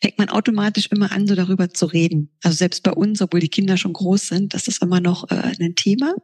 fängt 0.00 0.18
man 0.18 0.28
automatisch 0.28 0.86
immer 0.88 1.10
an, 1.10 1.26
so 1.26 1.34
darüber 1.34 1.72
zu 1.72 1.86
reden. 1.86 2.30
Also 2.42 2.58
selbst 2.58 2.82
bei 2.82 2.92
uns, 2.92 3.22
obwohl 3.22 3.40
die 3.40 3.48
Kinder 3.48 3.78
schon 3.78 3.94
groß 3.94 4.28
sind, 4.28 4.54
das 4.54 4.68
ist 4.68 4.82
immer 4.82 5.00
noch 5.00 5.30
äh, 5.30 5.54
ein 5.58 5.74
Thema. 5.76 6.14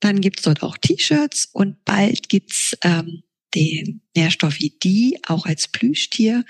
Dann 0.00 0.20
gibt 0.20 0.38
es 0.40 0.44
dort 0.44 0.62
auch 0.62 0.78
T-Shirts 0.78 1.50
und 1.52 1.84
bald 1.84 2.28
gibt's 2.28 2.76
ähm, 2.82 3.22
den 3.54 4.00
Nährstoff 4.16 4.58
D 4.58 5.18
auch 5.26 5.46
als 5.46 5.68
Plüschtier. 5.68 6.44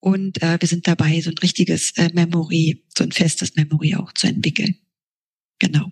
Und 0.00 0.42
äh, 0.42 0.58
wir 0.60 0.68
sind 0.68 0.86
dabei, 0.86 1.20
so 1.20 1.30
ein 1.30 1.38
richtiges 1.38 1.92
äh, 1.96 2.10
Memory, 2.12 2.84
so 2.96 3.04
ein 3.04 3.12
festes 3.12 3.54
Memory 3.54 3.94
auch 3.94 4.12
zu 4.12 4.26
entwickeln. 4.26 4.76
Genau. 5.60 5.90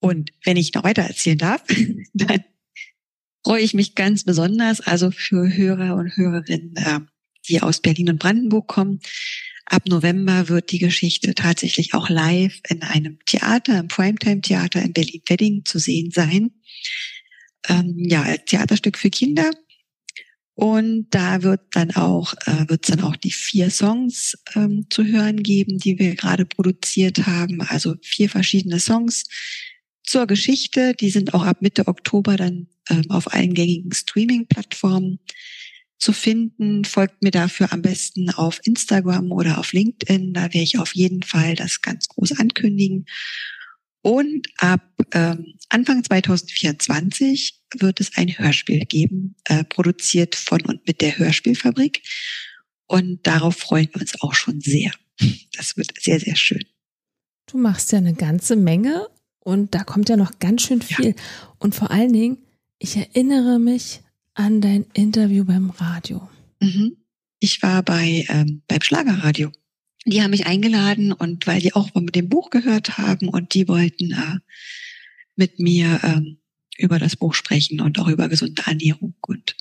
Und 0.00 0.30
wenn 0.44 0.56
ich 0.56 0.74
noch 0.74 0.84
weiter 0.84 1.02
erzählen 1.02 1.38
darf, 1.38 1.62
dann 2.14 2.44
freue 3.44 3.62
ich 3.62 3.74
mich 3.74 3.94
ganz 3.94 4.24
besonders, 4.24 4.80
also 4.80 5.10
für 5.10 5.54
Hörer 5.54 5.96
und 5.96 6.16
Hörerinnen, 6.16 6.76
äh, 6.76 7.00
die 7.48 7.62
aus 7.62 7.80
Berlin 7.80 8.10
und 8.10 8.18
Brandenburg 8.18 8.68
kommen. 8.68 9.00
Ab 9.66 9.82
November 9.86 10.48
wird 10.48 10.72
die 10.72 10.78
Geschichte 10.78 11.34
tatsächlich 11.34 11.94
auch 11.94 12.08
live 12.08 12.60
in 12.68 12.82
einem 12.82 13.18
Theater, 13.26 13.78
im 13.80 13.88
Primetime-Theater 13.88 14.82
in 14.82 14.92
Berlin-Wedding 14.92 15.64
zu 15.64 15.78
sehen 15.78 16.10
sein 16.10 16.52
ähm, 17.68 17.94
ja, 17.96 18.22
als 18.22 18.44
Theaterstück 18.46 18.98
für 18.98 19.10
Kinder. 19.10 19.50
Und 20.54 21.06
da 21.10 21.42
wird 21.42 21.60
dann 21.72 21.92
auch, 21.92 22.34
äh, 22.46 22.68
wird 22.68 22.84
es 22.84 22.96
dann 22.96 23.04
auch 23.04 23.14
die 23.14 23.30
vier 23.30 23.70
Songs 23.70 24.36
ähm, 24.56 24.86
zu 24.90 25.04
hören 25.04 25.42
geben, 25.42 25.78
die 25.78 25.98
wir 25.98 26.16
gerade 26.16 26.46
produziert 26.46 27.26
haben. 27.26 27.60
Also 27.60 27.94
vier 28.02 28.28
verschiedene 28.28 28.80
Songs 28.80 29.24
zur 30.08 30.26
Geschichte. 30.26 30.94
Die 30.94 31.10
sind 31.10 31.34
auch 31.34 31.44
ab 31.44 31.60
Mitte 31.60 31.86
Oktober 31.86 32.36
dann 32.36 32.68
ähm, 32.88 33.04
auf 33.10 33.32
allen 33.32 33.54
gängigen 33.54 33.92
Streaming-Plattformen 33.92 35.20
zu 35.98 36.12
finden. 36.12 36.84
Folgt 36.84 37.22
mir 37.22 37.30
dafür 37.30 37.72
am 37.72 37.82
besten 37.82 38.30
auf 38.30 38.60
Instagram 38.64 39.30
oder 39.32 39.58
auf 39.58 39.72
LinkedIn. 39.72 40.32
Da 40.32 40.42
werde 40.44 40.62
ich 40.62 40.78
auf 40.78 40.94
jeden 40.94 41.22
Fall 41.22 41.54
das 41.54 41.82
ganz 41.82 42.08
groß 42.08 42.38
ankündigen. 42.38 43.06
Und 44.00 44.48
ab 44.56 44.88
ähm, 45.12 45.54
Anfang 45.68 46.02
2024 46.02 47.60
wird 47.78 48.00
es 48.00 48.16
ein 48.16 48.28
Hörspiel 48.28 48.86
geben, 48.86 49.34
äh, 49.44 49.64
produziert 49.64 50.36
von 50.36 50.62
und 50.62 50.86
mit 50.86 51.02
der 51.02 51.18
Hörspielfabrik. 51.18 52.02
Und 52.86 53.26
darauf 53.26 53.56
freuen 53.56 53.88
wir 53.92 54.00
uns 54.00 54.18
auch 54.22 54.34
schon 54.34 54.60
sehr. 54.60 54.92
Das 55.52 55.76
wird 55.76 55.92
sehr, 56.00 56.20
sehr 56.20 56.36
schön. 56.36 56.64
Du 57.46 57.58
machst 57.58 57.92
ja 57.92 57.98
eine 57.98 58.14
ganze 58.14 58.56
Menge 58.56 59.08
und 59.40 59.74
da 59.74 59.84
kommt 59.84 60.08
ja 60.08 60.16
noch 60.16 60.38
ganz 60.38 60.62
schön 60.62 60.82
viel. 60.82 61.08
Ja. 61.08 61.14
Und 61.58 61.74
vor 61.74 61.90
allen 61.90 62.12
Dingen, 62.12 62.38
ich 62.78 62.96
erinnere 62.96 63.58
mich 63.58 64.00
an 64.34 64.60
dein 64.60 64.86
Interview 64.94 65.44
beim 65.44 65.70
Radio. 65.70 66.28
Mhm. 66.60 66.96
Ich 67.40 67.62
war 67.62 67.82
bei 67.82 68.24
ähm, 68.28 68.62
beim 68.66 68.82
Schlagerradio 68.82 69.50
die 70.10 70.22
haben 70.22 70.30
mich 70.30 70.46
eingeladen 70.46 71.12
und 71.12 71.46
weil 71.46 71.60
die 71.60 71.74
auch 71.74 71.94
mit 71.94 72.14
dem 72.14 72.28
Buch 72.28 72.50
gehört 72.50 72.98
haben 72.98 73.28
und 73.28 73.54
die 73.54 73.68
wollten 73.68 74.12
äh, 74.12 74.38
mit 75.36 75.58
mir 75.58 76.00
ähm, 76.02 76.38
über 76.76 76.98
das 76.98 77.16
Buch 77.16 77.34
sprechen 77.34 77.80
und 77.80 77.98
auch 77.98 78.08
über 78.08 78.28
gesunde 78.28 78.62
Ernährung 78.66 79.14
und 79.20 79.56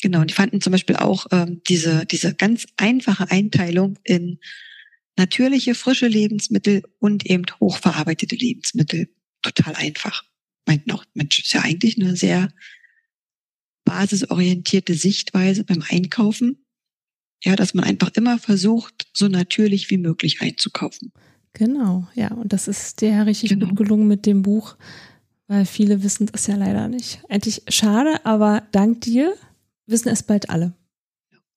genau. 0.00 0.20
Und 0.20 0.30
die 0.30 0.34
fanden 0.34 0.60
zum 0.60 0.72
Beispiel 0.72 0.96
auch 0.96 1.26
ähm, 1.32 1.62
diese 1.68 2.06
diese 2.06 2.34
ganz 2.34 2.66
einfache 2.76 3.30
Einteilung 3.30 3.98
in 4.04 4.38
natürliche 5.20 5.74
frische 5.74 6.08
Lebensmittel 6.08 6.82
und 6.98 7.26
eben 7.26 7.44
hochverarbeitete 7.60 8.36
Lebensmittel 8.36 9.10
total 9.42 9.74
einfach. 9.74 10.24
Meinten 10.66 10.92
auch, 10.92 11.04
Mensch, 11.12 11.38
ist 11.40 11.52
ja 11.52 11.60
eigentlich 11.60 11.98
eine 11.98 12.16
sehr 12.16 12.50
basisorientierte 13.84 14.94
Sichtweise 14.94 15.64
beim 15.64 15.84
Einkaufen. 15.86 16.64
Ja, 17.44 17.54
dass 17.54 17.74
man 17.74 17.84
einfach 17.84 18.10
immer 18.14 18.38
versucht, 18.38 19.08
so 19.14 19.28
natürlich 19.28 19.90
wie 19.90 19.98
möglich 19.98 20.40
einzukaufen. 20.40 21.12
Genau, 21.52 22.06
ja. 22.14 22.28
Und 22.28 22.52
das 22.52 22.68
ist 22.68 23.00
dir 23.00 23.10
ja 23.10 23.22
richtig 23.22 23.50
genau. 23.50 23.66
gut 23.66 23.76
gelungen 23.76 24.08
mit 24.08 24.24
dem 24.24 24.42
Buch, 24.42 24.76
weil 25.48 25.66
viele 25.66 26.02
wissen 26.02 26.26
das 26.26 26.46
ja 26.46 26.56
leider 26.56 26.88
nicht. 26.88 27.22
Eigentlich 27.28 27.62
schade, 27.68 28.24
aber 28.24 28.66
dank 28.72 29.02
dir 29.02 29.34
wissen 29.86 30.08
es 30.08 30.22
bald 30.22 30.48
alle. 30.48 30.74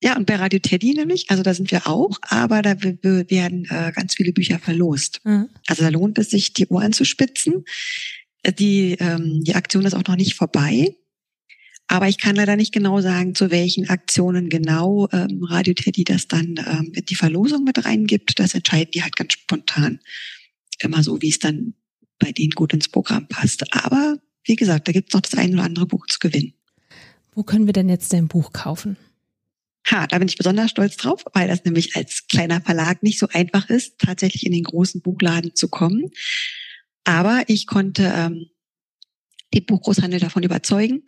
Ja, 0.04 0.18
und 0.18 0.26
bei 0.26 0.36
Radio 0.36 0.58
Teddy 0.58 0.92
nämlich, 0.92 1.30
also 1.30 1.42
da 1.42 1.54
sind 1.54 1.70
wir 1.70 1.86
auch, 1.86 2.18
aber 2.20 2.60
da 2.60 2.76
werden 2.82 3.64
äh, 3.70 3.90
ganz 3.90 4.16
viele 4.16 4.34
Bücher 4.34 4.58
verlost. 4.58 5.22
Mhm. 5.24 5.48
Also 5.66 5.82
da 5.82 5.88
lohnt 5.88 6.18
es 6.18 6.28
sich, 6.28 6.52
die 6.52 6.66
Ohren 6.66 6.92
zu 6.92 7.06
spitzen. 7.06 7.64
Die, 8.58 8.98
ähm, 9.00 9.42
die 9.42 9.54
Aktion 9.54 9.86
ist 9.86 9.94
auch 9.94 10.04
noch 10.06 10.16
nicht 10.16 10.34
vorbei. 10.34 10.94
Aber 11.86 12.06
ich 12.06 12.18
kann 12.18 12.36
leider 12.36 12.56
nicht 12.56 12.72
genau 12.72 13.00
sagen, 13.00 13.34
zu 13.34 13.50
welchen 13.50 13.88
Aktionen 13.88 14.50
genau 14.50 15.08
ähm, 15.10 15.42
Radio 15.42 15.72
Teddy 15.72 16.04
das 16.04 16.28
dann 16.28 16.56
ähm, 16.58 16.92
die 16.92 17.14
Verlosung 17.14 17.64
mit 17.64 17.82
reingibt. 17.86 18.38
Das 18.38 18.52
entscheiden 18.52 18.90
die 18.92 19.02
halt 19.02 19.16
ganz 19.16 19.32
spontan. 19.32 20.00
Immer 20.80 21.02
so, 21.02 21.22
wie 21.22 21.30
es 21.30 21.38
dann 21.38 21.72
bei 22.18 22.30
denen 22.30 22.50
gut 22.50 22.74
ins 22.74 22.90
Programm 22.90 23.26
passt. 23.26 23.74
Aber 23.74 24.18
wie 24.44 24.56
gesagt, 24.56 24.86
da 24.86 24.92
gibt 24.92 25.08
es 25.08 25.14
noch 25.14 25.22
das 25.22 25.32
ein 25.32 25.54
oder 25.54 25.62
andere 25.62 25.86
Buch 25.86 26.04
zu 26.08 26.18
gewinnen. 26.18 26.52
Wo 27.34 27.42
können 27.42 27.64
wir 27.64 27.72
denn 27.72 27.88
jetzt 27.88 28.12
dein 28.12 28.28
Buch 28.28 28.52
kaufen? 28.52 28.98
Ha, 29.90 30.06
da 30.06 30.18
bin 30.18 30.28
ich 30.28 30.36
besonders 30.36 30.70
stolz 30.70 30.96
drauf, 30.96 31.24
weil 31.34 31.46
das 31.46 31.64
nämlich 31.64 31.94
als 31.94 32.26
kleiner 32.26 32.60
Verlag 32.60 33.02
nicht 33.02 33.18
so 33.18 33.28
einfach 33.28 33.68
ist, 33.68 33.98
tatsächlich 33.98 34.46
in 34.46 34.52
den 34.52 34.64
großen 34.64 35.02
Buchladen 35.02 35.54
zu 35.54 35.68
kommen. 35.68 36.10
Aber 37.04 37.44
ich 37.48 37.66
konnte 37.66 38.12
ähm, 38.16 38.46
den 39.52 39.66
Buchgroßhandel 39.66 40.20
davon 40.20 40.42
überzeugen 40.42 41.04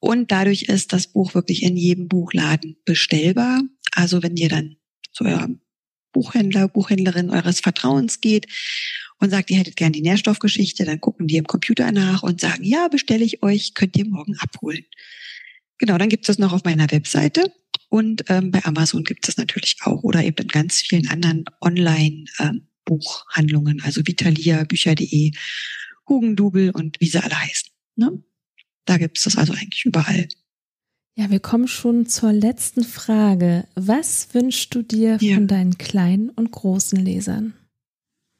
und 0.00 0.32
dadurch 0.32 0.64
ist 0.64 0.92
das 0.92 1.06
Buch 1.12 1.34
wirklich 1.34 1.62
in 1.62 1.76
jedem 1.76 2.08
Buchladen 2.08 2.76
bestellbar. 2.84 3.62
Also 3.92 4.22
wenn 4.22 4.36
ihr 4.36 4.48
dann 4.48 4.76
zu 5.12 5.24
eurem 5.24 5.60
Buchhändler, 6.12 6.68
Buchhändlerin 6.68 7.30
eures 7.30 7.60
Vertrauens 7.60 8.20
geht 8.20 8.46
und 9.18 9.30
sagt, 9.30 9.50
ihr 9.50 9.58
hättet 9.58 9.76
gern 9.76 9.92
die 9.92 10.02
Nährstoffgeschichte, 10.02 10.84
dann 10.84 11.00
gucken 11.00 11.28
die 11.28 11.36
im 11.36 11.46
Computer 11.46 11.92
nach 11.92 12.24
und 12.24 12.40
sagen, 12.40 12.64
ja, 12.64 12.88
bestelle 12.88 13.24
ich 13.24 13.42
euch, 13.42 13.74
könnt 13.74 13.96
ihr 13.96 14.06
morgen 14.06 14.36
abholen. 14.38 14.84
Genau, 15.78 15.98
dann 15.98 16.08
gibt 16.08 16.24
es 16.24 16.26
das 16.26 16.38
noch 16.38 16.52
auf 16.52 16.64
meiner 16.64 16.90
Webseite 16.90 17.52
und 17.88 18.24
ähm, 18.28 18.50
bei 18.50 18.62
Amazon 18.64 19.04
gibt 19.04 19.24
es 19.24 19.28
das 19.34 19.38
natürlich 19.38 19.76
auch 19.82 20.02
oder 20.02 20.22
eben 20.22 20.42
in 20.42 20.48
ganz 20.48 20.80
vielen 20.80 21.08
anderen 21.08 21.46
Online-Buchhandlungen, 21.60 23.78
ähm, 23.78 23.84
also 23.84 24.06
Vitalia, 24.06 24.64
Bücher.de, 24.64 25.32
Hugendubel 26.06 26.70
und 26.70 27.00
wie 27.00 27.08
sie 27.08 27.22
alle 27.22 27.40
heißen. 27.40 27.70
Ne? 27.96 28.22
Da 28.84 28.98
gibt 28.98 29.16
es 29.18 29.24
das 29.24 29.36
also 29.36 29.54
eigentlich 29.54 29.84
überall. 29.84 30.28
Ja, 31.14 31.30
wir 31.30 31.40
kommen 31.40 31.66
schon 31.66 32.06
zur 32.06 32.32
letzten 32.32 32.84
Frage. 32.84 33.66
Was 33.74 34.32
wünschst 34.34 34.72
du 34.74 34.82
dir 34.82 35.18
ja. 35.20 35.34
von 35.34 35.48
deinen 35.48 35.76
kleinen 35.76 36.30
und 36.30 36.52
großen 36.52 37.04
Lesern? 37.04 37.54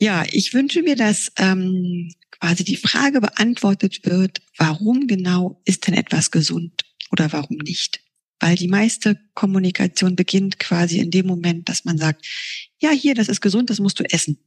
Ja, 0.00 0.24
ich 0.30 0.54
wünsche 0.54 0.82
mir, 0.82 0.94
dass 0.94 1.32
ähm, 1.38 2.14
quasi 2.30 2.62
die 2.64 2.76
Frage 2.76 3.20
beantwortet 3.20 4.04
wird, 4.04 4.40
warum 4.56 5.08
genau 5.08 5.60
ist 5.64 5.88
denn 5.88 5.94
etwas 5.94 6.30
gesund 6.30 6.84
oder 7.10 7.32
warum 7.32 7.56
nicht? 7.56 8.00
Weil 8.40 8.56
die 8.56 8.68
meiste 8.68 9.18
Kommunikation 9.34 10.16
beginnt 10.16 10.58
quasi 10.58 10.98
in 10.98 11.10
dem 11.10 11.26
Moment, 11.26 11.68
dass 11.68 11.84
man 11.84 11.98
sagt, 11.98 12.26
ja, 12.78 12.90
hier, 12.90 13.14
das 13.14 13.28
ist 13.28 13.40
gesund, 13.40 13.70
das 13.70 13.80
musst 13.80 13.98
du 13.98 14.04
essen. 14.04 14.38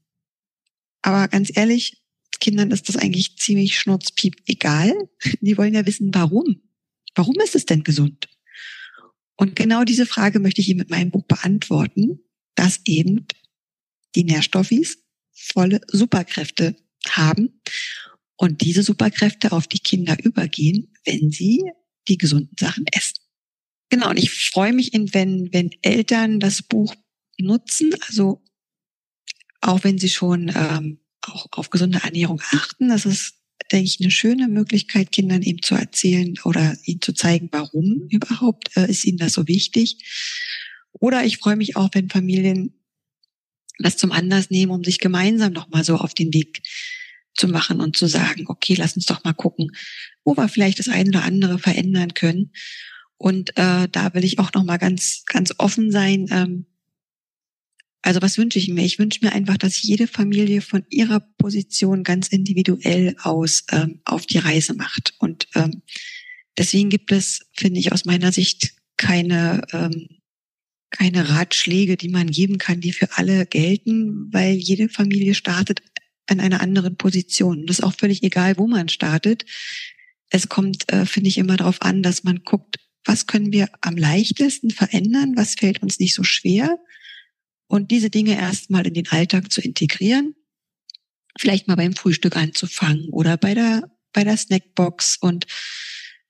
Aber 1.01 1.27
ganz 1.27 1.51
ehrlich, 1.55 2.01
Kindern 2.39 2.71
ist 2.71 2.89
das 2.89 2.97
eigentlich 2.97 3.37
ziemlich 3.37 3.77
schnurzpiep 3.77 4.35
egal. 4.45 4.93
Die 5.41 5.57
wollen 5.57 5.73
ja 5.73 5.85
wissen, 5.85 6.13
warum. 6.13 6.61
Warum 7.15 7.35
ist 7.43 7.55
es 7.55 7.65
denn 7.65 7.83
gesund? 7.83 8.29
Und 9.35 9.55
genau 9.55 9.83
diese 9.83 10.05
Frage 10.05 10.39
möchte 10.39 10.61
ich 10.61 10.69
Ihnen 10.69 10.79
mit 10.79 10.91
meinem 10.91 11.09
Buch 11.11 11.25
beantworten, 11.25 12.19
dass 12.55 12.79
eben 12.85 13.25
die 14.15 14.23
Nährstoffis 14.23 14.99
volle 15.31 15.81
Superkräfte 15.87 16.75
haben 17.07 17.61
und 18.35 18.61
diese 18.61 18.83
Superkräfte 18.83 19.51
auf 19.51 19.67
die 19.67 19.79
Kinder 19.79 20.17
übergehen, 20.23 20.93
wenn 21.05 21.31
sie 21.31 21.63
die 22.07 22.17
gesunden 22.17 22.55
Sachen 22.59 22.85
essen. 22.91 23.20
Genau, 23.91 24.09
und 24.09 24.17
ich 24.17 24.31
freue 24.31 24.71
mich, 24.71 24.91
wenn, 24.93 25.53
wenn 25.53 25.69
Eltern 25.81 26.39
das 26.39 26.61
Buch 26.61 26.95
nutzen, 27.37 27.91
also 28.07 28.41
auch 29.59 29.83
wenn 29.83 29.97
sie 29.97 30.09
schon 30.09 30.49
ähm, 30.55 30.99
auch 31.21 31.45
auf 31.51 31.69
gesunde 31.69 31.99
Ernährung 32.01 32.41
achten. 32.51 32.87
Das 32.87 33.05
ist, 33.05 33.33
denke 33.69 33.85
ich, 33.85 33.99
eine 33.99 34.09
schöne 34.09 34.47
Möglichkeit, 34.47 35.11
Kindern 35.11 35.41
eben 35.41 35.61
zu 35.61 35.75
erzählen 35.75 36.33
oder 36.45 36.77
ihnen 36.85 37.01
zu 37.01 37.11
zeigen, 37.11 37.49
warum 37.51 38.07
überhaupt 38.09 38.75
äh, 38.77 38.89
ist 38.89 39.03
ihnen 39.03 39.17
das 39.17 39.33
so 39.33 39.49
wichtig. 39.49 39.97
Oder 40.93 41.25
ich 41.25 41.37
freue 41.37 41.57
mich 41.57 41.75
auch, 41.75 41.89
wenn 41.91 42.09
Familien 42.09 42.73
das 43.77 43.97
zum 43.97 44.13
Anlass 44.13 44.49
nehmen, 44.49 44.71
um 44.71 44.85
sich 44.85 44.99
gemeinsam 44.99 45.51
nochmal 45.51 45.83
so 45.83 45.97
auf 45.97 46.13
den 46.13 46.33
Weg 46.33 46.61
zu 47.35 47.49
machen 47.49 47.81
und 47.81 47.97
zu 47.97 48.07
sagen, 48.07 48.45
okay, 48.47 48.75
lass 48.75 48.95
uns 48.95 49.05
doch 49.05 49.25
mal 49.25 49.33
gucken, 49.33 49.71
wo 50.23 50.37
wir 50.37 50.47
vielleicht 50.47 50.79
das 50.79 50.87
eine 50.87 51.09
oder 51.09 51.23
andere 51.23 51.59
verändern 51.59 52.13
können. 52.13 52.51
Und 53.21 53.55
äh, 53.55 53.87
da 53.87 54.15
will 54.15 54.23
ich 54.23 54.39
auch 54.39 54.51
noch 54.53 54.63
mal 54.63 54.77
ganz, 54.77 55.25
ganz 55.27 55.53
offen 55.59 55.91
sein. 55.91 56.25
Ähm, 56.31 56.65
also 58.01 58.19
was 58.19 58.39
wünsche 58.39 58.57
ich 58.57 58.67
mir? 58.67 58.83
Ich 58.83 58.97
wünsche 58.97 59.19
mir 59.21 59.31
einfach, 59.31 59.57
dass 59.57 59.79
jede 59.79 60.07
Familie 60.07 60.61
von 60.61 60.83
ihrer 60.89 61.19
Position 61.19 62.03
ganz 62.03 62.29
individuell 62.29 63.15
aus 63.21 63.63
ähm, 63.71 64.01
auf 64.05 64.25
die 64.25 64.39
Reise 64.39 64.73
macht. 64.73 65.13
Und 65.19 65.47
ähm, 65.53 65.83
deswegen 66.57 66.89
gibt 66.89 67.11
es, 67.11 67.45
finde 67.53 67.79
ich, 67.79 67.91
aus 67.91 68.05
meiner 68.05 68.31
Sicht 68.31 68.73
keine 68.97 69.61
ähm, 69.71 70.07
keine 70.89 71.29
Ratschläge, 71.29 71.97
die 71.97 72.09
man 72.09 72.31
geben 72.31 72.57
kann, 72.57 72.81
die 72.81 72.91
für 72.91 73.17
alle 73.17 73.45
gelten, 73.45 74.33
weil 74.33 74.55
jede 74.55 74.89
Familie 74.89 75.35
startet 75.35 75.83
an 76.25 76.39
einer 76.39 76.59
anderen 76.59 76.97
Position. 76.97 77.67
das 77.67 77.79
ist 77.79 77.85
auch 77.85 77.93
völlig 77.93 78.23
egal, 78.23 78.57
wo 78.57 78.67
man 78.67 78.89
startet. 78.89 79.45
Es 80.31 80.49
kommt, 80.49 80.91
äh, 80.91 81.05
finde 81.05 81.29
ich, 81.29 81.37
immer 81.37 81.55
darauf 81.55 81.81
an, 81.83 82.01
dass 82.01 82.23
man 82.23 82.43
guckt, 82.43 82.80
was 83.05 83.27
können 83.27 83.51
wir 83.51 83.69
am 83.81 83.97
leichtesten 83.97 84.69
verändern, 84.69 85.33
was 85.35 85.55
fällt 85.55 85.81
uns 85.81 85.99
nicht 85.99 86.13
so 86.13 86.23
schwer 86.23 86.79
und 87.67 87.89
diese 87.91 88.09
Dinge 88.09 88.37
erstmal 88.37 88.85
in 88.85 88.93
den 88.93 89.07
Alltag 89.07 89.51
zu 89.51 89.61
integrieren. 89.61 90.35
Vielleicht 91.39 91.67
mal 91.67 91.75
beim 91.75 91.93
Frühstück 91.93 92.35
anzufangen 92.35 93.09
oder 93.09 93.37
bei 93.37 93.53
der, 93.53 93.89
bei 94.11 94.23
der 94.23 94.35
Snackbox 94.35 95.17
und 95.21 95.47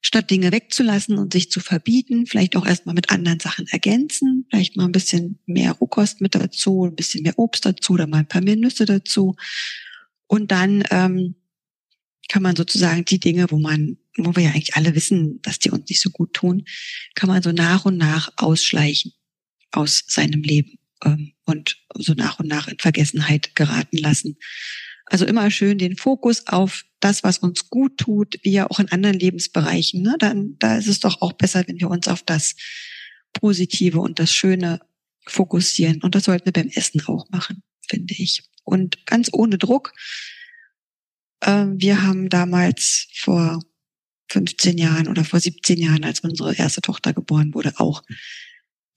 statt 0.02 0.30
Dinge 0.30 0.52
wegzulassen 0.52 1.18
und 1.18 1.32
sich 1.32 1.50
zu 1.50 1.60
verbieten, 1.60 2.26
vielleicht 2.26 2.56
auch 2.56 2.66
erstmal 2.66 2.94
mit 2.94 3.10
anderen 3.10 3.40
Sachen 3.40 3.66
ergänzen, 3.68 4.46
vielleicht 4.50 4.76
mal 4.76 4.84
ein 4.84 4.92
bisschen 4.92 5.38
mehr 5.46 5.72
Rohkost 5.72 6.20
mit 6.20 6.34
dazu, 6.34 6.86
ein 6.86 6.96
bisschen 6.96 7.22
mehr 7.22 7.38
Obst 7.38 7.64
dazu 7.64 7.94
oder 7.94 8.06
mal 8.06 8.18
ein 8.18 8.28
paar 8.28 8.42
mehr 8.42 8.56
Nüsse 8.56 8.84
dazu. 8.84 9.36
Und 10.26 10.50
dann 10.50 10.82
ähm, 10.90 11.36
kann 12.28 12.42
man 12.42 12.56
sozusagen 12.56 13.04
die 13.04 13.20
Dinge, 13.20 13.50
wo 13.50 13.58
man, 13.58 13.98
wo 14.16 14.34
wir 14.36 14.44
ja 14.44 14.50
eigentlich 14.50 14.76
alle 14.76 14.94
wissen, 14.94 15.40
dass 15.42 15.58
die 15.58 15.70
uns 15.70 15.88
nicht 15.88 16.00
so 16.00 16.10
gut 16.10 16.34
tun, 16.34 16.64
kann 17.14 17.28
man 17.28 17.42
so 17.42 17.52
nach 17.52 17.84
und 17.84 17.96
nach 17.96 18.30
ausschleichen 18.36 19.12
aus 19.70 20.04
seinem 20.06 20.42
Leben 20.42 20.78
ähm, 21.04 21.32
und 21.44 21.78
so 21.94 22.14
nach 22.14 22.38
und 22.38 22.48
nach 22.48 22.68
in 22.68 22.78
Vergessenheit 22.78 23.54
geraten 23.54 23.96
lassen. 23.96 24.36
Also 25.06 25.26
immer 25.26 25.50
schön 25.50 25.78
den 25.78 25.96
Fokus 25.96 26.46
auf 26.46 26.84
das, 27.00 27.24
was 27.24 27.38
uns 27.38 27.68
gut 27.68 27.98
tut, 27.98 28.38
wie 28.42 28.52
ja 28.52 28.70
auch 28.70 28.78
in 28.78 28.90
anderen 28.90 29.18
Lebensbereichen. 29.18 30.02
Ne? 30.02 30.16
Dann, 30.18 30.56
da 30.58 30.76
ist 30.76 30.86
es 30.86 31.00
doch 31.00 31.20
auch 31.20 31.32
besser, 31.32 31.64
wenn 31.66 31.80
wir 31.80 31.90
uns 31.90 32.08
auf 32.08 32.22
das 32.22 32.54
Positive 33.32 34.00
und 34.00 34.18
das 34.18 34.32
Schöne 34.32 34.80
fokussieren. 35.26 36.00
Und 36.02 36.14
das 36.14 36.24
sollten 36.24 36.46
wir 36.46 36.52
beim 36.52 36.68
Essen 36.68 37.02
auch 37.06 37.28
machen, 37.30 37.62
finde 37.88 38.14
ich. 38.14 38.44
Und 38.64 39.04
ganz 39.06 39.30
ohne 39.32 39.58
Druck. 39.58 39.92
Äh, 41.40 41.66
wir 41.74 42.02
haben 42.02 42.28
damals 42.28 43.08
vor 43.14 43.60
15 44.32 44.78
Jahren 44.78 45.08
oder 45.08 45.24
vor 45.24 45.40
17 45.40 45.78
Jahren, 45.78 46.04
als 46.04 46.20
unsere 46.20 46.54
erste 46.54 46.80
Tochter 46.80 47.12
geboren 47.12 47.52
wurde, 47.54 47.74
auch 47.76 48.02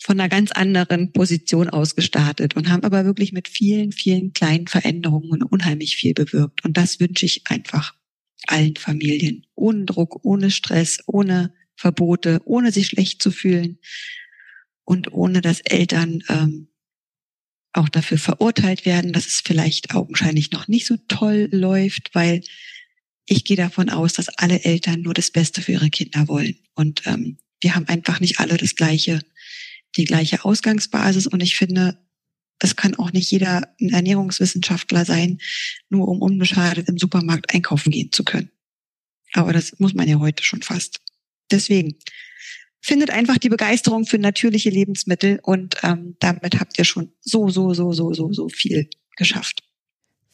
von 0.02 0.20
einer 0.20 0.30
ganz 0.30 0.52
anderen 0.52 1.12
Position 1.12 1.70
aus 1.70 1.96
gestartet 1.96 2.56
und 2.56 2.70
haben 2.70 2.84
aber 2.84 3.06
wirklich 3.06 3.34
mit 3.34 3.48
vielen, 3.48 3.92
vielen 3.92 4.34
kleinen 4.34 4.68
Veränderungen 4.68 5.44
unheimlich 5.44 5.98
viel 5.98 6.14
bewirkt. 6.14 6.64
Und 6.64 6.78
das 6.78 7.00
wünsche 7.00 7.26
ich 7.26 7.44
einfach 7.46 7.96
allen 8.48 8.76
Familien. 8.76 9.46
Ohne 9.56 9.86
Druck, 9.86 10.24
ohne 10.24 10.52
Stress, 10.52 11.00
ohne 11.06 11.54
Verbote, 11.76 12.42
ohne 12.46 12.72
sich 12.72 12.88
schlecht 12.88 13.22
zu 13.22 13.32
fühlen 13.32 13.80
und 14.86 15.12
ohne 15.12 15.42
dass 15.42 15.60
Eltern 15.62 16.24
ähm, 16.30 16.70
auch 17.74 17.90
dafür 17.90 18.18
verurteilt 18.18 18.86
werden, 18.86 19.12
dass 19.12 19.26
es 19.26 19.42
vielleicht 19.44 19.94
augenscheinlich 19.96 20.52
noch 20.52 20.70
nicht 20.70 20.86
so 20.86 20.96
toll 21.10 21.50
läuft, 21.52 22.12
weil 22.14 22.42
ich 23.28 23.46
gehe 23.46 23.58
davon 23.58 23.90
aus, 23.90 24.14
dass 24.14 24.30
alle 24.30 24.64
Eltern 24.64 25.02
nur 25.02 25.14
das 25.14 25.32
Beste 25.32 25.62
für 25.62 25.74
ihre 25.74 25.90
Kinder 25.90 26.28
wollen. 26.28 26.56
Und 26.76 27.02
ähm, 27.06 27.38
wir 27.62 27.76
haben 27.76 27.88
einfach 27.88 28.20
nicht 28.20 28.40
alle 28.40 28.58
das 28.58 28.76
gleiche 28.76 29.22
die 29.98 30.06
gleiche 30.06 30.44
Ausgangsbasis 30.46 31.28
und 31.28 31.42
ich 31.42 31.56
finde, 31.56 31.98
es 32.60 32.76
kann 32.76 32.96
auch 32.96 33.12
nicht 33.12 33.30
jeder 33.32 33.74
ein 33.82 33.90
Ernährungswissenschaftler 33.90 35.06
sein, 35.06 35.40
nur 35.90 36.08
um 36.08 36.22
unbeschadet 36.22 36.88
im 36.88 36.98
Supermarkt 36.98 37.54
einkaufen 37.54 37.92
gehen 37.92 38.12
zu 38.12 38.24
können. 38.24 38.50
Aber 39.34 39.54
das 39.54 39.80
muss 39.80 39.94
man 39.94 40.08
ja 40.08 40.20
heute 40.20 40.44
schon 40.44 40.62
fast. 40.62 41.02
Deswegen 41.52 41.96
findet 42.82 43.10
einfach 43.10 43.38
die 43.38 43.50
Begeisterung 43.50 44.06
für 44.06 44.18
natürliche 44.18 44.70
Lebensmittel 44.70 45.40
und 45.44 45.76
ähm, 45.84 46.16
damit 46.20 46.60
habt 46.60 46.78
ihr 46.78 46.86
schon 46.86 47.12
so, 47.20 47.50
so, 47.50 47.74
so, 47.74 47.92
so, 47.92 48.14
so, 48.14 48.32
so 48.32 48.50
viel 48.50 48.90
geschafft. 49.18 49.64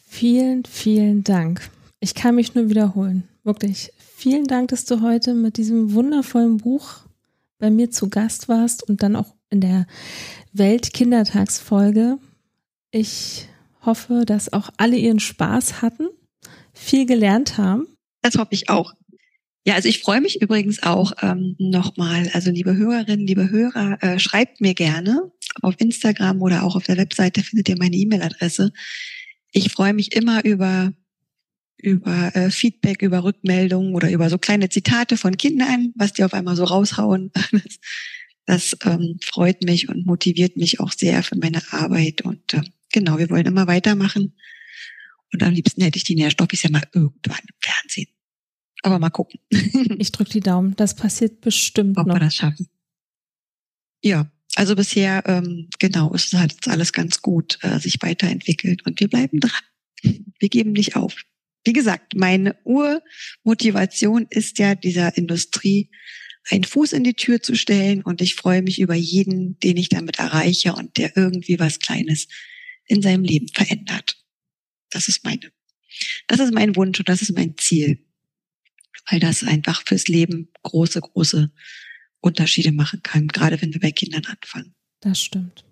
Vielen, 0.08 0.66
vielen 0.66 1.24
Dank. 1.24 1.70
Ich 2.04 2.16
kann 2.16 2.34
mich 2.34 2.56
nur 2.56 2.68
wiederholen. 2.70 3.28
Wirklich. 3.44 3.92
Vielen 4.16 4.46
Dank, 4.46 4.70
dass 4.70 4.86
du 4.86 5.02
heute 5.02 5.36
mit 5.36 5.58
diesem 5.58 5.94
wundervollen 5.94 6.58
Buch 6.58 7.02
bei 7.60 7.70
mir 7.70 7.92
zu 7.92 8.10
Gast 8.10 8.50
warst 8.50 8.82
und 8.90 9.04
dann 9.04 9.16
auch 9.16 9.36
in 9.52 9.62
der 9.62 9.86
Weltkindertagsfolge. 10.52 12.18
Ich 12.90 13.48
hoffe, 13.86 14.24
dass 14.26 14.52
auch 14.52 14.72
alle 14.78 14.98
ihren 14.98 15.20
Spaß 15.20 15.84
hatten, 15.84 16.08
viel 16.74 17.06
gelernt 17.06 17.60
haben. 17.60 17.88
Das 18.24 18.36
hoffe 18.36 18.50
ich 18.52 18.68
auch. 18.68 18.94
Ja, 19.64 19.76
also 19.76 19.88
ich 19.88 20.02
freue 20.02 20.22
mich 20.22 20.42
übrigens 20.42 20.82
auch 20.82 21.14
ähm, 21.22 21.56
nochmal. 21.60 22.32
Also 22.34 22.50
liebe 22.50 22.76
Hörerinnen, 22.76 23.28
liebe 23.28 23.52
Hörer, 23.52 24.02
äh, 24.02 24.18
schreibt 24.18 24.60
mir 24.60 24.74
gerne 24.74 25.32
auf 25.62 25.76
Instagram 25.78 26.42
oder 26.42 26.64
auch 26.64 26.76
auf 26.76 26.86
der 26.86 26.98
Webseite 26.98 27.44
findet 27.44 27.70
ihr 27.70 27.78
meine 27.78 27.96
E-Mail-Adresse. 27.96 28.74
Ich 29.52 29.72
freue 29.72 29.94
mich 29.94 30.16
immer 30.16 30.44
über 30.44 30.94
über 31.82 32.36
äh, 32.36 32.52
Feedback, 32.52 33.02
über 33.02 33.24
Rückmeldungen 33.24 33.94
oder 33.96 34.12
über 34.12 34.30
so 34.30 34.38
kleine 34.38 34.70
Zitate 34.70 35.18
von 35.18 35.38
Kindern, 35.38 35.94
was 35.96 36.14
die 36.14 36.24
auf 36.24 36.34
einmal 36.34 36.56
so 36.56 36.64
raushauen. 36.64 37.32
Das 38.48 38.76
ähm, 38.84 39.20
freut 39.24 39.64
mich 39.64 39.88
und 39.88 40.06
motiviert 40.06 40.58
mich 40.58 40.80
auch 40.80 40.92
sehr 40.92 41.22
für 41.22 41.38
meine 41.38 41.62
Arbeit. 41.72 42.22
Und 42.22 42.56
äh, 42.56 42.64
genau, 42.92 43.20
wir 43.20 43.30
wollen 43.30 43.46
immer 43.46 43.68
weitermachen. 43.68 44.34
Und 45.32 45.44
am 45.44 45.54
liebsten 45.54 45.82
hätte 45.84 45.98
ich 45.98 46.04
die 46.04 46.16
Nährstoffe 46.16 46.62
ja 46.62 46.70
mal 46.70 46.84
irgendwann 46.92 47.40
im 47.40 47.56
Fernsehen. 47.62 48.08
Aber 48.82 49.00
mal 49.00 49.12
gucken. 49.12 49.40
ich 49.52 50.12
drücke 50.12 50.32
die 50.32 50.40
Daumen. 50.40 50.76
Das 50.76 50.96
passiert 50.96 51.42
bestimmt 51.42 51.98
Ob 51.98 52.08
noch. 52.08 52.16
wir 52.16 52.20
das 52.20 52.36
schaffen. 52.36 52.68
Ja, 54.04 54.30
also 54.56 54.76
bisher, 54.76 55.24
ähm, 55.28 55.70
genau, 55.80 56.14
ist 56.14 56.34
halt 56.34 56.54
jetzt 56.54 56.68
alles 56.68 56.92
ganz 56.92 57.22
gut 57.22 57.60
äh, 57.62 57.80
sich 57.80 58.02
weiterentwickelt 58.02 58.86
und 58.86 59.00
wir 59.00 59.08
bleiben 59.08 59.40
dran. 59.40 59.62
Wir 60.40 60.50
geben 60.50 60.72
nicht 60.72 60.96
auf. 60.96 61.16
Wie 61.64 61.74
gesagt, 61.74 62.16
meine 62.16 62.56
Urmotivation 62.64 64.28
ist 64.30 64.58
ja 64.60 64.76
dieser 64.76 65.16
Industrie 65.18 65.92
einen 66.50 66.64
Fuß 66.64 66.94
in 66.94 67.04
die 67.04 67.14
Tür 67.14 67.42
zu 67.42 67.56
stellen 67.56 68.02
und 68.02 68.22
ich 68.22 68.36
freue 68.36 68.62
mich 68.62 68.80
über 68.80 68.96
jeden, 68.96 69.60
den 69.60 69.78
ich 69.78 69.90
damit 69.90 70.18
erreiche 70.20 70.74
und 70.74 70.98
der 70.98 71.16
irgendwie 71.16 71.60
was 71.60 71.80
Kleines 71.80 72.28
in 72.86 73.02
seinem 73.02 73.24
Leben 73.24 73.48
verändert. 73.54 74.18
Das 74.90 75.08
ist 75.08 75.24
meine, 75.24 75.52
das 76.28 76.40
ist 76.40 76.54
mein 76.54 76.76
Wunsch 76.76 77.00
und 77.00 77.10
das 77.10 77.22
ist 77.22 77.34
mein 77.34 77.58
Ziel, 77.58 78.04
weil 79.10 79.20
das 79.20 79.44
einfach 79.44 79.84
fürs 79.86 80.08
Leben 80.08 80.50
große, 80.64 81.00
große 81.00 81.52
Unterschiede 82.22 82.72
machen 82.72 83.02
kann, 83.04 83.28
gerade 83.28 83.62
wenn 83.62 83.74
wir 83.74 83.80
bei 83.80 83.92
Kindern 83.92 84.26
anfangen. 84.26 84.74
Das 85.00 85.22
stimmt. 85.22 85.64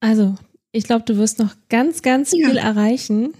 Also, 0.00 0.36
ich 0.72 0.84
glaube, 0.84 1.04
du 1.04 1.16
wirst 1.16 1.38
noch 1.38 1.54
ganz, 1.68 2.02
ganz 2.02 2.32
ja. 2.32 2.48
viel 2.48 2.58
erreichen. 2.58 3.34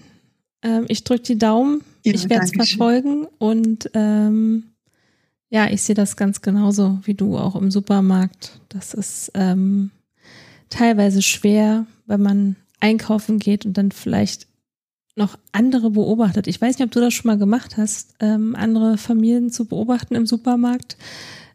Ähm, 0.61 0.85
ich 0.87 1.03
drücke 1.03 1.23
die 1.23 1.37
Daumen. 1.37 1.81
Ja, 2.03 2.13
ich 2.13 2.29
werde 2.29 2.45
es 2.45 2.51
verfolgen 2.51 3.27
und 3.37 3.89
ähm, 3.93 4.63
ja, 5.49 5.69
ich 5.69 5.81
sehe 5.81 5.95
das 5.95 6.15
ganz 6.15 6.41
genauso 6.41 6.99
wie 7.03 7.13
du 7.13 7.37
auch 7.37 7.55
im 7.55 7.71
Supermarkt. 7.71 8.59
Das 8.69 8.93
ist 8.93 9.31
ähm, 9.33 9.91
teilweise 10.69 11.21
schwer, 11.21 11.85
wenn 12.05 12.21
man 12.21 12.55
einkaufen 12.79 13.39
geht 13.39 13.65
und 13.65 13.77
dann 13.77 13.91
vielleicht 13.91 14.47
noch 15.15 15.37
andere 15.51 15.89
beobachtet. 15.89 16.47
Ich 16.47 16.61
weiß 16.61 16.77
nicht, 16.77 16.85
ob 16.85 16.91
du 16.91 16.99
das 16.99 17.13
schon 17.13 17.27
mal 17.27 17.37
gemacht 17.37 17.77
hast, 17.77 18.13
ähm, 18.19 18.55
andere 18.55 18.97
Familien 18.97 19.49
zu 19.49 19.65
beobachten 19.65 20.15
im 20.15 20.27
Supermarkt 20.27 20.97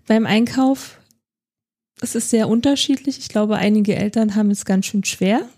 beim 0.07 0.27
Einkauf. 0.27 0.99
Es 2.01 2.17
ist 2.17 2.31
sehr 2.31 2.49
unterschiedlich. 2.49 3.19
Ich 3.19 3.29
glaube, 3.29 3.57
einige 3.57 3.95
Eltern 3.95 4.35
haben 4.35 4.51
es 4.51 4.65
ganz 4.65 4.87
schön 4.87 5.05
schwer, 5.05 5.49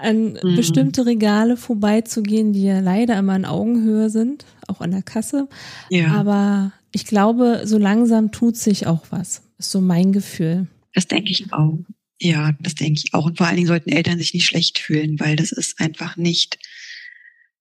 an 0.00 0.38
mhm. 0.42 0.56
bestimmte 0.56 1.06
Regale 1.06 1.56
vorbeizugehen, 1.56 2.52
die 2.52 2.62
ja 2.62 2.80
leider 2.80 3.18
immer 3.18 3.36
in 3.36 3.44
Augenhöhe 3.44 4.10
sind, 4.10 4.44
auch 4.66 4.80
an 4.80 4.92
der 4.92 5.02
Kasse. 5.02 5.48
Ja. 5.90 6.12
Aber 6.12 6.72
ich 6.92 7.06
glaube, 7.06 7.62
so 7.64 7.78
langsam 7.78 8.32
tut 8.32 8.56
sich 8.56 8.86
auch 8.86 9.06
was. 9.10 9.42
Ist 9.58 9.70
so 9.70 9.80
mein 9.80 10.12
Gefühl. 10.12 10.68
Das 10.94 11.06
denke 11.06 11.30
ich 11.30 11.52
auch. 11.52 11.78
Ja, 12.20 12.52
das 12.60 12.74
denke 12.74 13.00
ich 13.04 13.14
auch. 13.14 13.26
Und 13.26 13.38
vor 13.38 13.46
allen 13.46 13.56
Dingen 13.56 13.68
sollten 13.68 13.90
Eltern 13.90 14.18
sich 14.18 14.34
nicht 14.34 14.46
schlecht 14.46 14.78
fühlen, 14.78 15.20
weil 15.20 15.36
das 15.36 15.52
ist 15.52 15.80
einfach 15.80 16.16
nicht 16.16 16.58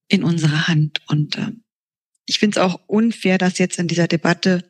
in 0.07 0.23
unserer 0.23 0.67
Hand. 0.67 1.01
Und 1.07 1.37
äh, 1.37 1.51
ich 2.25 2.39
finde 2.39 2.59
es 2.59 2.63
auch 2.63 2.79
unfair, 2.87 3.37
dass 3.37 3.57
jetzt 3.57 3.79
in 3.79 3.87
dieser 3.87 4.07
Debatte, 4.07 4.67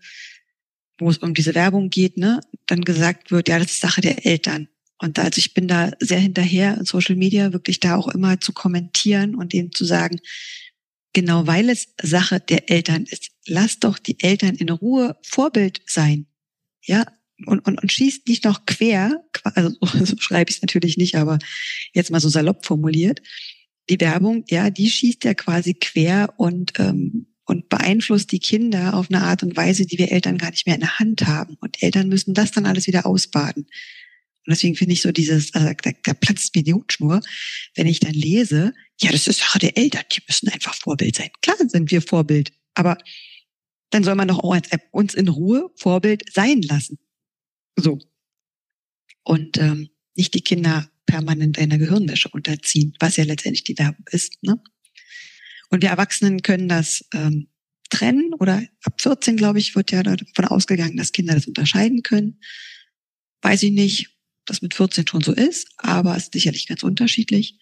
wo 0.97 1.09
es 1.09 1.19
um 1.19 1.33
diese 1.33 1.55
Werbung 1.55 1.89
geht, 1.89 2.17
ne, 2.17 2.41
dann 2.65 2.81
gesagt 2.81 3.31
wird, 3.31 3.49
ja, 3.49 3.59
das 3.59 3.71
ist 3.71 3.81
Sache 3.81 4.01
der 4.01 4.25
Eltern. 4.25 4.67
Und 4.99 5.19
also 5.19 5.37
ich 5.39 5.53
bin 5.53 5.67
da 5.67 5.91
sehr 5.99 6.19
hinterher 6.19 6.77
in 6.77 6.85
Social 6.85 7.15
Media, 7.15 7.53
wirklich 7.53 7.79
da 7.79 7.95
auch 7.95 8.07
immer 8.07 8.39
zu 8.39 8.51
kommentieren 8.51 9.35
und 9.35 9.53
denen 9.53 9.71
zu 9.71 9.85
sagen, 9.85 10.19
genau 11.13 11.47
weil 11.47 11.69
es 11.69 11.93
Sache 12.01 12.39
der 12.39 12.69
Eltern 12.69 13.05
ist, 13.05 13.31
lasst 13.45 13.83
doch 13.83 13.99
die 13.99 14.19
Eltern 14.19 14.55
in 14.55 14.69
Ruhe 14.69 15.17
Vorbild 15.23 15.81
sein. 15.85 16.27
Ja, 16.83 17.05
und, 17.45 17.59
und, 17.67 17.81
und 17.81 17.91
schießt 17.91 18.27
nicht 18.27 18.45
noch 18.45 18.65
quer, 18.65 19.23
also 19.43 19.75
so 19.81 20.15
schreibe 20.19 20.49
ich 20.49 20.57
es 20.57 20.61
natürlich 20.61 20.97
nicht, 20.97 21.15
aber 21.15 21.37
jetzt 21.93 22.11
mal 22.11 22.19
so 22.19 22.29
salopp 22.29 22.65
formuliert. 22.65 23.21
Die 23.89 23.99
Werbung, 23.99 24.43
ja, 24.49 24.69
die 24.69 24.89
schießt 24.89 25.23
ja 25.23 25.33
quasi 25.33 25.75
quer 25.75 26.33
und, 26.37 26.73
ähm, 26.79 27.27
und 27.45 27.69
beeinflusst 27.69 28.31
die 28.31 28.39
Kinder 28.39 28.95
auf 28.95 29.09
eine 29.09 29.21
Art 29.21 29.43
und 29.43 29.55
Weise, 29.55 29.85
die 29.85 29.97
wir 29.97 30.11
Eltern 30.11 30.37
gar 30.37 30.49
nicht 30.49 30.65
mehr 30.65 30.75
in 30.75 30.81
der 30.81 30.99
Hand 30.99 31.25
haben. 31.25 31.55
Und 31.61 31.81
Eltern 31.81 32.09
müssen 32.09 32.33
das 32.33 32.51
dann 32.51 32.65
alles 32.65 32.87
wieder 32.87 33.05
ausbaden. 33.05 33.67
Und 34.47 34.51
deswegen 34.51 34.75
finde 34.75 34.93
ich 34.93 35.01
so 35.01 35.11
dieses, 35.11 35.53
also 35.53 35.73
da, 35.83 35.91
da 36.03 36.13
platzt 36.13 36.55
mir 36.55 36.63
die 36.63 36.73
Hutschnur, 36.73 37.19
wenn 37.75 37.85
ich 37.85 37.99
dann 37.99 38.13
lese, 38.13 38.73
ja, 39.01 39.11
das 39.11 39.27
ist 39.27 39.41
Sache 39.41 39.59
der 39.59 39.77
Eltern, 39.77 40.05
die 40.09 40.21
müssen 40.25 40.47
einfach 40.47 40.73
Vorbild 40.73 41.17
sein. 41.17 41.29
Klar 41.41 41.57
sind 41.57 41.91
wir 41.91 42.01
Vorbild, 42.01 42.53
aber 42.73 42.97
dann 43.89 44.05
soll 44.05 44.15
man 44.15 44.29
doch 44.29 44.39
auch 44.39 44.57
uns 44.91 45.13
in 45.15 45.27
Ruhe 45.27 45.69
Vorbild 45.75 46.23
sein 46.33 46.61
lassen. 46.61 46.97
So. 47.75 47.99
Und 49.23 49.57
ähm, 49.57 49.89
nicht 50.15 50.33
die 50.33 50.41
Kinder 50.41 50.89
permanent 51.05 51.59
einer 51.59 51.77
Gehirnwäsche 51.77 52.29
unterziehen, 52.29 52.93
was 53.01 53.17
ja 53.17 53.25
letztendlich 53.25 53.65
die 53.65 53.77
Werbung 53.77 54.05
ist. 54.11 54.41
Ne? 54.43 54.61
Und 55.69 55.83
wir 55.83 55.89
Erwachsenen 55.89 56.41
können 56.41 56.69
das 56.69 57.05
ähm, 57.13 57.49
trennen 57.89 58.33
oder 58.39 58.63
ab 58.83 59.01
14, 59.01 59.35
glaube 59.35 59.59
ich, 59.59 59.75
wird 59.75 59.91
ja 59.91 60.03
davon 60.03 60.45
ausgegangen, 60.45 60.95
dass 60.95 61.11
Kinder 61.11 61.33
das 61.33 61.47
unterscheiden 61.47 62.01
können. 62.01 62.39
Weiß 63.41 63.63
ich 63.63 63.71
nicht, 63.71 64.16
dass 64.47 64.61
mit 64.61 64.73
14 64.73 65.07
schon 65.07 65.21
so 65.21 65.33
ist, 65.33 65.67
aber 65.77 66.15
es 66.15 66.23
ist 66.23 66.33
sicherlich 66.33 66.67
ganz 66.67 66.83
unterschiedlich. 66.83 67.57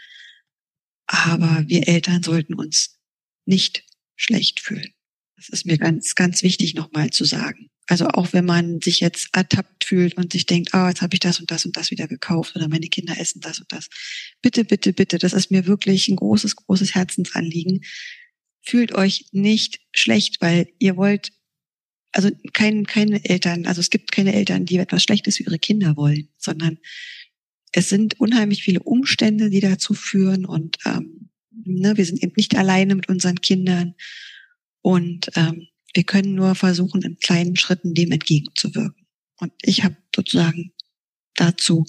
Aber 1.07 1.63
wir 1.67 1.87
Eltern 1.87 2.23
sollten 2.23 2.55
uns 2.55 2.97
nicht 3.45 3.83
schlecht 4.15 4.59
fühlen. 4.59 4.93
Das 5.35 5.49
ist 5.49 5.65
mir 5.65 5.77
ganz, 5.77 6.15
ganz 6.15 6.41
wichtig 6.43 6.73
nochmal 6.73 7.09
zu 7.09 7.25
sagen. 7.25 7.69
Also 7.87 8.07
auch 8.07 8.33
wenn 8.33 8.45
man 8.45 8.81
sich 8.81 8.99
jetzt 8.99 9.29
ertappt 9.33 9.85
fühlt 9.85 10.17
und 10.17 10.33
sich 10.33 10.45
denkt, 10.45 10.73
ah, 10.73 10.85
oh, 10.85 10.87
jetzt 10.87 11.01
habe 11.01 11.13
ich 11.13 11.19
das 11.19 11.39
und 11.39 11.51
das 11.51 11.65
und 11.65 11.77
das 11.77 11.91
wieder 11.91 12.07
gekauft 12.07 12.55
oder 12.55 12.67
meine 12.67 12.87
Kinder 12.87 13.19
essen 13.19 13.41
das 13.41 13.59
und 13.59 13.71
das. 13.71 13.89
Bitte, 14.41 14.65
bitte, 14.65 14.93
bitte, 14.93 15.19
das 15.19 15.33
ist 15.33 15.51
mir 15.51 15.67
wirklich 15.67 16.07
ein 16.07 16.15
großes, 16.15 16.55
großes 16.55 16.95
Herzensanliegen. 16.95 17.81
Fühlt 18.63 18.95
euch 18.95 19.25
nicht 19.31 19.81
schlecht, 19.93 20.41
weil 20.41 20.67
ihr 20.79 20.97
wollt, 20.97 21.31
also 22.15 22.29
kein, 22.53 22.85
keine 22.85 23.23
Eltern, 23.25 23.65
also 23.65 23.81
es 23.81 23.89
gibt 23.89 24.13
keine 24.13 24.33
Eltern, 24.33 24.65
die 24.65 24.77
etwas 24.77 25.03
Schlechtes 25.03 25.35
für 25.35 25.43
ihre 25.43 25.59
Kinder 25.59 25.97
wollen, 25.97 26.29
sondern 26.37 26.79
es 27.73 27.89
sind 27.89 28.19
unheimlich 28.21 28.63
viele 28.63 28.79
Umstände, 28.79 29.49
die 29.49 29.59
dazu 29.59 29.93
führen 29.93 30.45
und 30.45 30.77
ähm, 30.85 31.29
ne, 31.51 31.97
wir 31.97 32.05
sind 32.05 32.23
eben 32.23 32.31
nicht 32.37 32.55
alleine 32.55 32.95
mit 32.95 33.09
unseren 33.09 33.41
Kindern 33.41 33.95
und 34.81 35.29
ähm, 35.35 35.67
wir 35.93 36.05
können 36.05 36.35
nur 36.35 36.55
versuchen, 36.55 37.01
in 37.01 37.19
kleinen 37.19 37.57
Schritten 37.57 37.93
dem 37.93 38.13
entgegenzuwirken. 38.13 39.05
Und 39.39 39.51
ich 39.61 39.83
habe 39.83 39.97
sozusagen 40.15 40.71
dazu, 41.35 41.85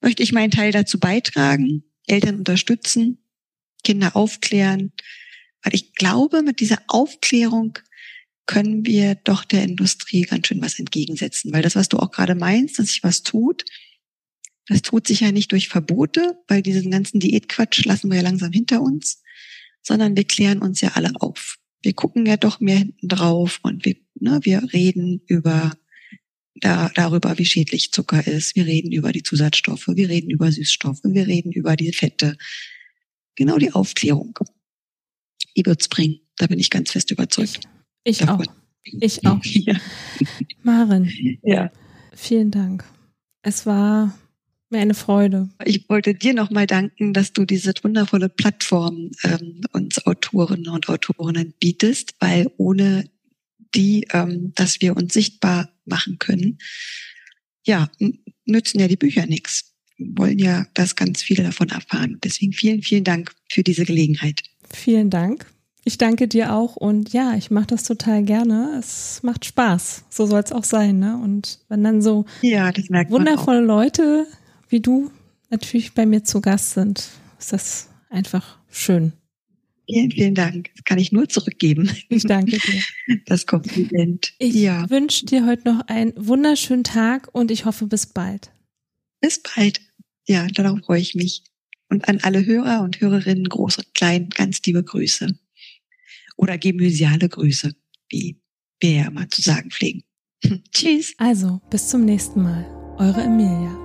möchte 0.00 0.22
ich 0.22 0.32
meinen 0.32 0.52
Teil 0.52 0.70
dazu 0.70 1.00
beitragen, 1.00 1.82
Eltern 2.06 2.36
unterstützen, 2.36 3.18
Kinder 3.82 4.14
aufklären, 4.14 4.92
weil 5.62 5.74
ich 5.74 5.94
glaube, 5.94 6.42
mit 6.42 6.60
dieser 6.60 6.78
Aufklärung 6.86 7.78
können 8.50 8.84
wir 8.84 9.14
doch 9.14 9.44
der 9.44 9.62
Industrie 9.62 10.22
ganz 10.22 10.48
schön 10.48 10.60
was 10.60 10.78
entgegensetzen. 10.78 11.52
Weil 11.52 11.62
das, 11.62 11.76
was 11.76 11.88
du 11.88 11.98
auch 11.98 12.10
gerade 12.10 12.34
meinst, 12.34 12.78
dass 12.78 12.88
sich 12.88 13.04
was 13.04 13.22
tut, 13.22 13.64
das 14.66 14.82
tut 14.82 15.06
sich 15.06 15.20
ja 15.20 15.30
nicht 15.30 15.52
durch 15.52 15.68
Verbote, 15.68 16.36
weil 16.48 16.62
diesen 16.62 16.90
ganzen 16.90 17.20
Diätquatsch 17.20 17.84
lassen 17.84 18.10
wir 18.10 18.16
ja 18.16 18.22
langsam 18.22 18.52
hinter 18.52 18.82
uns, 18.82 19.22
sondern 19.82 20.16
wir 20.16 20.24
klären 20.24 20.62
uns 20.62 20.80
ja 20.80 20.90
alle 20.94 21.12
auf 21.20 21.60
wir 21.82 21.94
gucken 21.94 22.26
ja 22.26 22.36
doch 22.36 22.60
mehr 22.60 22.78
hinten 22.78 23.08
drauf 23.08 23.60
und 23.62 23.84
wir, 23.84 23.96
ne, 24.14 24.40
wir 24.42 24.72
reden 24.72 25.22
über 25.26 25.72
da, 26.54 26.90
darüber, 26.94 27.38
wie 27.38 27.44
schädlich 27.44 27.92
Zucker 27.92 28.26
ist. 28.26 28.54
Wir 28.54 28.66
reden 28.66 28.92
über 28.92 29.12
die 29.12 29.22
Zusatzstoffe, 29.22 29.88
wir 29.88 30.08
reden 30.08 30.30
über 30.30 30.52
Süßstoffe, 30.52 31.00
wir 31.04 31.26
reden 31.26 31.52
über 31.52 31.76
die 31.76 31.92
Fette. 31.92 32.36
Genau 33.34 33.56
die 33.56 33.72
Aufklärung. 33.72 34.38
Die 35.56 35.64
wird's 35.64 35.88
bringen. 35.88 36.20
Da 36.36 36.46
bin 36.46 36.58
ich 36.58 36.70
ganz 36.70 36.90
fest 36.90 37.10
überzeugt. 37.10 37.60
Ich, 38.04 38.28
auch. 38.28 38.42
Ich 38.82 39.26
auch. 39.26 39.44
Ja. 39.44 39.76
Maren. 40.62 41.10
Ja. 41.42 41.70
Vielen 42.14 42.50
Dank. 42.50 42.84
Es 43.42 43.66
war 43.66 44.14
mir 44.70 44.80
eine 44.80 44.94
Freude. 44.94 45.48
Ich 45.64 45.88
wollte 45.88 46.14
dir 46.14 46.34
nochmal 46.34 46.66
danken, 46.66 47.12
dass 47.12 47.32
du 47.32 47.44
diese 47.44 47.72
wundervolle 47.82 48.28
Plattform 48.28 49.10
ähm, 49.24 49.62
uns 49.72 50.06
Autoren 50.06 50.68
und 50.68 50.88
Autorinnen 50.88 51.54
bietest, 51.58 52.14
weil 52.20 52.50
ohne 52.56 53.10
die, 53.74 54.06
ähm, 54.12 54.52
dass 54.54 54.80
wir 54.80 54.96
uns 54.96 55.12
sichtbar 55.12 55.70
machen 55.84 56.18
können, 56.18 56.58
ja, 57.66 57.90
nützen 58.44 58.80
ja 58.80 58.88
die 58.88 58.96
Bücher 58.96 59.26
nichts. 59.26 59.74
Wir 59.96 60.06
wollen 60.16 60.38
ja, 60.38 60.66
dass 60.74 60.96
ganz 60.96 61.22
viele 61.22 61.42
davon 61.42 61.68
erfahren. 61.68 62.18
Deswegen 62.22 62.52
vielen, 62.52 62.82
vielen 62.82 63.04
Dank 63.04 63.32
für 63.50 63.62
diese 63.62 63.84
Gelegenheit. 63.84 64.40
Vielen 64.72 65.10
Dank. 65.10 65.46
Ich 65.84 65.96
danke 65.96 66.28
dir 66.28 66.54
auch 66.54 66.76
und 66.76 67.12
ja, 67.12 67.34
ich 67.34 67.50
mache 67.50 67.68
das 67.68 67.84
total 67.84 68.22
gerne. 68.22 68.76
Es 68.78 69.22
macht 69.22 69.46
Spaß. 69.46 70.04
So 70.10 70.26
soll 70.26 70.40
es 70.40 70.52
auch 70.52 70.64
sein, 70.64 70.98
ne? 70.98 71.16
Und 71.16 71.60
wenn 71.68 71.82
dann 71.82 72.02
so 72.02 72.26
ja, 72.42 72.70
wundervolle 73.08 73.60
Leute 73.60 74.26
wie 74.68 74.80
du 74.80 75.10
natürlich 75.48 75.94
bei 75.94 76.04
mir 76.04 76.22
zu 76.22 76.40
Gast 76.40 76.72
sind, 76.72 77.08
ist 77.38 77.52
das 77.52 77.88
einfach 78.10 78.58
schön. 78.70 79.12
Vielen, 79.88 80.10
vielen 80.12 80.34
Dank. 80.34 80.70
Das 80.76 80.84
kann 80.84 80.98
ich 80.98 81.10
nur 81.10 81.28
zurückgeben. 81.28 81.90
Ich 82.08 82.22
danke 82.24 82.58
dir. 82.58 82.82
Das 83.26 83.46
Kompliment. 83.46 84.34
Ich 84.38 84.54
ja. 84.54 84.88
wünsche 84.88 85.26
dir 85.26 85.46
heute 85.46 85.72
noch 85.72 85.80
einen 85.88 86.12
wunderschönen 86.16 86.84
Tag 86.84 87.28
und 87.32 87.50
ich 87.50 87.64
hoffe 87.64 87.86
bis 87.86 88.06
bald. 88.06 88.52
Bis 89.20 89.42
bald. 89.42 89.80
Ja, 90.28 90.46
darauf 90.46 90.78
freue 90.84 91.00
ich 91.00 91.16
mich. 91.16 91.42
Und 91.88 92.08
an 92.08 92.20
alle 92.22 92.46
Hörer 92.46 92.82
und 92.82 93.00
Hörerinnen, 93.00 93.48
groß 93.48 93.78
und 93.78 93.94
klein, 93.94 94.28
ganz 94.30 94.60
liebe 94.64 94.84
Grüße. 94.84 95.36
Oder 96.40 96.56
gemüsiale 96.56 97.28
Grüße, 97.28 97.74
wie 98.08 98.40
wir 98.80 98.90
ja 98.90 99.10
mal 99.10 99.28
zu 99.28 99.42
sagen 99.42 99.70
pflegen. 99.70 100.04
Tschüss. 100.72 101.12
Also, 101.18 101.60
bis 101.68 101.88
zum 101.88 102.06
nächsten 102.06 102.42
Mal. 102.42 102.64
Eure 102.96 103.20
Emilia. 103.20 103.76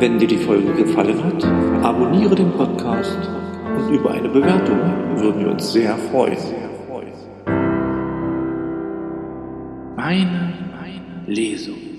Wenn 0.00 0.18
dir 0.18 0.26
die 0.26 0.38
Folge 0.38 0.72
gefallen 0.72 1.22
hat, 1.22 1.44
abonniere 1.84 2.34
den 2.34 2.50
Podcast 2.52 3.18
und 3.76 3.92
über 3.94 4.12
eine 4.12 4.30
Bewertung 4.30 4.78
würden 5.20 5.40
wir 5.40 5.50
uns 5.50 5.70
sehr 5.70 5.98
freuen. 5.98 6.38
Meine 9.96 10.69
Lesung. 11.30 11.89